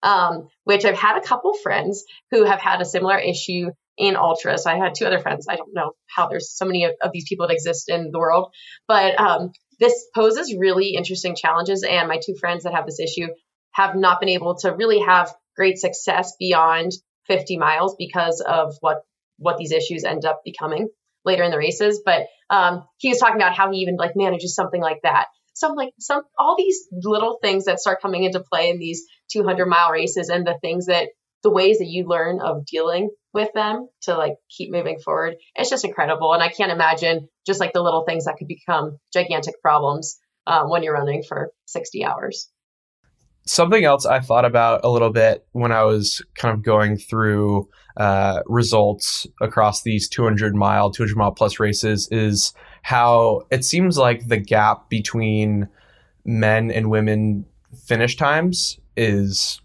Um, 0.02 0.48
which 0.64 0.84
I've 0.84 0.98
had 0.98 1.16
a 1.16 1.26
couple 1.26 1.54
friends 1.54 2.04
who 2.30 2.44
have 2.44 2.60
had 2.60 2.82
a 2.82 2.84
similar 2.84 3.18
issue 3.18 3.70
in 3.96 4.14
ultra. 4.14 4.58
So 4.58 4.70
I 4.70 4.76
had 4.76 4.94
two 4.94 5.06
other 5.06 5.18
friends. 5.18 5.46
I 5.48 5.56
don't 5.56 5.72
know 5.72 5.92
how 6.06 6.28
there's 6.28 6.54
so 6.54 6.66
many 6.66 6.84
of, 6.84 6.92
of 7.02 7.12
these 7.12 7.26
people 7.26 7.48
that 7.48 7.54
exist 7.54 7.88
in 7.88 8.10
the 8.12 8.18
world, 8.18 8.52
but 8.86 9.18
um, 9.18 9.52
this 9.80 10.06
poses 10.14 10.54
really 10.54 10.90
interesting 10.90 11.34
challenges. 11.34 11.82
And 11.82 12.08
my 12.08 12.20
two 12.22 12.34
friends 12.38 12.64
that 12.64 12.74
have 12.74 12.84
this 12.84 13.00
issue 13.00 13.28
have 13.72 13.96
not 13.96 14.20
been 14.20 14.28
able 14.28 14.56
to 14.58 14.74
really 14.74 15.00
have 15.00 15.34
great 15.56 15.78
success 15.78 16.34
beyond 16.38 16.92
50 17.26 17.56
miles 17.56 17.96
because 17.98 18.42
of 18.42 18.76
what 18.80 18.98
what 19.38 19.56
these 19.56 19.72
issues 19.72 20.04
end 20.04 20.24
up 20.24 20.42
becoming 20.44 20.88
later 21.26 21.42
in 21.42 21.50
the 21.50 21.58
races. 21.58 22.00
But 22.04 22.28
um, 22.48 22.84
he 22.96 23.10
was 23.10 23.18
talking 23.18 23.36
about 23.36 23.54
how 23.54 23.70
he 23.70 23.80
even 23.80 23.96
like 23.96 24.12
manages 24.16 24.54
something 24.54 24.80
like 24.80 25.00
that. 25.02 25.26
Some 25.52 25.74
like 25.74 25.92
some 25.98 26.22
all 26.38 26.54
these 26.56 26.86
little 26.92 27.38
things 27.42 27.64
that 27.64 27.80
start 27.80 28.00
coming 28.00 28.24
into 28.24 28.40
play 28.40 28.70
in 28.70 28.78
these 28.78 29.04
200 29.32 29.66
mile 29.66 29.90
races 29.90 30.28
and 30.28 30.46
the 30.46 30.58
things 30.60 30.86
that 30.86 31.08
the 31.42 31.50
ways 31.50 31.78
that 31.78 31.86
you 31.86 32.06
learn 32.06 32.40
of 32.40 32.64
dealing 32.64 33.10
with 33.32 33.52
them 33.54 33.88
to 34.02 34.16
like 34.16 34.34
keep 34.48 34.70
moving 34.70 34.98
forward. 34.98 35.36
It's 35.54 35.70
just 35.70 35.84
incredible. 35.84 36.32
And 36.32 36.42
I 36.42 36.48
can't 36.48 36.72
imagine 36.72 37.28
just 37.46 37.60
like 37.60 37.72
the 37.72 37.82
little 37.82 38.04
things 38.04 38.24
that 38.24 38.36
could 38.38 38.48
become 38.48 38.98
gigantic 39.12 39.60
problems 39.62 40.18
um, 40.46 40.70
when 40.70 40.82
you're 40.82 40.94
running 40.94 41.22
for 41.22 41.52
60 41.66 42.04
hours. 42.04 42.50
Something 43.46 43.84
else 43.84 44.04
I 44.04 44.20
thought 44.20 44.44
about 44.44 44.84
a 44.84 44.90
little 44.90 45.10
bit 45.10 45.46
when 45.52 45.72
I 45.72 45.84
was 45.84 46.20
kind 46.34 46.52
of 46.52 46.62
going 46.62 46.96
through 46.96 47.68
uh, 47.96 48.42
results 48.46 49.26
across 49.40 49.82
these 49.82 50.08
200 50.08 50.54
mile, 50.54 50.90
200 50.90 51.16
mile 51.16 51.32
plus 51.32 51.58
races 51.58 52.08
is 52.10 52.52
how 52.82 53.46
it 53.50 53.64
seems 53.64 53.96
like 53.96 54.28
the 54.28 54.36
gap 54.36 54.90
between 54.90 55.68
men 56.24 56.70
and 56.70 56.90
women 56.90 57.46
finish 57.84 58.16
times 58.16 58.78
is 58.96 59.60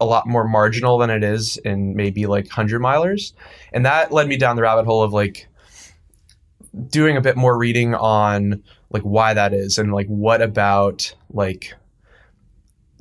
a 0.00 0.04
lot 0.04 0.26
more 0.26 0.46
marginal 0.46 0.98
than 0.98 1.10
it 1.10 1.24
is 1.24 1.56
in 1.58 1.96
maybe 1.96 2.26
like 2.26 2.44
100 2.44 2.80
milers. 2.80 3.32
And 3.72 3.86
that 3.86 4.12
led 4.12 4.28
me 4.28 4.36
down 4.36 4.56
the 4.56 4.62
rabbit 4.62 4.84
hole 4.84 5.02
of 5.02 5.12
like 5.12 5.48
doing 6.88 7.16
a 7.16 7.20
bit 7.20 7.36
more 7.36 7.56
reading 7.56 7.94
on 7.94 8.62
like 8.90 9.02
why 9.02 9.34
that 9.34 9.52
is 9.52 9.78
and 9.78 9.92
like 9.92 10.06
what 10.06 10.40
about 10.42 11.14
like 11.30 11.74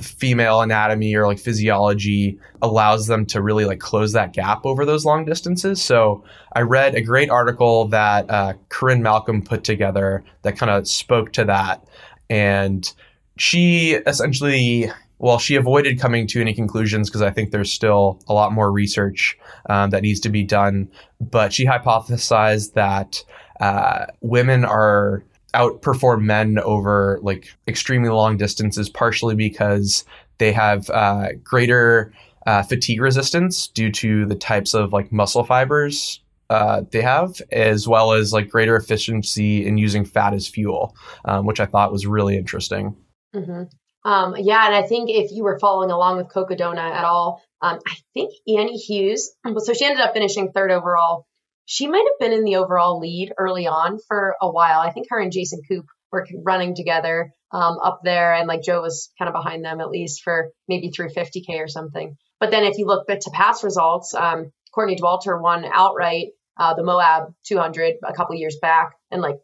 female 0.01 0.61
anatomy 0.61 1.15
or 1.15 1.27
like 1.27 1.39
physiology 1.39 2.39
allows 2.61 3.07
them 3.07 3.25
to 3.27 3.41
really 3.41 3.65
like 3.65 3.79
close 3.79 4.13
that 4.13 4.33
gap 4.33 4.65
over 4.65 4.85
those 4.85 5.05
long 5.05 5.25
distances. 5.25 5.81
So 5.81 6.23
I 6.53 6.61
read 6.61 6.95
a 6.95 7.01
great 7.01 7.29
article 7.29 7.85
that 7.89 8.29
uh, 8.29 8.53
Corrine 8.69 9.01
Malcolm 9.01 9.41
put 9.41 9.63
together 9.63 10.23
that 10.41 10.57
kind 10.57 10.69
of 10.69 10.87
spoke 10.87 11.33
to 11.33 11.45
that. 11.45 11.85
And 12.29 12.91
she 13.37 13.93
essentially 14.05 14.91
well, 15.21 15.37
she 15.37 15.55
avoided 15.55 15.99
coming 15.99 16.25
to 16.27 16.41
any 16.41 16.51
conclusions 16.51 17.07
because 17.07 17.21
I 17.21 17.29
think 17.29 17.51
there's 17.51 17.71
still 17.71 18.19
a 18.27 18.33
lot 18.33 18.53
more 18.53 18.71
research 18.71 19.37
um, 19.69 19.91
that 19.91 20.01
needs 20.01 20.19
to 20.21 20.29
be 20.29 20.43
done. 20.43 20.89
But 21.19 21.53
she 21.53 21.63
hypothesized 21.63 22.73
that 22.73 23.23
uh, 23.59 24.07
women 24.21 24.65
are 24.65 25.23
outperform 25.53 26.21
men 26.21 26.59
over 26.59 27.19
like 27.21 27.49
extremely 27.67 28.09
long 28.09 28.37
distances, 28.37 28.89
partially 28.89 29.35
because 29.35 30.05
they 30.37 30.51
have 30.51 30.89
uh, 30.89 31.29
greater 31.43 32.13
uh, 32.45 32.63
fatigue 32.63 33.01
resistance 33.01 33.67
due 33.67 33.91
to 33.91 34.25
the 34.25 34.35
types 34.35 34.73
of 34.73 34.93
like 34.93 35.11
muscle 35.11 35.43
fibers 35.43 36.21
uh, 36.51 36.83
they 36.91 37.01
have, 37.01 37.41
as 37.53 37.87
well 37.87 38.11
as 38.11 38.33
like 38.33 38.49
greater 38.49 38.75
efficiency 38.75 39.65
in 39.65 39.77
using 39.77 40.03
fat 40.03 40.33
as 40.33 40.49
fuel, 40.49 40.93
um, 41.23 41.45
which 41.45 41.61
I 41.61 41.65
thought 41.65 41.93
was 41.93 42.05
really 42.05 42.35
interesting. 42.35 42.97
Mm-hmm. 43.33 43.63
Um, 44.03 44.35
yeah, 44.37 44.65
and 44.65 44.75
I 44.75 44.85
think 44.85 45.09
if 45.09 45.31
you 45.31 45.43
were 45.45 45.59
following 45.59 45.91
along 45.91 46.17
with 46.17 46.27
Cocodona 46.27 46.79
at 46.79 47.05
all, 47.05 47.41
um, 47.61 47.79
I 47.87 47.95
think 48.13 48.33
Annie 48.47 48.75
Hughes, 48.75 49.33
so 49.59 49.73
she 49.73 49.85
ended 49.85 50.01
up 50.01 50.13
finishing 50.13 50.51
third 50.51 50.71
overall. 50.71 51.25
She 51.71 51.87
might 51.87 52.05
have 52.05 52.19
been 52.19 52.37
in 52.37 52.43
the 52.43 52.57
overall 52.57 52.99
lead 52.99 53.31
early 53.37 53.65
on 53.65 53.97
for 54.05 54.35
a 54.41 54.51
while. 54.51 54.81
I 54.81 54.91
think 54.91 55.07
her 55.09 55.21
and 55.21 55.31
Jason 55.31 55.61
Koop 55.69 55.85
were 56.11 56.27
running 56.43 56.75
together 56.75 57.33
um, 57.49 57.77
up 57.81 58.01
there, 58.03 58.33
and 58.33 58.45
like 58.45 58.61
Joe 58.61 58.81
was 58.81 59.09
kind 59.17 59.29
of 59.29 59.33
behind 59.33 59.63
them 59.63 59.79
at 59.79 59.89
least 59.89 60.21
for 60.21 60.49
maybe 60.67 60.89
through 60.89 61.11
50K 61.11 61.61
or 61.61 61.69
something. 61.69 62.17
But 62.41 62.51
then 62.51 62.65
if 62.65 62.77
you 62.77 62.87
look 62.87 63.07
to 63.07 63.31
past 63.31 63.63
results, 63.63 64.13
um, 64.13 64.51
Courtney 64.75 64.97
Dauwalter 64.97 65.41
won 65.41 65.63
outright 65.63 66.31
uh, 66.57 66.73
the 66.73 66.83
Moab 66.83 67.33
200 67.45 67.95
a 68.03 68.11
couple 68.11 68.35
years 68.35 68.57
back 68.61 68.91
and 69.09 69.21
like 69.21 69.37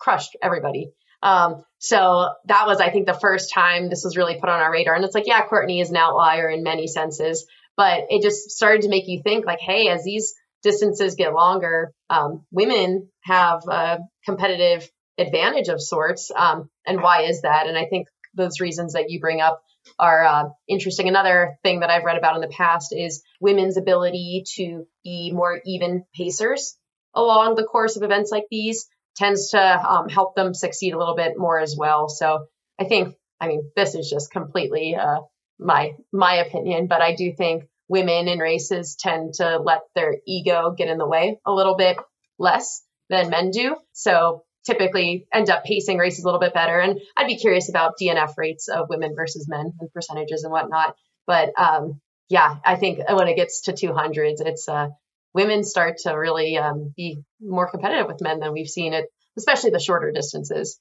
crushed 0.00 0.36
everybody. 0.42 0.90
Um, 1.22 1.62
so 1.78 2.28
that 2.46 2.66
was, 2.66 2.80
I 2.80 2.90
think, 2.90 3.06
the 3.06 3.14
first 3.14 3.52
time 3.54 3.88
this 3.88 4.02
was 4.02 4.16
really 4.16 4.40
put 4.40 4.48
on 4.48 4.58
our 4.58 4.72
radar. 4.72 4.96
And 4.96 5.04
it's 5.04 5.14
like, 5.14 5.28
yeah, 5.28 5.46
Courtney 5.46 5.80
is 5.80 5.90
an 5.90 5.96
outlier 5.96 6.50
in 6.50 6.64
many 6.64 6.88
senses, 6.88 7.46
but 7.76 8.06
it 8.10 8.20
just 8.20 8.50
started 8.50 8.82
to 8.82 8.88
make 8.88 9.06
you 9.06 9.22
think, 9.22 9.46
like, 9.46 9.60
hey, 9.60 9.90
as 9.90 10.02
these 10.02 10.34
distances 10.68 11.14
get 11.14 11.32
longer, 11.32 11.92
um, 12.10 12.44
women 12.50 13.08
have 13.22 13.62
a 13.68 13.98
competitive 14.24 14.88
advantage 15.16 15.68
of 15.68 15.80
sorts. 15.80 16.30
Um, 16.34 16.68
and 16.86 17.02
why 17.02 17.22
is 17.22 17.42
that? 17.42 17.66
And 17.66 17.78
I 17.78 17.86
think 17.86 18.08
those 18.34 18.60
reasons 18.60 18.92
that 18.92 19.10
you 19.10 19.18
bring 19.20 19.40
up 19.40 19.62
are 19.98 20.24
uh, 20.24 20.44
interesting. 20.68 21.08
Another 21.08 21.58
thing 21.62 21.80
that 21.80 21.90
I've 21.90 22.04
read 22.04 22.18
about 22.18 22.34
in 22.36 22.42
the 22.42 22.48
past 22.48 22.94
is 22.94 23.22
women's 23.40 23.78
ability 23.78 24.44
to 24.56 24.86
be 25.02 25.32
more 25.32 25.60
even 25.64 26.04
pacers 26.14 26.76
along 27.14 27.54
the 27.54 27.64
course 27.64 27.96
of 27.96 28.02
events 28.02 28.30
like 28.30 28.44
these 28.50 28.86
tends 29.16 29.50
to 29.50 29.60
um, 29.60 30.08
help 30.08 30.36
them 30.36 30.52
succeed 30.52 30.92
a 30.92 30.98
little 30.98 31.16
bit 31.16 31.32
more 31.38 31.58
as 31.58 31.74
well. 31.76 32.08
So 32.08 32.46
I 32.78 32.84
think, 32.84 33.14
I 33.40 33.48
mean, 33.48 33.70
this 33.74 33.94
is 33.94 34.10
just 34.10 34.30
completely 34.30 34.94
uh, 34.94 35.20
my 35.58 35.92
my 36.12 36.34
opinion, 36.36 36.86
but 36.86 37.00
I 37.00 37.14
do 37.14 37.32
think 37.32 37.64
women 37.88 38.28
in 38.28 38.38
races 38.38 38.96
tend 38.96 39.34
to 39.34 39.58
let 39.58 39.80
their 39.94 40.16
ego 40.26 40.74
get 40.76 40.88
in 40.88 40.98
the 40.98 41.06
way 41.06 41.38
a 41.46 41.52
little 41.52 41.76
bit 41.76 41.96
less 42.38 42.82
than 43.08 43.30
men 43.30 43.50
do. 43.50 43.76
So 43.92 44.44
typically 44.66 45.26
end 45.32 45.48
up 45.48 45.64
pacing 45.64 45.98
races 45.98 46.24
a 46.24 46.26
little 46.26 46.40
bit 46.40 46.52
better. 46.52 46.78
And 46.78 47.00
I'd 47.16 47.26
be 47.26 47.38
curious 47.38 47.68
about 47.70 47.94
DNF 48.00 48.34
rates 48.36 48.68
of 48.68 48.88
women 48.90 49.14
versus 49.16 49.48
men 49.48 49.72
and 49.80 49.92
percentages 49.92 50.44
and 50.44 50.52
whatnot. 50.52 50.94
But 51.26 51.50
um, 51.58 52.00
yeah, 52.28 52.56
I 52.64 52.76
think 52.76 53.00
when 53.08 53.28
it 53.28 53.36
gets 53.36 53.62
to 53.62 53.72
200s, 53.72 54.40
it's 54.44 54.68
uh, 54.68 54.88
women 55.32 55.64
start 55.64 55.98
to 56.02 56.12
really 56.12 56.58
um, 56.58 56.92
be 56.96 57.22
more 57.40 57.70
competitive 57.70 58.06
with 58.06 58.20
men 58.20 58.40
than 58.40 58.52
we've 58.52 58.68
seen 58.68 58.92
it, 58.92 59.06
especially 59.38 59.70
the 59.70 59.80
shorter 59.80 60.12
distances. 60.12 60.78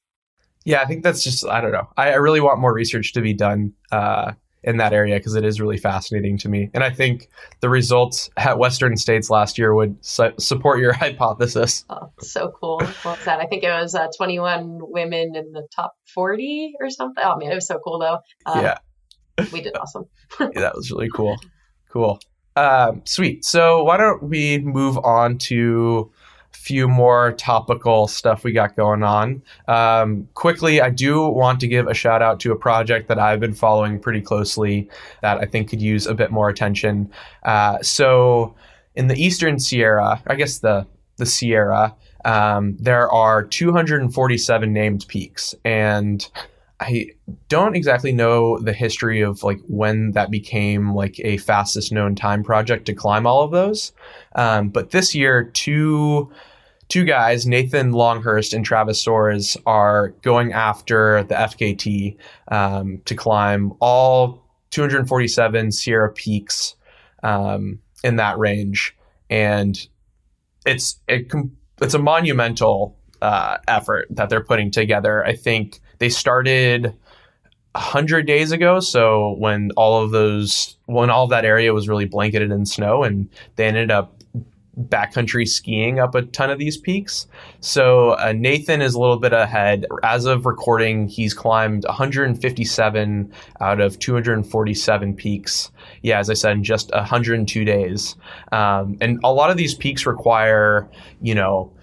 Yeah, 0.66 0.82
I 0.82 0.86
think 0.86 1.04
that's 1.04 1.24
just 1.24 1.46
I 1.46 1.62
don't 1.62 1.72
know. 1.72 1.88
I, 1.96 2.12
I 2.12 2.16
really 2.16 2.42
want 2.42 2.60
more 2.60 2.74
research 2.74 3.14
to 3.14 3.22
be 3.22 3.34
done 3.34 3.74
uh, 3.90 4.34
in 4.68 4.78
that 4.78 4.92
area 4.92 5.16
because 5.16 5.34
it 5.36 5.46
is 5.46 5.62
really 5.62 5.78
fascinating 5.78 6.38
to 6.40 6.50
me, 6.50 6.70
and 6.74 6.84
I 6.84 6.90
think 6.90 7.30
the 7.62 7.70
results 7.70 8.30
at 8.36 8.60
Western 8.60 8.98
States 8.98 9.30
last 9.30 9.58
year 9.58 9.74
would 9.74 9.98
su- 10.06 10.34
support 10.38 10.80
your 10.80 10.92
hypothesis. 11.04 11.86
Oh, 11.90 12.12
so 12.20 12.54
cool! 12.60 12.82
What's 13.04 13.24
that? 13.26 13.40
I 13.40 13.46
think 13.46 13.64
it 13.64 13.70
was 13.70 13.96
uh, 13.96 14.08
21 14.18 14.80
women 14.82 15.36
in 15.36 15.54
the 15.54 15.66
top 15.74 15.94
40 16.14 16.74
or 16.82 16.90
something. 16.90 17.24
Oh 17.26 17.38
man, 17.38 17.52
it 17.52 17.56
was 17.56 17.66
so 17.66 17.80
cool 17.82 18.00
though. 18.00 18.20
Uh, 18.46 18.62
yeah, 18.62 19.46
we 19.54 19.62
did 19.62 19.76
awesome. 19.78 20.04
yeah, 20.40 20.50
that 20.56 20.76
was 20.76 20.92
really 20.92 21.10
cool. 21.10 21.38
Cool. 21.90 22.20
Um, 22.58 23.04
sweet. 23.06 23.46
So 23.46 23.84
why 23.84 23.98
don't 23.98 24.24
we 24.24 24.58
move 24.58 24.98
on 24.98 25.38
to 25.38 26.12
few 26.58 26.88
more 26.88 27.34
topical 27.34 28.08
stuff 28.08 28.44
we 28.44 28.52
got 28.52 28.76
going 28.76 29.04
on. 29.04 29.42
Um, 29.68 30.28
quickly, 30.34 30.82
I 30.82 30.90
do 30.90 31.28
want 31.28 31.60
to 31.62 31.68
give 31.68 31.88
a 31.88 31.94
shout 31.94 32.22
out 32.22 32.40
to 32.42 32.52
a 32.52 32.56
project 32.56 33.08
that 33.08 33.20
I've 33.20 33.40
been 33.40 33.54
following 33.54 34.00
pretty 34.00 34.22
closely 34.22 34.90
that 35.22 35.38
I 35.38 35.46
think 35.46 35.70
could 35.70 35.82
use 35.82 36.08
a 36.08 36.14
bit 36.14 36.32
more 36.32 36.50
attention. 36.50 37.12
Uh, 37.44 37.82
so 37.82 38.56
in 38.96 39.08
the 39.08 39.16
Eastern 39.16 39.60
Sierra, 39.60 40.22
I 40.28 40.36
guess 40.36 40.60
the 40.60 40.88
the 41.18 41.26
Sierra, 41.26 41.96
um, 42.26 42.78
there 42.78 43.10
are 43.12 43.44
247 43.44 44.72
named 44.72 45.06
peaks 45.08 45.56
and 45.64 46.30
I 46.80 47.10
don't 47.50 47.76
exactly 47.76 48.12
know 48.12 48.60
the 48.60 48.74
history 48.74 49.22
of 49.22 49.44
like 49.44 49.60
when 49.68 50.12
that 50.12 50.30
became 50.30 50.94
like 50.94 51.20
a 51.24 51.38
fastest 51.38 51.92
known 51.92 52.14
time 52.14 52.44
project 52.44 52.86
to 52.86 52.94
climb 52.94 53.26
all 53.26 53.44
of 53.44 53.52
those. 53.52 53.94
Um, 54.36 54.70
but 54.70 54.92
this 54.92 55.16
year, 55.16 55.44
two 55.44 56.32
two 56.88 57.04
guys, 57.04 57.46
Nathan 57.46 57.92
Longhurst 57.92 58.54
and 58.54 58.64
Travis 58.64 59.04
Soares, 59.04 59.58
are 59.66 60.10
going 60.22 60.54
after 60.54 61.24
the 61.24 61.36
FKT 61.36 62.16
um, 62.50 63.02
to 63.06 63.16
climb 63.16 63.74
all 63.80 64.44
247 64.72 65.72
Sierra 65.72 66.12
peaks 66.12 66.76
um, 67.24 67.80
in 68.04 68.18
that 68.18 68.38
range, 68.38 68.96
and 69.30 69.88
it's 70.66 71.00
it, 71.08 71.32
it's 71.82 71.94
a 71.94 72.00
monumental 72.00 72.98
uh, 73.22 73.58
effort 73.68 74.08
that 74.12 74.30
they're 74.30 74.44
putting 74.44 74.70
together. 74.70 75.26
I 75.26 75.36
think 75.36 75.80
they 76.00 76.10
started 76.10 76.96
hundred 77.76 78.26
days 78.26 78.52
ago. 78.52 78.80
So 78.80 79.36
when 79.38 79.72
all 79.78 80.04
of 80.04 80.12
those, 80.12 80.78
when 80.86 81.10
all 81.10 81.26
of 81.26 81.30
that 81.30 81.46
area 81.46 81.74
was 81.74 81.88
really 81.88 82.06
blanketed 82.06 82.52
in 82.52 82.66
snow, 82.66 83.04
and 83.04 83.30
they 83.56 83.66
ended 83.66 83.92
up 83.92 84.18
backcountry 84.80 85.48
skiing 85.48 86.00
up 86.00 86.14
a 86.14 86.22
ton 86.22 86.52
of 86.52 86.60
these 86.60 86.78
peaks. 86.78 87.28
So 87.62 88.12
uh, 88.12 88.34
Nathan 88.36 88.82
is 88.82 88.94
a 88.94 89.00
little 89.00 89.18
bit 89.18 89.34
ahead. 89.34 89.86
As 90.04 90.26
of 90.26 90.46
recording, 90.46 91.08
he's 91.08 91.34
climbed 91.34 91.84
157 91.86 93.34
out 93.60 93.82
of 93.82 93.98
247 93.98 95.16
peaks. 95.16 95.72
Yeah, 96.04 96.20
as 96.20 96.30
I 96.30 96.34
said, 96.36 96.52
in 96.52 96.64
just 96.64 96.92
102 96.92 97.66
days. 97.66 98.16
Um, 98.52 98.98
and 99.02 99.20
a 99.24 99.34
lot 99.34 99.50
of 99.50 99.58
these 99.58 99.74
peaks 99.74 100.06
require, 100.06 100.88
you 101.22 101.34
know, 101.34 101.74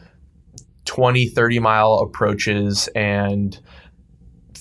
20, 0.84 1.28
30 1.28 1.58
mile 1.58 1.94
approaches 1.94 2.88
and 2.94 3.58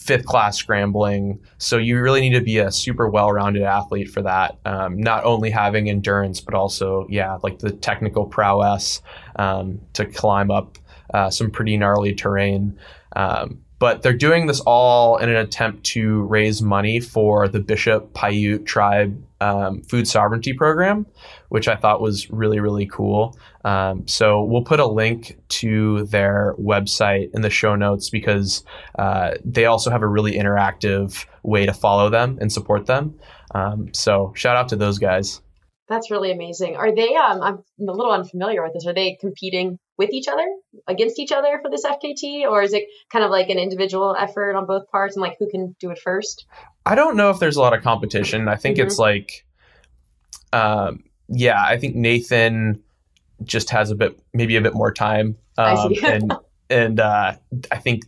fifth 0.04 0.26
class 0.26 0.58
scrambling. 0.58 1.40
So 1.58 1.78
you 1.78 2.02
really 2.02 2.22
need 2.22 2.34
to 2.38 2.42
be 2.42 2.58
a 2.58 2.72
super 2.72 3.08
well 3.10 3.32
rounded 3.32 3.64
athlete 3.64 4.10
for 4.10 4.22
that. 4.24 4.58
Um, 4.66 5.00
not 5.00 5.24
only 5.24 5.50
having 5.50 5.90
endurance, 5.90 6.42
but 6.42 6.54
also, 6.54 7.08
yeah, 7.10 7.38
like 7.42 7.60
the 7.60 7.72
technical 7.72 8.26
prowess 8.26 9.02
um, 9.38 9.80
to 9.94 10.06
climb 10.06 10.52
up 10.52 10.78
uh, 11.14 11.30
some 11.30 11.52
pretty 11.52 11.78
gnarly 11.78 12.14
terrain. 12.14 12.78
Um, 13.16 13.63
but 13.80 14.02
they're 14.02 14.14
doing 14.14 14.48
this 14.48 14.62
all 14.62 15.18
in 15.18 15.30
an 15.30 15.36
attempt 15.36 15.84
to 15.84 16.24
raise 16.24 16.62
money 16.62 17.00
for 17.00 17.48
the 17.48 17.60
Bishop 17.60 18.14
Paiute 18.14 18.66
tribe 18.66 19.22
um, 19.42 19.82
food 19.82 20.08
sovereignty 20.08 20.54
program, 20.54 21.06
which 21.50 21.68
I 21.68 21.76
thought 21.76 22.02
was 22.02 22.30
really, 22.32 22.60
really 22.60 22.86
cool. 22.86 23.38
Um, 23.66 24.08
so 24.08 24.44
we'll 24.44 24.64
put 24.64 24.80
a 24.80 24.88
link 24.88 25.38
to 25.50 26.06
their 26.06 26.56
website 26.58 27.30
in 27.34 27.42
the 27.42 27.50
show 27.50 27.76
notes 27.76 28.10
because 28.10 28.64
uh, 28.98 29.32
they 29.44 29.66
also 29.66 29.92
have 29.92 30.02
a 30.02 30.08
really 30.08 30.34
interactive 30.34 31.26
way 31.44 31.66
to 31.66 31.74
follow 31.74 32.10
them 32.10 32.38
and 32.40 32.52
support 32.52 32.86
them. 32.86 33.20
Um, 33.54 33.94
so 33.94 34.32
shout 34.36 34.56
out 34.56 34.70
to 34.70 34.76
those 34.76 34.98
guys. 34.98 35.42
That's 35.90 36.10
really 36.10 36.32
amazing. 36.32 36.76
Are 36.78 36.96
they? 36.96 37.16
Um, 37.16 37.42
I'm 37.42 37.64
a 37.88 37.92
little 37.92 38.12
unfamiliar 38.12 38.64
with 38.64 38.74
this. 38.74 38.88
Are 38.88 38.94
they 38.94 39.18
competing 39.20 39.80
with 39.98 40.12
each 40.12 40.28
other, 40.28 40.46
against 40.88 41.20
each 41.20 41.32
other 41.32 41.60
for 41.62 41.70
this 41.70 41.86
FKT, 41.86 42.44
or 42.50 42.62
is 42.62 42.74
it 42.74 42.86
kind 43.12 43.24
of 43.24 43.32
like 43.32 43.50
an 43.50 43.60
individual 43.60 44.16
effort 44.18 44.56
on 44.56 44.66
both 44.66 44.90
parts 44.90 45.16
and 45.16 45.22
like 45.22 45.36
who 45.40 45.50
can 45.50 45.76
do 45.80 45.92
it 45.92 46.00
first? 46.00 46.46
I 46.86 46.96
don't 46.96 47.16
know 47.18 47.30
if 47.30 47.40
there's 47.40 47.58
a 47.58 47.62
lot 47.62 47.74
of 47.74 47.84
competition. 47.84 48.48
I 48.48 48.56
think 48.56 48.78
mm-hmm. 48.78 48.88
it's 48.88 48.98
like, 48.98 49.46
um, 50.52 51.04
yeah, 51.28 51.62
I 51.62 51.78
think 51.78 51.96
Nathan 51.96 52.82
just 53.44 53.70
has 53.70 53.92
a 53.92 53.96
bit, 53.96 54.18
maybe 54.34 54.56
a 54.56 54.62
bit 54.62 54.74
more 54.74 54.92
time, 54.92 55.38
um, 55.58 55.94
and 56.04 56.34
and 56.70 57.00
uh, 57.00 57.36
I 57.72 57.78
think 57.78 58.04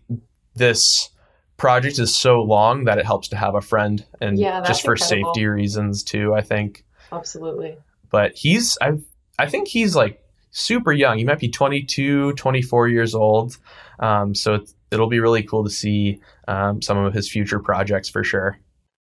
this 0.55 1.09
project 1.57 1.99
is 1.99 2.15
so 2.15 2.41
long 2.41 2.86
that 2.86 2.97
it 2.97 3.05
helps 3.05 3.28
to 3.30 3.36
have 3.36 3.55
a 3.55 3.61
friend, 3.61 4.05
and 4.21 4.39
yeah, 4.39 4.61
just 4.61 4.84
for 4.84 4.93
incredible. 4.93 5.34
safety 5.34 5.45
reasons 5.45 6.03
too. 6.03 6.34
I 6.34 6.41
think 6.41 6.84
absolutely. 7.12 7.78
But 8.10 8.34
he's, 8.36 8.78
I, 8.82 8.99
I 9.38 9.47
think 9.47 9.68
he's 9.68 9.95
like 9.95 10.22
super 10.51 10.91
young. 10.91 11.18
He 11.18 11.26
might 11.26 11.39
be 11.39 11.49
22, 11.49 12.34
24 12.34 12.88
years 12.88 13.16
old. 13.16 13.58
Um, 13.99 14.34
so 14.34 14.66
it'll 14.91 15.10
be 15.10 15.20
really 15.20 15.43
cool 15.43 15.64
to 15.64 15.70
see 15.70 16.22
um, 16.47 16.82
some 16.82 16.97
of 16.97 17.14
his 17.14 17.30
future 17.30 17.60
projects 17.60 18.10
for 18.10 18.24
sure. 18.24 18.58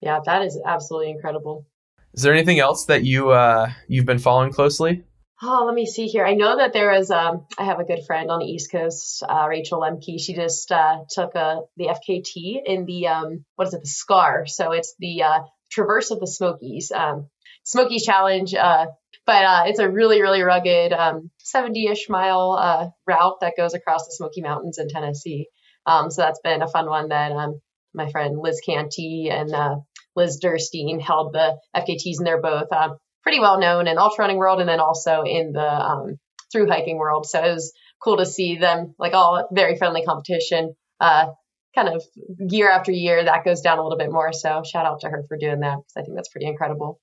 Yeah, 0.01 0.21
that 0.25 0.43
is 0.43 0.59
absolutely 0.65 1.11
incredible. 1.11 1.67
Is 2.15 2.23
there 2.23 2.33
anything 2.33 2.59
else 2.59 2.87
that 2.87 3.05
you 3.05 3.31
uh, 3.31 3.71
you've 3.89 4.07
been 4.07 4.19
following 4.19 4.53
closely? 4.53 5.05
Oh, 5.43 5.65
let 5.65 5.75
me 5.75 5.87
see 5.87 6.07
here. 6.07 6.27
I 6.27 6.35
know 6.35 6.59
that 6.59 6.73
there 6.75 6.93
is. 6.93 7.11
Um, 7.11 7.47
I 7.57 7.65
have 7.65 7.81
a 7.81 7.85
good 7.85 8.05
friend 8.07 8.31
on 8.31 8.41
the 8.41 8.47
East 8.47 8.71
Coast, 8.71 9.23
uh, 9.23 9.47
Rachel 9.49 9.81
Lemke. 9.81 10.21
She 10.21 10.35
just 10.35 10.71
uh, 10.71 11.05
took 11.09 11.35
a 11.35 11.39
uh, 11.39 11.61
the 11.77 11.87
FKT 11.87 12.61
in 12.67 12.85
the 12.85 13.07
um, 13.07 13.45
what 13.57 13.69
is 13.69 13.75
it? 13.75 13.83
The 13.83 13.89
SCAR. 13.89 14.47
So 14.47 14.73
it's 14.73 14.95
the 14.99 15.23
uh, 15.23 15.41
Traverse 15.71 16.11
of 16.11 16.21
the 16.21 16.27
Smokies. 16.27 16.93
Um, 16.93 17.29
Smokies 17.65 18.05
Challenge. 18.05 18.55
Uh, 18.55 18.87
but 19.27 19.45
uh, 19.45 19.63
it's 19.67 19.79
a 19.79 19.89
really, 19.89 20.21
really 20.23 20.43
rugged 20.43 20.93
70 21.39 21.87
um, 21.87 21.93
ish 21.93 22.09
mile 22.09 22.59
uh, 22.59 22.89
route 23.07 23.39
that 23.41 23.55
goes 23.57 23.75
across 23.75 24.07
the 24.07 24.13
Smoky 24.13 24.41
Mountains 24.41 24.79
in 24.79 24.89
Tennessee. 24.89 25.47
Um, 25.87 26.11
so 26.11 26.23
that's 26.23 26.41
been 26.41 26.63
a 26.63 26.69
fun 26.69 26.87
one 26.87 27.09
that 27.09 27.33
um, 27.33 27.61
my 27.95 28.11
friend 28.11 28.39
Liz 28.39 28.61
Canty 28.65 29.29
and 29.31 29.53
uh, 29.55 29.77
Liz 30.17 30.41
Durstein 30.43 31.01
held 31.01 31.33
the 31.33 31.59
FKTs, 31.77 32.19
and 32.19 32.27
they're 32.27 32.41
both 32.41 32.73
uh, 32.73 32.95
pretty 33.23 33.41
well 33.41 33.61
known 33.61 33.87
in 33.87 33.97
the 33.97 34.03
ultra 34.03 34.23
running 34.23 34.39
world 34.39 34.61
and 34.61 34.69
then 34.69 34.81
also 34.81 35.23
in 35.23 35.53
the 35.53 35.61
um, 35.65 36.19
through 36.53 36.69
hiking 36.69 36.99
world. 36.99 37.27
So 37.27 37.43
it 37.43 37.53
was 37.53 37.73
cool 38.03 38.17
to 38.17 38.27
see 38.27 38.57
them, 38.57 38.95
like 38.99 39.15
all 39.15 39.49
very 39.53 39.77
friendly 39.77 40.05
competition. 40.05 40.75
Uh, 40.99 41.27
kind 41.75 41.89
of 41.89 42.03
year 42.39 42.69
after 42.69 42.91
year, 42.91 43.25
that 43.25 43.45
goes 43.45 43.61
down 43.61 43.79
a 43.79 43.83
little 43.83 43.99
bit 43.99 44.11
more. 44.11 44.33
So 44.33 44.63
shout 44.65 44.87
out 44.87 45.01
to 45.01 45.09
her 45.09 45.23
for 45.29 45.37
doing 45.37 45.61
that 45.61 45.77
because 45.77 45.97
I 45.97 46.03
think 46.03 46.17
that's 46.17 46.29
pretty 46.29 46.47
incredible. 46.47 47.01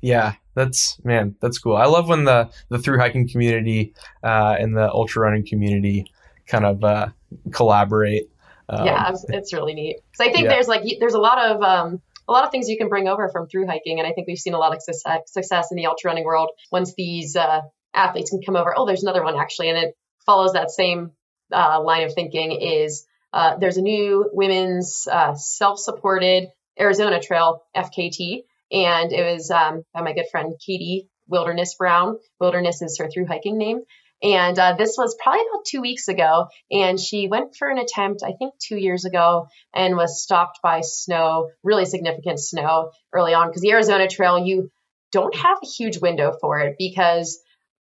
Yeah, 0.00 0.34
that's 0.54 0.98
man, 1.04 1.36
that's 1.40 1.58
cool. 1.58 1.76
I 1.76 1.86
love 1.86 2.08
when 2.08 2.24
the 2.24 2.50
the 2.68 2.78
through 2.78 2.98
hiking 2.98 3.28
community 3.28 3.94
uh, 4.22 4.56
and 4.58 4.76
the 4.76 4.90
ultra 4.90 5.22
running 5.22 5.46
community 5.46 6.10
kind 6.46 6.64
of 6.64 6.82
uh, 6.84 7.08
collaborate. 7.52 8.30
Um, 8.68 8.86
yeah, 8.86 9.12
it's 9.28 9.52
really 9.52 9.74
neat. 9.74 10.00
So 10.14 10.24
I 10.24 10.32
think 10.32 10.44
yeah. 10.44 10.50
there's 10.50 10.68
like 10.68 10.82
there's 11.00 11.14
a 11.14 11.20
lot 11.20 11.38
of 11.38 11.62
um, 11.62 12.02
a 12.28 12.32
lot 12.32 12.44
of 12.44 12.50
things 12.50 12.68
you 12.68 12.76
can 12.76 12.88
bring 12.88 13.08
over 13.08 13.28
from 13.28 13.48
through 13.48 13.66
hiking, 13.66 13.98
and 13.98 14.06
I 14.06 14.12
think 14.12 14.26
we've 14.26 14.38
seen 14.38 14.54
a 14.54 14.58
lot 14.58 14.74
of 14.74 14.82
success, 14.82 15.22
success 15.26 15.70
in 15.70 15.76
the 15.76 15.86
ultra 15.86 16.10
running 16.10 16.24
world 16.24 16.50
once 16.70 16.94
these 16.94 17.36
uh, 17.36 17.62
athletes 17.94 18.30
can 18.30 18.42
come 18.42 18.56
over. 18.56 18.74
Oh, 18.76 18.86
there's 18.86 19.02
another 19.02 19.24
one 19.24 19.36
actually, 19.36 19.70
and 19.70 19.78
it 19.78 19.96
follows 20.26 20.52
that 20.52 20.70
same 20.70 21.12
uh, 21.52 21.80
line 21.82 22.04
of 22.04 22.14
thinking. 22.14 22.52
Is 22.60 23.06
uh, 23.32 23.56
there's 23.56 23.78
a 23.78 23.82
new 23.82 24.28
women's 24.32 25.08
uh, 25.10 25.34
self-supported 25.34 26.48
Arizona 26.78 27.20
Trail 27.20 27.62
FKT 27.74 28.44
and 28.70 29.12
it 29.12 29.32
was 29.32 29.50
um, 29.50 29.82
by 29.94 30.02
my 30.02 30.12
good 30.12 30.28
friend 30.30 30.54
Katie 30.64 31.08
Wilderness 31.26 31.74
Brown. 31.74 32.18
Wilderness 32.40 32.82
is 32.82 32.98
her 32.98 33.08
through 33.08 33.26
hiking 33.26 33.58
name. 33.58 33.80
And 34.20 34.58
uh, 34.58 34.74
this 34.76 34.96
was 34.98 35.16
probably 35.22 35.42
about 35.42 35.64
two 35.64 35.80
weeks 35.80 36.08
ago. 36.08 36.48
And 36.70 36.98
she 36.98 37.28
went 37.28 37.54
for 37.56 37.68
an 37.68 37.78
attempt, 37.78 38.22
I 38.24 38.32
think 38.32 38.54
two 38.58 38.76
years 38.76 39.04
ago, 39.04 39.46
and 39.72 39.96
was 39.96 40.22
stopped 40.22 40.60
by 40.62 40.80
snow, 40.80 41.50
really 41.62 41.84
significant 41.84 42.40
snow 42.40 42.90
early 43.12 43.34
on. 43.34 43.48
Because 43.48 43.62
the 43.62 43.70
Arizona 43.70 44.08
Trail, 44.08 44.44
you 44.44 44.70
don't 45.12 45.34
have 45.34 45.58
a 45.62 45.66
huge 45.66 45.98
window 45.98 46.36
for 46.40 46.58
it 46.60 46.76
because 46.78 47.40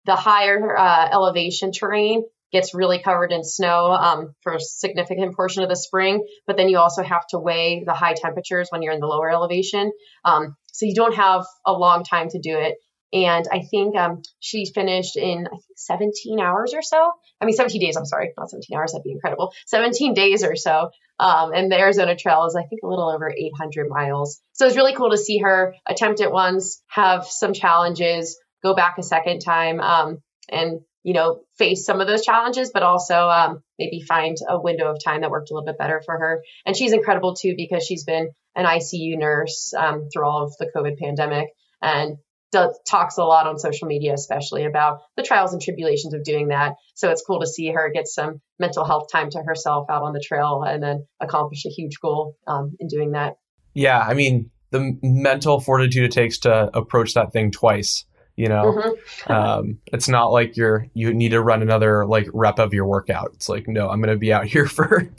the 0.05 0.15
higher 0.15 0.78
uh, 0.78 1.09
elevation 1.11 1.71
terrain 1.71 2.23
gets 2.52 2.74
really 2.74 3.02
covered 3.02 3.32
in 3.32 3.43
snow 3.43 3.91
um, 3.91 4.34
for 4.41 4.54
a 4.54 4.60
significant 4.60 5.36
portion 5.36 5.64
of 5.64 5.70
the 5.70 5.76
spring. 5.76 6.26
But 6.45 6.58
then 6.58 6.70
you 6.70 6.78
also 6.78 7.04
have 7.04 7.26
to 7.28 7.39
weigh 7.39 7.84
the 7.86 7.93
high 7.93 8.14
temperatures 8.14 8.68
when 8.70 8.82
you're 8.82 8.93
in 8.93 9.00
the 9.00 9.08
lower 9.08 9.30
elevation. 9.30 9.91
Um, 10.24 10.56
so 10.72 10.86
you 10.86 10.95
don't 10.95 11.16
have 11.16 11.45
a 11.66 11.74
long 11.74 12.04
time 12.04 12.30
to 12.30 12.39
do 12.39 12.58
it. 12.58 12.76
And 13.14 13.45
I 13.52 13.62
think 13.62 13.95
um, 13.95 14.22
she 14.39 14.66
finished 14.66 15.16
in 15.16 15.48
I 15.48 15.56
think 15.56 15.78
17 15.78 16.39
hours 16.39 16.74
or 16.74 16.82
so. 16.82 17.12
I 17.39 17.45
mean 17.45 17.56
17 17.56 17.80
days. 17.80 17.95
I'm 17.95 18.06
sorry, 18.06 18.34
not 18.38 18.50
17 18.50 18.78
hours. 18.78 18.91
That'd 18.91 19.04
be 19.04 19.12
incredible. 19.12 19.54
17 19.68 20.14
days 20.14 20.43
or 20.43 20.56
so. 20.56 20.89
Um, 21.20 21.54
and 21.54 21.72
the 21.72 21.80
Arizona 21.80 22.16
Trail 22.16 22.45
is 22.45 22.56
I 22.56 22.64
think 22.64 22.82
a 22.84 22.88
little 22.88 23.10
over 23.10 23.30
800 23.30 23.88
miles. 23.89 24.41
So 24.54 24.68
it's 24.68 24.76
really 24.76 24.93
cool 24.93 25.12
to 25.12 25.18
see 25.18 25.39
her 25.39 25.74
attempt 25.88 26.20
it 26.22 26.32
once, 26.32 26.82
have 26.89 27.26
some 27.26 27.54
challenges, 27.54 28.38
go 28.62 28.76
back 28.76 28.98
a 28.98 29.04
second 29.04 29.39
time, 29.39 29.80
um, 29.80 30.18
and 30.50 30.82
you 31.08 31.14
know 31.14 31.39
face 31.58 31.86
some 31.86 32.01
of 32.01 32.08
those 32.08 32.22
challenges, 32.22 32.72
but 32.74 32.84
also 32.84 33.16
um, 33.30 33.64
maybe 33.80 34.01
find 34.01 34.36
a 34.45 34.60
window 34.60 34.91
of 34.91 35.01
time 35.01 35.22
that 35.22 35.32
worked 35.32 35.49
a 35.49 35.53
little 35.53 35.66
bit 35.66 35.78
better 35.78 36.01
for 36.05 36.20
her. 36.20 36.41
And 36.66 36.76
she's 36.76 36.91
incredible 36.91 37.34
too 37.34 37.53
because 37.55 37.86
she's 37.86 38.03
been 38.03 38.32
an 38.58 38.66
ICU 38.66 39.18
nurse 39.18 39.74
um, 39.74 40.10
through 40.12 40.26
all 40.26 40.43
of 40.43 40.58
the 40.60 40.70
COVID 40.76 40.99
pandemic 40.99 41.47
and 41.82 42.18
does, 42.51 42.78
talks 42.86 43.18
a 43.18 43.24
lot 43.24 43.47
on 43.47 43.58
social 43.58 43.88
media, 43.88 44.14
especially 44.14 44.66
about 44.66 44.99
the 45.16 45.24
trials 45.24 45.53
and 45.53 45.62
tribulations 45.62 46.14
of 46.14 46.26
doing 46.26 46.49
that. 46.49 46.74
So 46.93 47.10
it's 47.10 47.24
cool 47.26 47.39
to 47.39 47.47
see 47.47 47.72
her 47.72 47.89
get 47.89 48.10
some 48.10 48.41
mental 48.60 48.84
health 48.84 49.08
time 49.10 49.30
to 49.30 49.39
herself 49.41 49.89
out 49.89 50.03
on 50.03 50.12
the 50.12 50.20
trail 50.22 50.62
and 50.68 50.84
then 50.84 51.08
accomplish 51.22 51.66
a 51.66 51.70
huge 51.70 52.01
goal 52.01 52.36
um, 52.47 52.76
in 52.82 52.89
doing 52.89 53.14
that. 53.14 53.36
Yeah, 53.74 53.97
I 53.97 54.14
mean, 54.14 54.51
the 54.72 54.97
mental 55.01 55.62
fortitude 55.62 56.03
it 56.03 56.12
takes 56.12 56.39
to 56.39 56.70
approach 56.78 57.14
that 57.14 57.32
thing 57.32 57.51
twice 57.51 58.03
you 58.38 58.48
know? 58.48 58.72
Mm-hmm. 58.72 59.32
um, 59.32 59.80
it's 59.88 60.08
not 60.08 60.28
like 60.28 60.56
you're 60.56 60.88
you 60.94 61.14
need 61.14 61.30
to 61.30 61.42
run 61.42 61.62
another 61.62 62.06
like 62.06 62.30
rep 62.34 62.60
of 62.60 62.74
your 62.74 62.86
workout. 62.86 63.32
It's 63.34 63.50
like 63.50 63.68
no 63.68 63.90
i'm 63.90 64.00
gonna 64.00 64.16
be 64.16 64.32
out 64.32 64.46
here 64.54 64.68
for 64.68 65.10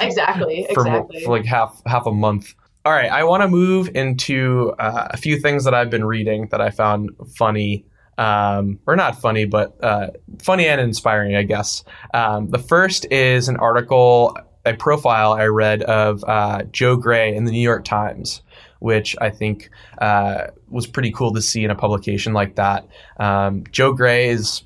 exactly 0.00 0.66
for, 0.74 0.86
exactly. 0.86 1.24
for 1.24 1.36
like 1.36 1.44
half 1.44 1.82
half 1.84 2.06
a 2.06 2.12
month. 2.12 2.54
All 2.84 2.92
right, 2.92 3.10
I 3.10 3.24
want 3.24 3.42
to 3.42 3.48
move 3.48 3.90
into 3.94 4.72
uh, 4.78 5.08
a 5.10 5.16
few 5.18 5.38
things 5.38 5.64
that 5.64 5.74
I've 5.74 5.90
been 5.90 6.06
reading 6.06 6.48
that 6.52 6.62
I 6.62 6.70
found 6.70 7.10
funny, 7.36 7.84
um, 8.16 8.78
or 8.86 8.96
not 8.96 9.20
funny, 9.20 9.44
but 9.44 9.76
uh, 9.84 10.10
funny 10.40 10.66
and 10.66 10.80
inspiring, 10.80 11.36
I 11.36 11.42
guess. 11.42 11.84
Um, 12.14 12.48
the 12.48 12.58
first 12.58 13.04
is 13.10 13.48
an 13.48 13.56
article, 13.56 14.38
a 14.64 14.74
profile 14.74 15.32
I 15.32 15.46
read 15.46 15.82
of 15.82 16.24
uh, 16.24 16.62
Joe 16.70 16.96
Gray 16.96 17.34
in 17.34 17.44
the 17.44 17.50
New 17.50 17.60
York 17.60 17.84
Times, 17.84 18.42
which 18.80 19.16
I 19.20 19.30
think 19.30 19.70
uh, 19.98 20.48
was 20.68 20.86
pretty 20.86 21.10
cool 21.12 21.32
to 21.34 21.42
see 21.42 21.64
in 21.64 21.70
a 21.70 21.74
publication 21.74 22.32
like 22.32 22.56
that. 22.56 22.86
Um, 23.18 23.64
Joe 23.70 23.92
Gray 23.92 24.28
is 24.28 24.62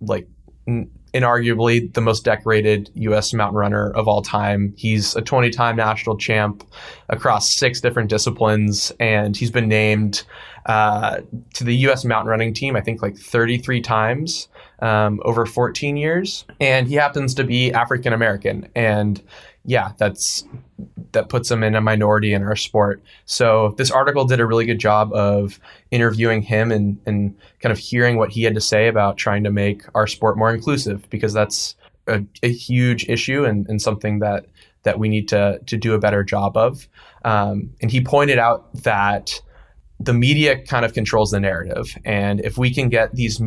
like 0.00 0.28
inarguably 1.14 1.92
the 1.94 2.00
most 2.00 2.24
decorated 2.24 2.90
U.S. 2.94 3.32
mountain 3.32 3.56
runner 3.56 3.90
of 3.90 4.06
all 4.06 4.22
time. 4.22 4.74
He's 4.76 5.16
a 5.16 5.22
20 5.22 5.50
time 5.50 5.76
national 5.76 6.18
champ 6.18 6.64
across 7.08 7.52
six 7.52 7.80
different 7.80 8.10
disciplines, 8.10 8.92
and 9.00 9.36
he's 9.36 9.50
been 9.50 9.68
named 9.68 10.24
uh, 10.66 11.20
to 11.54 11.64
the 11.64 11.74
U.S. 11.76 12.04
mountain 12.04 12.28
running 12.28 12.52
team, 12.52 12.76
I 12.76 12.80
think 12.80 13.00
like 13.00 13.16
33 13.16 13.80
times 13.80 14.48
um, 14.80 15.20
over 15.24 15.46
14 15.46 15.96
years. 15.96 16.44
And 16.60 16.88
he 16.88 16.96
happens 16.96 17.34
to 17.34 17.44
be 17.44 17.72
African 17.72 18.12
American. 18.12 18.68
And 18.74 19.22
yeah, 19.64 19.92
that's 19.98 20.44
that 21.16 21.30
puts 21.30 21.50
him 21.50 21.62
in 21.62 21.74
a 21.74 21.80
minority 21.80 22.34
in 22.34 22.42
our 22.42 22.54
sport. 22.54 23.02
So 23.24 23.74
this 23.78 23.90
article 23.90 24.26
did 24.26 24.38
a 24.38 24.46
really 24.46 24.66
good 24.66 24.78
job 24.78 25.12
of 25.14 25.58
interviewing 25.90 26.42
him 26.42 26.70
and 26.70 27.00
and 27.06 27.34
kind 27.60 27.72
of 27.72 27.78
hearing 27.78 28.18
what 28.18 28.30
he 28.30 28.42
had 28.42 28.54
to 28.54 28.60
say 28.60 28.86
about 28.86 29.16
trying 29.16 29.44
to 29.44 29.50
make 29.50 29.82
our 29.94 30.06
sport 30.06 30.36
more 30.36 30.54
inclusive 30.54 31.08
because 31.08 31.32
that's 31.32 31.74
a, 32.06 32.22
a 32.42 32.52
huge 32.52 33.08
issue 33.08 33.44
and, 33.44 33.66
and 33.68 33.80
something 33.80 34.18
that 34.20 34.46
that 34.82 34.98
we 34.98 35.08
need 35.08 35.26
to 35.28 35.58
to 35.66 35.76
do 35.76 35.94
a 35.94 35.98
better 35.98 36.22
job 36.22 36.56
of. 36.56 36.86
Um, 37.24 37.70
and 37.80 37.90
he 37.90 38.02
pointed 38.02 38.38
out 38.38 38.72
that 38.82 39.40
the 39.98 40.12
media 40.12 40.62
kind 40.62 40.84
of 40.84 40.92
controls 40.92 41.30
the 41.30 41.40
narrative, 41.40 41.96
and 42.04 42.40
if 42.40 42.58
we 42.58 42.72
can 42.72 42.90
get 42.90 43.14
these 43.14 43.40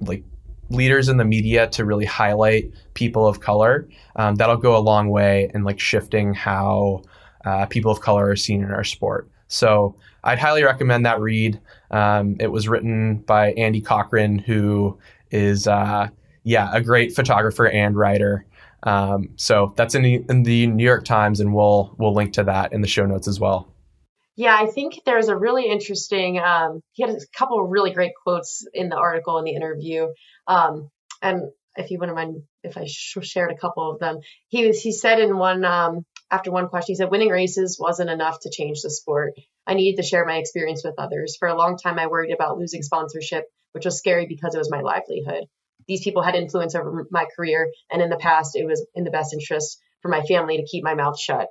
like 0.00 0.24
leaders 0.70 1.08
in 1.08 1.16
the 1.18 1.24
media 1.24 1.66
to 1.66 1.84
really 1.84 2.06
highlight 2.06 2.72
people 2.94 3.26
of 3.26 3.40
color, 3.40 3.88
um, 4.16 4.36
that'll 4.36 4.56
go 4.56 4.76
a 4.76 4.78
long 4.78 5.10
way 5.10 5.50
in 5.52 5.64
like 5.64 5.80
shifting 5.80 6.32
how 6.32 7.02
uh, 7.44 7.66
people 7.66 7.90
of 7.90 8.00
color 8.00 8.30
are 8.30 8.36
seen 8.36 8.62
in 8.62 8.70
our 8.70 8.84
sport. 8.84 9.28
So 9.48 9.96
I'd 10.22 10.38
highly 10.38 10.62
recommend 10.62 11.06
that 11.06 11.20
read. 11.20 11.60
Um, 11.90 12.36
it 12.38 12.48
was 12.48 12.68
written 12.68 13.16
by 13.18 13.52
Andy 13.52 13.80
Cochrane, 13.80 14.38
who 14.38 14.98
is 15.30 15.66
uh, 15.66 16.08
yeah 16.44 16.70
a 16.72 16.80
great 16.80 17.14
photographer 17.14 17.68
and 17.68 17.96
writer. 17.96 18.46
Um, 18.82 19.30
so 19.36 19.74
that's 19.76 19.94
in 19.94 20.02
the, 20.02 20.24
in 20.28 20.42
the 20.42 20.66
New 20.66 20.84
York 20.84 21.04
Times, 21.04 21.40
and 21.40 21.54
we'll 21.54 21.94
we'll 21.98 22.14
link 22.14 22.34
to 22.34 22.44
that 22.44 22.72
in 22.72 22.80
the 22.80 22.88
show 22.88 23.06
notes 23.06 23.28
as 23.28 23.40
well. 23.40 23.68
Yeah, 24.36 24.56
I 24.58 24.66
think 24.66 25.00
there's 25.04 25.28
a 25.28 25.36
really 25.36 25.66
interesting. 25.66 26.38
Um, 26.38 26.80
he 26.92 27.02
had 27.02 27.10
a 27.10 27.18
couple 27.36 27.62
of 27.62 27.70
really 27.70 27.92
great 27.92 28.12
quotes 28.22 28.66
in 28.72 28.88
the 28.88 28.96
article 28.96 29.38
in 29.38 29.44
the 29.44 29.54
interview, 29.54 30.08
um, 30.46 30.90
and 31.20 31.50
if 31.76 31.90
you 31.90 31.98
wouldn't 31.98 32.16
mind 32.16 32.42
if 32.62 32.76
I 32.76 32.86
sh- 32.86 33.18
shared 33.22 33.50
a 33.50 33.56
couple 33.56 33.90
of 33.90 33.98
them, 33.98 34.20
he 34.48 34.66
was 34.66 34.80
he 34.80 34.92
said 34.92 35.20
in 35.20 35.36
one 35.36 35.64
um, 35.64 36.04
after 36.30 36.50
one 36.50 36.68
question, 36.68 36.92
he 36.92 36.96
said, 36.96 37.10
"Winning 37.10 37.28
races 37.28 37.78
wasn't 37.80 38.10
enough 38.10 38.40
to 38.40 38.50
change 38.50 38.82
the 38.82 38.90
sport. 38.90 39.34
I 39.66 39.74
needed 39.74 39.96
to 40.00 40.06
share 40.06 40.24
my 40.24 40.38
experience 40.38 40.82
with 40.84 40.94
others. 40.98 41.36
For 41.38 41.48
a 41.48 41.56
long 41.56 41.76
time, 41.76 41.98
I 41.98 42.06
worried 42.06 42.32
about 42.32 42.58
losing 42.58 42.82
sponsorship, 42.82 43.44
which 43.72 43.84
was 43.84 43.98
scary 43.98 44.26
because 44.26 44.54
it 44.54 44.58
was 44.58 44.70
my 44.70 44.80
livelihood. 44.80 45.44
These 45.88 46.04
people 46.04 46.22
had 46.22 46.34
influence 46.34 46.74
over 46.74 47.06
my 47.10 47.26
career, 47.36 47.70
and 47.90 48.00
in 48.00 48.10
the 48.10 48.16
past, 48.16 48.54
it 48.54 48.66
was 48.66 48.86
in 48.94 49.04
the 49.04 49.10
best 49.10 49.32
interest 49.32 49.78
for 50.02 50.08
my 50.08 50.22
family 50.22 50.56
to 50.56 50.66
keep 50.66 50.84
my 50.84 50.94
mouth 50.94 51.18
shut." 51.18 51.48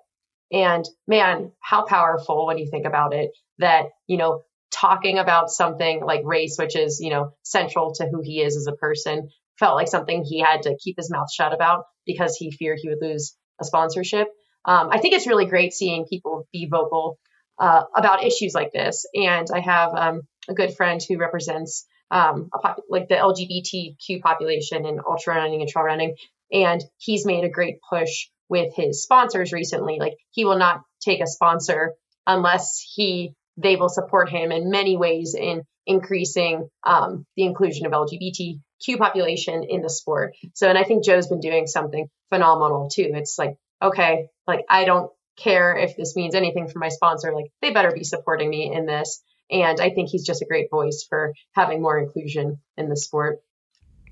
And 0.51 0.87
man, 1.07 1.51
how 1.59 1.85
powerful 1.85 2.45
when 2.47 2.57
you 2.57 2.69
think 2.69 2.85
about 2.85 3.13
it 3.13 3.31
that, 3.59 3.87
you 4.07 4.17
know, 4.17 4.41
talking 4.71 5.19
about 5.19 5.49
something 5.49 6.03
like 6.03 6.21
race, 6.23 6.57
which 6.57 6.75
is, 6.75 6.99
you 6.99 7.09
know, 7.09 7.31
central 7.43 7.93
to 7.95 8.07
who 8.07 8.21
he 8.21 8.41
is 8.41 8.55
as 8.55 8.67
a 8.67 8.75
person, 8.75 9.29
felt 9.57 9.75
like 9.75 9.87
something 9.87 10.23
he 10.23 10.39
had 10.39 10.63
to 10.63 10.77
keep 10.77 10.95
his 10.97 11.11
mouth 11.11 11.31
shut 11.31 11.53
about 11.53 11.85
because 12.05 12.35
he 12.35 12.49
feared 12.51 12.79
he 12.81 12.89
would 12.89 13.01
lose 13.01 13.35
a 13.59 13.65
sponsorship. 13.65 14.27
Um, 14.69 14.89
I 14.91 14.99
think 14.99 15.15
it's 15.15 15.25
really 15.25 15.47
great 15.47 15.73
seeing 15.73 16.05
people 16.05 16.47
be 16.53 16.67
vocal 16.69 17.17
uh, 17.57 17.85
about 17.95 18.23
issues 18.23 18.53
like 18.53 18.71
this. 18.71 19.07
And 19.15 19.47
I 19.51 19.61
have 19.61 19.95
um, 19.95 20.21
a 20.47 20.53
good 20.53 20.75
friend 20.75 21.01
who 21.01 21.17
represents 21.17 21.87
um, 22.11 22.49
pop- 22.61 22.83
like 22.87 23.07
the 23.09 23.15
LGBTQ 23.15 24.21
population 24.21 24.85
in 24.85 24.99
ultra 24.99 25.33
running 25.35 25.61
and 25.61 25.69
trail 25.69 25.85
running, 25.85 26.15
and 26.53 26.83
he's 26.97 27.25
made 27.25 27.43
a 27.45 27.49
great 27.49 27.77
push 27.89 28.27
with 28.47 28.75
his 28.75 29.01
sponsors 29.01 29.51
recently. 29.51 29.97
Like 29.99 30.13
he 30.29 30.45
will 30.45 30.59
not 30.59 30.81
take 31.01 31.21
a 31.21 31.27
sponsor 31.27 31.93
unless 32.27 32.79
he 32.95 33.33
they 33.57 33.75
will 33.75 33.89
support 33.89 34.29
him 34.29 34.51
in 34.51 34.69
many 34.69 34.97
ways 34.97 35.35
in 35.35 35.63
increasing 35.87 36.69
um, 36.85 37.25
the 37.35 37.43
inclusion 37.43 37.87
of 37.87 37.91
LGBTQ 37.91 38.99
population 38.99 39.63
in 39.67 39.81
the 39.81 39.89
sport. 39.89 40.35
So, 40.53 40.69
and 40.69 40.77
I 40.77 40.83
think 40.83 41.03
Joe's 41.03 41.27
been 41.27 41.39
doing 41.39 41.65
something 41.65 42.07
phenomenal 42.29 42.87
too. 42.89 43.11
It's 43.15 43.37
like, 43.39 43.55
okay, 43.81 44.27
like 44.47 44.65
I 44.69 44.85
don't 44.85 45.11
care 45.37 45.77
if 45.77 45.95
this 45.95 46.15
means 46.15 46.35
anything 46.35 46.67
for 46.67 46.79
my 46.79 46.89
sponsor. 46.89 47.33
Like 47.33 47.51
they 47.61 47.71
better 47.71 47.91
be 47.91 48.03
supporting 48.03 48.49
me 48.49 48.71
in 48.73 48.85
this. 48.85 49.23
And 49.51 49.79
I 49.79 49.89
think 49.89 50.09
he's 50.09 50.25
just 50.25 50.41
a 50.41 50.45
great 50.45 50.69
voice 50.69 51.05
for 51.09 51.33
having 51.53 51.81
more 51.81 51.97
inclusion 51.97 52.59
in 52.77 52.89
the 52.89 52.95
sport. 52.95 53.39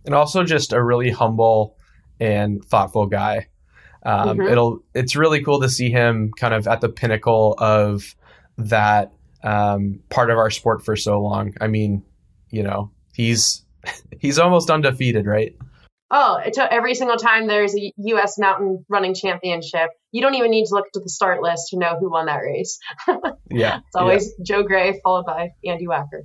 And 0.06 0.16
also 0.16 0.44
just 0.44 0.74
a 0.74 0.84
really 0.84 1.12
humble 1.12 1.76
and 2.20 2.64
thoughtful 2.66 3.06
guy. 3.06 3.48
Um, 4.04 4.38
mm-hmm. 4.38 4.48
It'll 4.48 4.84
it's 4.94 5.16
really 5.16 5.44
cool 5.44 5.62
to 5.62 5.70
see 5.70 5.92
him 5.92 6.32
kind 6.38 6.54
of 6.54 6.68
at 6.68 6.82
the 6.82 6.90
pinnacle 6.90 7.56
of 7.58 8.16
that 8.58 9.12
um, 9.44 10.00
part 10.10 10.30
of 10.30 10.38
our 10.38 10.50
sport 10.50 10.84
for 10.84 10.96
so 10.96 11.22
long. 11.22 11.54
I 11.60 11.68
mean, 11.68 12.04
you 12.50 12.64
know, 12.64 12.92
he's 13.14 13.64
he's 14.20 14.40
almost 14.40 14.70
undefeated, 14.70 15.26
right? 15.26 15.56
Oh, 16.10 16.40
every 16.58 16.96
single 16.96 17.18
time 17.18 17.48
there's 17.48 17.76
a 17.76 17.94
U.S. 17.98 18.38
mountain 18.38 18.86
running 18.88 19.14
championship, 19.14 19.90
you 20.12 20.22
don't 20.22 20.36
even 20.36 20.52
need 20.52 20.66
to 20.66 20.74
look 20.74 20.86
to 20.94 21.02
the 21.02 21.10
start 21.10 21.42
list 21.42 21.68
to 21.72 21.78
know 21.78 21.98
who 22.00 22.10
won 22.10 22.28
that 22.28 22.38
race. 22.38 22.80
yeah, 23.52 23.80
it's 23.80 23.96
always 23.96 24.34
yeah. 24.38 24.44
Joe 24.44 24.64
Gray 24.64 25.00
followed 25.04 25.26
by 25.26 25.50
Andy 25.66 25.86
Wacker. 25.86 26.24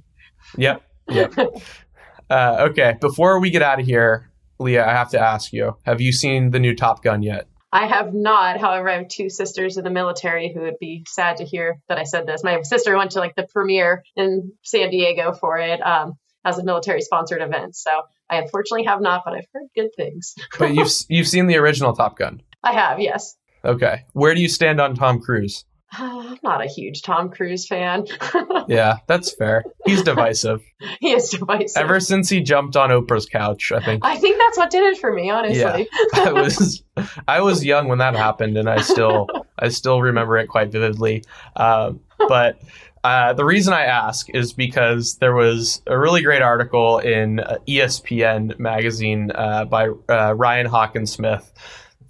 Yep, 0.56 0.82
yep. 1.08 1.34
uh, 2.30 2.68
okay, 2.70 2.96
before 3.00 3.40
we 3.40 3.50
get 3.50 3.62
out 3.62 3.80
of 3.80 3.86
here, 3.86 4.30
Leah, 4.60 4.86
I 4.86 4.92
have 4.92 5.10
to 5.10 5.20
ask 5.20 5.52
you: 5.52 5.76
Have 5.84 6.00
you 6.00 6.12
seen 6.12 6.52
the 6.52 6.60
new 6.60 6.76
Top 6.76 7.02
Gun 7.02 7.22
yet? 7.22 7.48
I 7.72 7.86
have 7.86 8.12
not. 8.12 8.60
However, 8.60 8.88
I 8.90 8.98
have 8.98 9.08
two 9.08 9.30
sisters 9.30 9.78
in 9.78 9.84
the 9.84 9.90
military 9.90 10.52
who 10.52 10.60
would 10.60 10.78
be 10.78 11.04
sad 11.08 11.38
to 11.38 11.44
hear 11.44 11.80
that 11.88 11.98
I 11.98 12.04
said 12.04 12.26
this. 12.26 12.44
My 12.44 12.60
sister 12.62 12.96
went 12.96 13.12
to 13.12 13.18
like 13.18 13.34
the 13.34 13.48
premiere 13.50 14.04
in 14.14 14.52
San 14.62 14.90
Diego 14.90 15.32
for 15.32 15.58
it 15.58 15.80
um, 15.80 16.18
as 16.44 16.58
a 16.58 16.64
military 16.64 17.00
sponsored 17.00 17.42
event. 17.42 17.76
So 17.76 17.90
I 18.28 18.36
unfortunately 18.36 18.84
have 18.84 19.00
not, 19.00 19.22
but 19.24 19.34
I've 19.34 19.46
heard 19.52 19.68
good 19.74 19.90
things. 19.96 20.34
but 20.58 20.74
you've 20.74 20.90
you've 21.08 21.28
seen 21.28 21.46
the 21.46 21.56
original 21.56 21.94
Top 21.94 22.18
Gun. 22.18 22.42
I 22.62 22.72
have, 22.72 23.00
yes. 23.00 23.36
Okay. 23.64 24.04
Where 24.12 24.34
do 24.34 24.40
you 24.40 24.48
stand 24.48 24.80
on 24.80 24.94
Tom 24.94 25.20
Cruise? 25.20 25.64
I'm 25.92 26.38
not 26.42 26.64
a 26.64 26.66
huge 26.66 27.02
Tom 27.02 27.30
Cruise 27.30 27.66
fan. 27.66 28.06
yeah, 28.68 28.98
that's 29.06 29.34
fair. 29.34 29.64
He's 29.84 30.02
divisive. 30.02 30.62
he 31.00 31.12
is 31.12 31.30
divisive. 31.30 31.82
Ever 31.82 32.00
since 32.00 32.28
he 32.28 32.40
jumped 32.40 32.76
on 32.76 32.90
Oprah's 32.90 33.26
couch, 33.26 33.72
I 33.72 33.84
think. 33.84 34.04
I 34.04 34.16
think 34.16 34.38
that's 34.38 34.56
what 34.56 34.70
did 34.70 34.84
it 34.84 34.98
for 34.98 35.12
me, 35.12 35.30
honestly. 35.30 35.88
Yeah, 35.92 36.24
I 36.24 36.32
was 36.32 36.82
I 37.28 37.40
was 37.42 37.64
young 37.64 37.88
when 37.88 37.98
that 37.98 38.16
happened, 38.16 38.56
and 38.56 38.68
I 38.68 38.80
still 38.80 39.28
I 39.58 39.68
still 39.68 40.00
remember 40.00 40.38
it 40.38 40.48
quite 40.48 40.72
vividly. 40.72 41.24
Uh, 41.54 41.92
but 42.28 42.60
uh, 43.04 43.32
the 43.32 43.44
reason 43.44 43.72
I 43.72 43.84
ask 43.84 44.28
is 44.30 44.52
because 44.52 45.16
there 45.16 45.34
was 45.34 45.82
a 45.86 45.98
really 45.98 46.22
great 46.22 46.42
article 46.42 46.98
in 46.98 47.40
uh, 47.40 47.58
ESPN 47.66 48.58
magazine 48.58 49.30
uh, 49.34 49.64
by 49.64 49.88
uh, 50.08 50.34
Ryan 50.34 50.66
Hawkins 50.66 51.12
Smith 51.12 51.52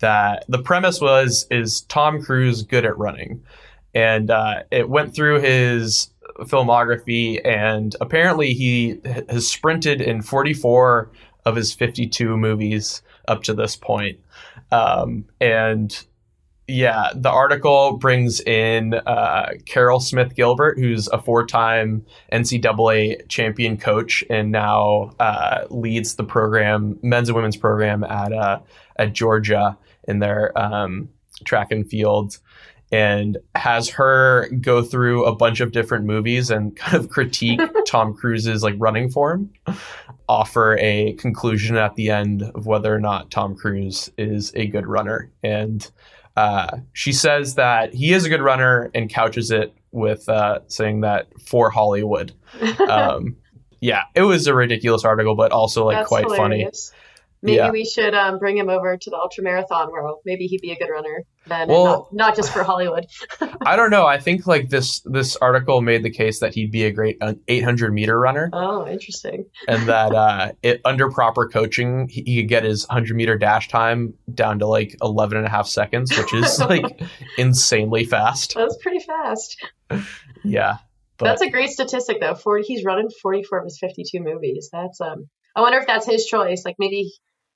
that 0.00 0.44
the 0.48 0.62
premise 0.62 1.00
was 1.00 1.46
is 1.50 1.82
Tom 1.82 2.22
Cruise 2.22 2.62
good 2.62 2.84
at 2.84 2.98
running 2.98 3.42
and 3.94 4.32
it 4.70 4.88
went 4.88 5.14
through 5.14 5.40
his 5.40 6.12
filmography, 6.40 7.40
and 7.46 7.94
apparently 8.00 8.54
he 8.54 8.98
has 9.28 9.46
sprinted 9.46 10.00
in 10.00 10.22
44 10.22 11.10
of 11.44 11.56
his 11.56 11.72
52 11.72 12.36
movies 12.36 13.02
up 13.28 13.42
to 13.44 13.54
this 13.54 13.76
point. 13.76 14.18
Um, 14.70 15.24
and 15.40 16.04
yeah, 16.68 17.10
the 17.14 17.30
article 17.30 17.96
brings 17.98 18.40
in 18.40 18.94
uh, 18.94 19.50
Caryl 19.66 20.00
Smith 20.00 20.34
Gilbert, 20.34 20.78
who's 20.78 21.08
a 21.08 21.20
four-time 21.20 22.04
NCAA 22.32 23.28
champion 23.28 23.76
coach 23.76 24.22
and 24.30 24.52
now 24.52 25.12
uh, 25.18 25.64
leads 25.70 26.14
the 26.14 26.24
program, 26.24 26.98
men's 27.02 27.28
and 27.28 27.36
women's 27.36 27.56
program 27.56 28.04
at 28.04 28.32
uh, 28.32 28.60
at 28.96 29.12
Georgia 29.12 29.76
in 30.06 30.20
their 30.20 30.56
um, 30.58 31.08
track 31.44 31.72
and 31.72 31.88
field 31.88 32.38
and 32.92 33.38
has 33.54 33.88
her 33.88 34.48
go 34.60 34.82
through 34.82 35.24
a 35.24 35.34
bunch 35.34 35.60
of 35.60 35.72
different 35.72 36.04
movies 36.04 36.50
and 36.50 36.76
kind 36.76 36.94
of 36.94 37.08
critique 37.08 37.60
Tom 37.86 38.14
Cruise's 38.14 38.62
like 38.62 38.74
running 38.78 39.10
form, 39.10 39.50
offer 40.28 40.76
a 40.78 41.14
conclusion 41.14 41.76
at 41.76 41.96
the 41.96 42.10
end 42.10 42.42
of 42.42 42.66
whether 42.66 42.94
or 42.94 43.00
not 43.00 43.30
Tom 43.30 43.56
Cruise 43.56 44.10
is 44.16 44.52
a 44.54 44.66
good 44.66 44.86
runner. 44.86 45.30
And 45.42 45.90
uh, 46.36 46.78
she 46.92 47.12
says 47.12 47.56
that 47.56 47.94
he 47.94 48.12
is 48.12 48.24
a 48.24 48.28
good 48.28 48.40
runner 48.42 48.90
and 48.94 49.10
couches 49.10 49.50
it 49.50 49.74
with 49.90 50.28
uh, 50.28 50.60
saying 50.66 51.02
that 51.02 51.28
for 51.40 51.70
Hollywood. 51.70 52.32
Um, 52.88 53.36
yeah, 53.80 54.02
it 54.14 54.22
was 54.22 54.46
a 54.46 54.54
ridiculous 54.54 55.04
article, 55.04 55.34
but 55.34 55.50
also 55.50 55.84
like 55.86 55.96
That's 55.96 56.08
quite 56.08 56.24
hilarious. 56.24 56.90
funny. 56.90 57.01
Maybe 57.42 57.56
yeah. 57.56 57.70
we 57.70 57.84
should 57.84 58.14
um, 58.14 58.38
bring 58.38 58.56
him 58.56 58.68
over 58.68 58.96
to 58.96 59.10
the 59.10 59.16
ultra 59.16 59.42
marathon 59.42 59.90
world. 59.90 60.20
Maybe 60.24 60.46
he'd 60.46 60.60
be 60.60 60.70
a 60.70 60.76
good 60.76 60.90
runner 60.90 61.24
then, 61.46 61.68
well, 61.68 62.08
not, 62.12 62.28
not, 62.28 62.36
just 62.36 62.52
for 62.52 62.62
Hollywood. 62.62 63.06
I 63.66 63.74
don't 63.74 63.90
know. 63.90 64.06
I 64.06 64.18
think 64.18 64.46
like 64.46 64.68
this 64.68 65.00
this 65.00 65.34
article 65.36 65.80
made 65.80 66.04
the 66.04 66.10
case 66.10 66.38
that 66.40 66.54
he'd 66.54 66.70
be 66.70 66.84
a 66.84 66.92
great 66.92 67.20
800 67.48 67.92
meter 67.92 68.18
runner. 68.18 68.48
Oh, 68.52 68.86
interesting. 68.86 69.46
and 69.66 69.88
that 69.88 70.14
uh, 70.14 70.52
it, 70.62 70.80
under 70.84 71.10
proper 71.10 71.48
coaching, 71.48 72.08
he, 72.08 72.22
he, 72.22 72.40
could 72.40 72.48
get 72.48 72.64
his 72.64 72.86
100 72.86 73.16
meter 73.16 73.36
dash 73.36 73.68
time 73.68 74.14
down 74.32 74.60
to 74.60 74.66
like 74.66 74.96
11 75.02 75.36
and 75.36 75.46
a 75.46 75.50
half 75.50 75.66
seconds, 75.66 76.16
which 76.16 76.32
is 76.32 76.58
like 76.60 77.02
insanely 77.38 78.04
fast. 78.04 78.54
That's 78.54 78.76
pretty 78.80 79.00
fast. 79.00 79.56
yeah. 80.44 80.78
But. 81.18 81.26
That's 81.26 81.42
a 81.42 81.50
great 81.50 81.70
statistic 81.70 82.20
though. 82.20 82.34
40, 82.34 82.64
he's 82.64 82.84
running 82.84 83.08
44 83.20 83.58
of 83.58 83.64
his 83.64 83.78
52 83.80 84.20
movies. 84.20 84.68
That's 84.72 85.00
um. 85.00 85.28
I 85.54 85.60
wonder 85.60 85.78
if 85.78 85.86
that's 85.86 86.06
his 86.06 86.24
choice. 86.24 86.62
Like 86.64 86.76
maybe 86.78 87.12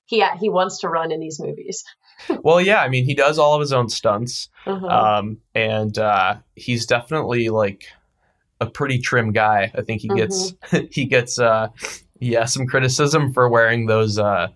he 0.07 0.25
he 0.39 0.49
wants 0.49 0.79
to 0.79 0.89
run 0.89 1.11
in 1.11 1.19
these 1.19 1.39
movies. 1.39 1.83
well, 2.41 2.59
yeah, 2.59 2.81
I 2.81 2.89
mean, 2.89 3.05
he 3.05 3.13
does 3.13 3.37
all 3.37 3.53
of 3.53 3.61
his 3.61 3.71
own 3.71 3.89
stunts, 3.89 4.49
uh-huh. 4.65 4.87
um, 4.87 5.37
and 5.53 5.95
uh, 5.99 6.37
he's 6.55 6.85
definitely 6.87 7.49
like 7.49 7.85
a 8.59 8.65
pretty 8.65 8.97
trim 8.99 9.31
guy. 9.33 9.71
I 9.75 9.81
think 9.81 10.01
he 10.01 10.07
gets 10.07 10.53
mm-hmm. 10.53 10.85
he 10.91 11.05
gets 11.05 11.37
uh, 11.39 11.67
yeah 12.19 12.45
some 12.45 12.65
criticism 12.65 13.33
for 13.33 13.49
wearing 13.49 13.85
those 13.85 14.17
uh, 14.17 14.47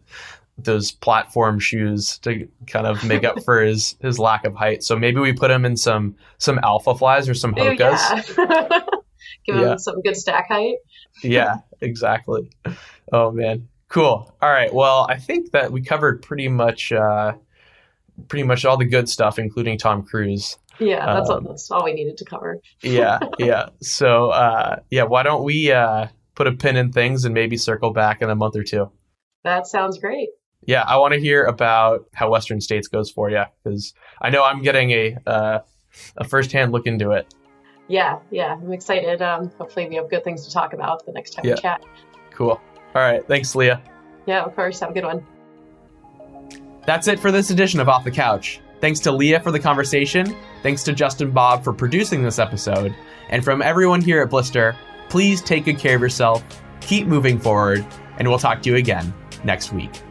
those 0.57 0.91
platform 0.91 1.59
shoes 1.59 2.17
to 2.19 2.47
kind 2.67 2.87
of 2.87 3.03
make 3.03 3.23
up 3.23 3.43
for 3.43 3.61
his 3.61 3.95
his 4.01 4.17
lack 4.17 4.45
of 4.45 4.55
height. 4.55 4.83
So 4.83 4.97
maybe 4.97 5.19
we 5.19 5.33
put 5.33 5.51
him 5.51 5.65
in 5.65 5.77
some 5.77 6.15
some 6.37 6.57
Alphaflys 6.59 7.29
or 7.29 7.33
some 7.33 7.53
Ew, 7.57 7.63
hokas. 7.63 8.37
yeah. 8.37 8.79
Give 9.45 9.55
Yeah. 9.55 9.71
him 9.73 9.77
some 9.79 10.01
good 10.01 10.15
stack 10.15 10.47
height. 10.49 10.75
yeah, 11.23 11.57
exactly. 11.81 12.49
Oh 13.11 13.31
man, 13.31 13.67
cool. 13.91 14.33
All 14.41 14.49
right. 14.49 14.73
Well, 14.73 15.05
I 15.09 15.17
think 15.17 15.51
that 15.51 15.71
we 15.71 15.81
covered 15.81 16.21
pretty 16.21 16.47
much 16.47 16.91
uh, 16.91 17.33
pretty 18.27 18.43
much 18.43 18.65
all 18.65 18.77
the 18.77 18.85
good 18.85 19.07
stuff, 19.09 19.37
including 19.39 19.77
Tom 19.77 20.03
Cruise. 20.03 20.57
Yeah, 20.79 21.05
that's, 21.05 21.29
Um, 21.29 21.45
all, 21.45 21.51
that's 21.53 21.69
all 21.69 21.83
we 21.83 21.93
needed 21.93 22.17
to 22.17 22.25
cover. 22.25 22.59
Yeah, 22.81 23.19
yeah. 23.37 23.69
So 23.81 24.29
uh, 24.29 24.77
yeah, 24.89 25.03
why 25.03 25.23
don't 25.23 25.43
we 25.43 25.71
uh, 25.71 26.07
put 26.35 26.47
a 26.47 26.51
pin 26.53 26.75
in 26.77 26.91
things 26.91 27.25
and 27.25 27.33
maybe 27.33 27.57
circle 27.57 27.91
back 27.91 28.21
in 28.21 28.29
a 28.29 28.35
month 28.35 28.55
or 28.55 28.63
two? 28.63 28.91
That 29.43 29.67
sounds 29.67 29.99
great. 29.99 30.29
Yeah, 30.65 30.83
I 30.83 30.97
want 30.97 31.13
to 31.15 31.19
hear 31.19 31.43
about 31.45 32.05
how 32.13 32.29
Western 32.31 32.61
States 32.61 32.87
goes 32.87 33.09
for 33.11 33.29
you 33.31 33.43
because 33.63 33.93
I 34.21 34.29
know 34.29 34.43
I'm 34.43 34.61
getting 34.61 34.91
a 34.91 35.17
uh, 35.27 35.59
a 36.17 36.23
firsthand 36.23 36.71
look 36.71 36.87
into 36.87 37.11
it. 37.11 37.33
Yeah, 37.87 38.19
yeah, 38.29 38.53
I'm 38.53 38.71
excited. 38.71 39.21
Um, 39.21 39.51
hopefully, 39.57 39.89
we 39.89 39.95
have 39.95 40.09
good 40.09 40.23
things 40.23 40.45
to 40.47 40.53
talk 40.53 40.73
about 40.73 41.05
the 41.05 41.11
next 41.11 41.31
time 41.31 41.45
Yeah. 41.45 41.55
we 41.55 41.61
chat. 41.61 41.83
Cool. 42.31 42.61
All 42.93 43.01
right. 43.01 43.25
Thanks, 43.27 43.55
Leah. 43.55 43.81
Yeah, 44.25 44.43
of 44.43 44.55
course. 44.55 44.79
Have 44.79 44.91
a 44.91 44.93
good 44.93 45.05
one. 45.05 45.25
That's 46.85 47.07
it 47.07 47.19
for 47.19 47.31
this 47.31 47.49
edition 47.49 47.79
of 47.79 47.89
Off 47.89 48.03
the 48.03 48.11
Couch. 48.11 48.59
Thanks 48.79 48.99
to 49.01 49.11
Leah 49.11 49.39
for 49.39 49.51
the 49.51 49.59
conversation. 49.59 50.35
Thanks 50.63 50.83
to 50.83 50.93
Justin 50.93 51.31
Bob 51.31 51.63
for 51.63 51.71
producing 51.71 52.23
this 52.23 52.39
episode. 52.39 52.95
And 53.29 53.43
from 53.43 53.61
everyone 53.61 54.01
here 54.01 54.21
at 54.21 54.29
Blister, 54.29 54.75
please 55.09 55.41
take 55.41 55.65
good 55.65 55.77
care 55.77 55.95
of 55.95 56.01
yourself, 56.01 56.43
keep 56.81 57.05
moving 57.07 57.39
forward, 57.39 57.85
and 58.17 58.27
we'll 58.27 58.39
talk 58.39 58.61
to 58.63 58.69
you 58.69 58.75
again 58.77 59.13
next 59.43 59.71
week. 59.71 60.01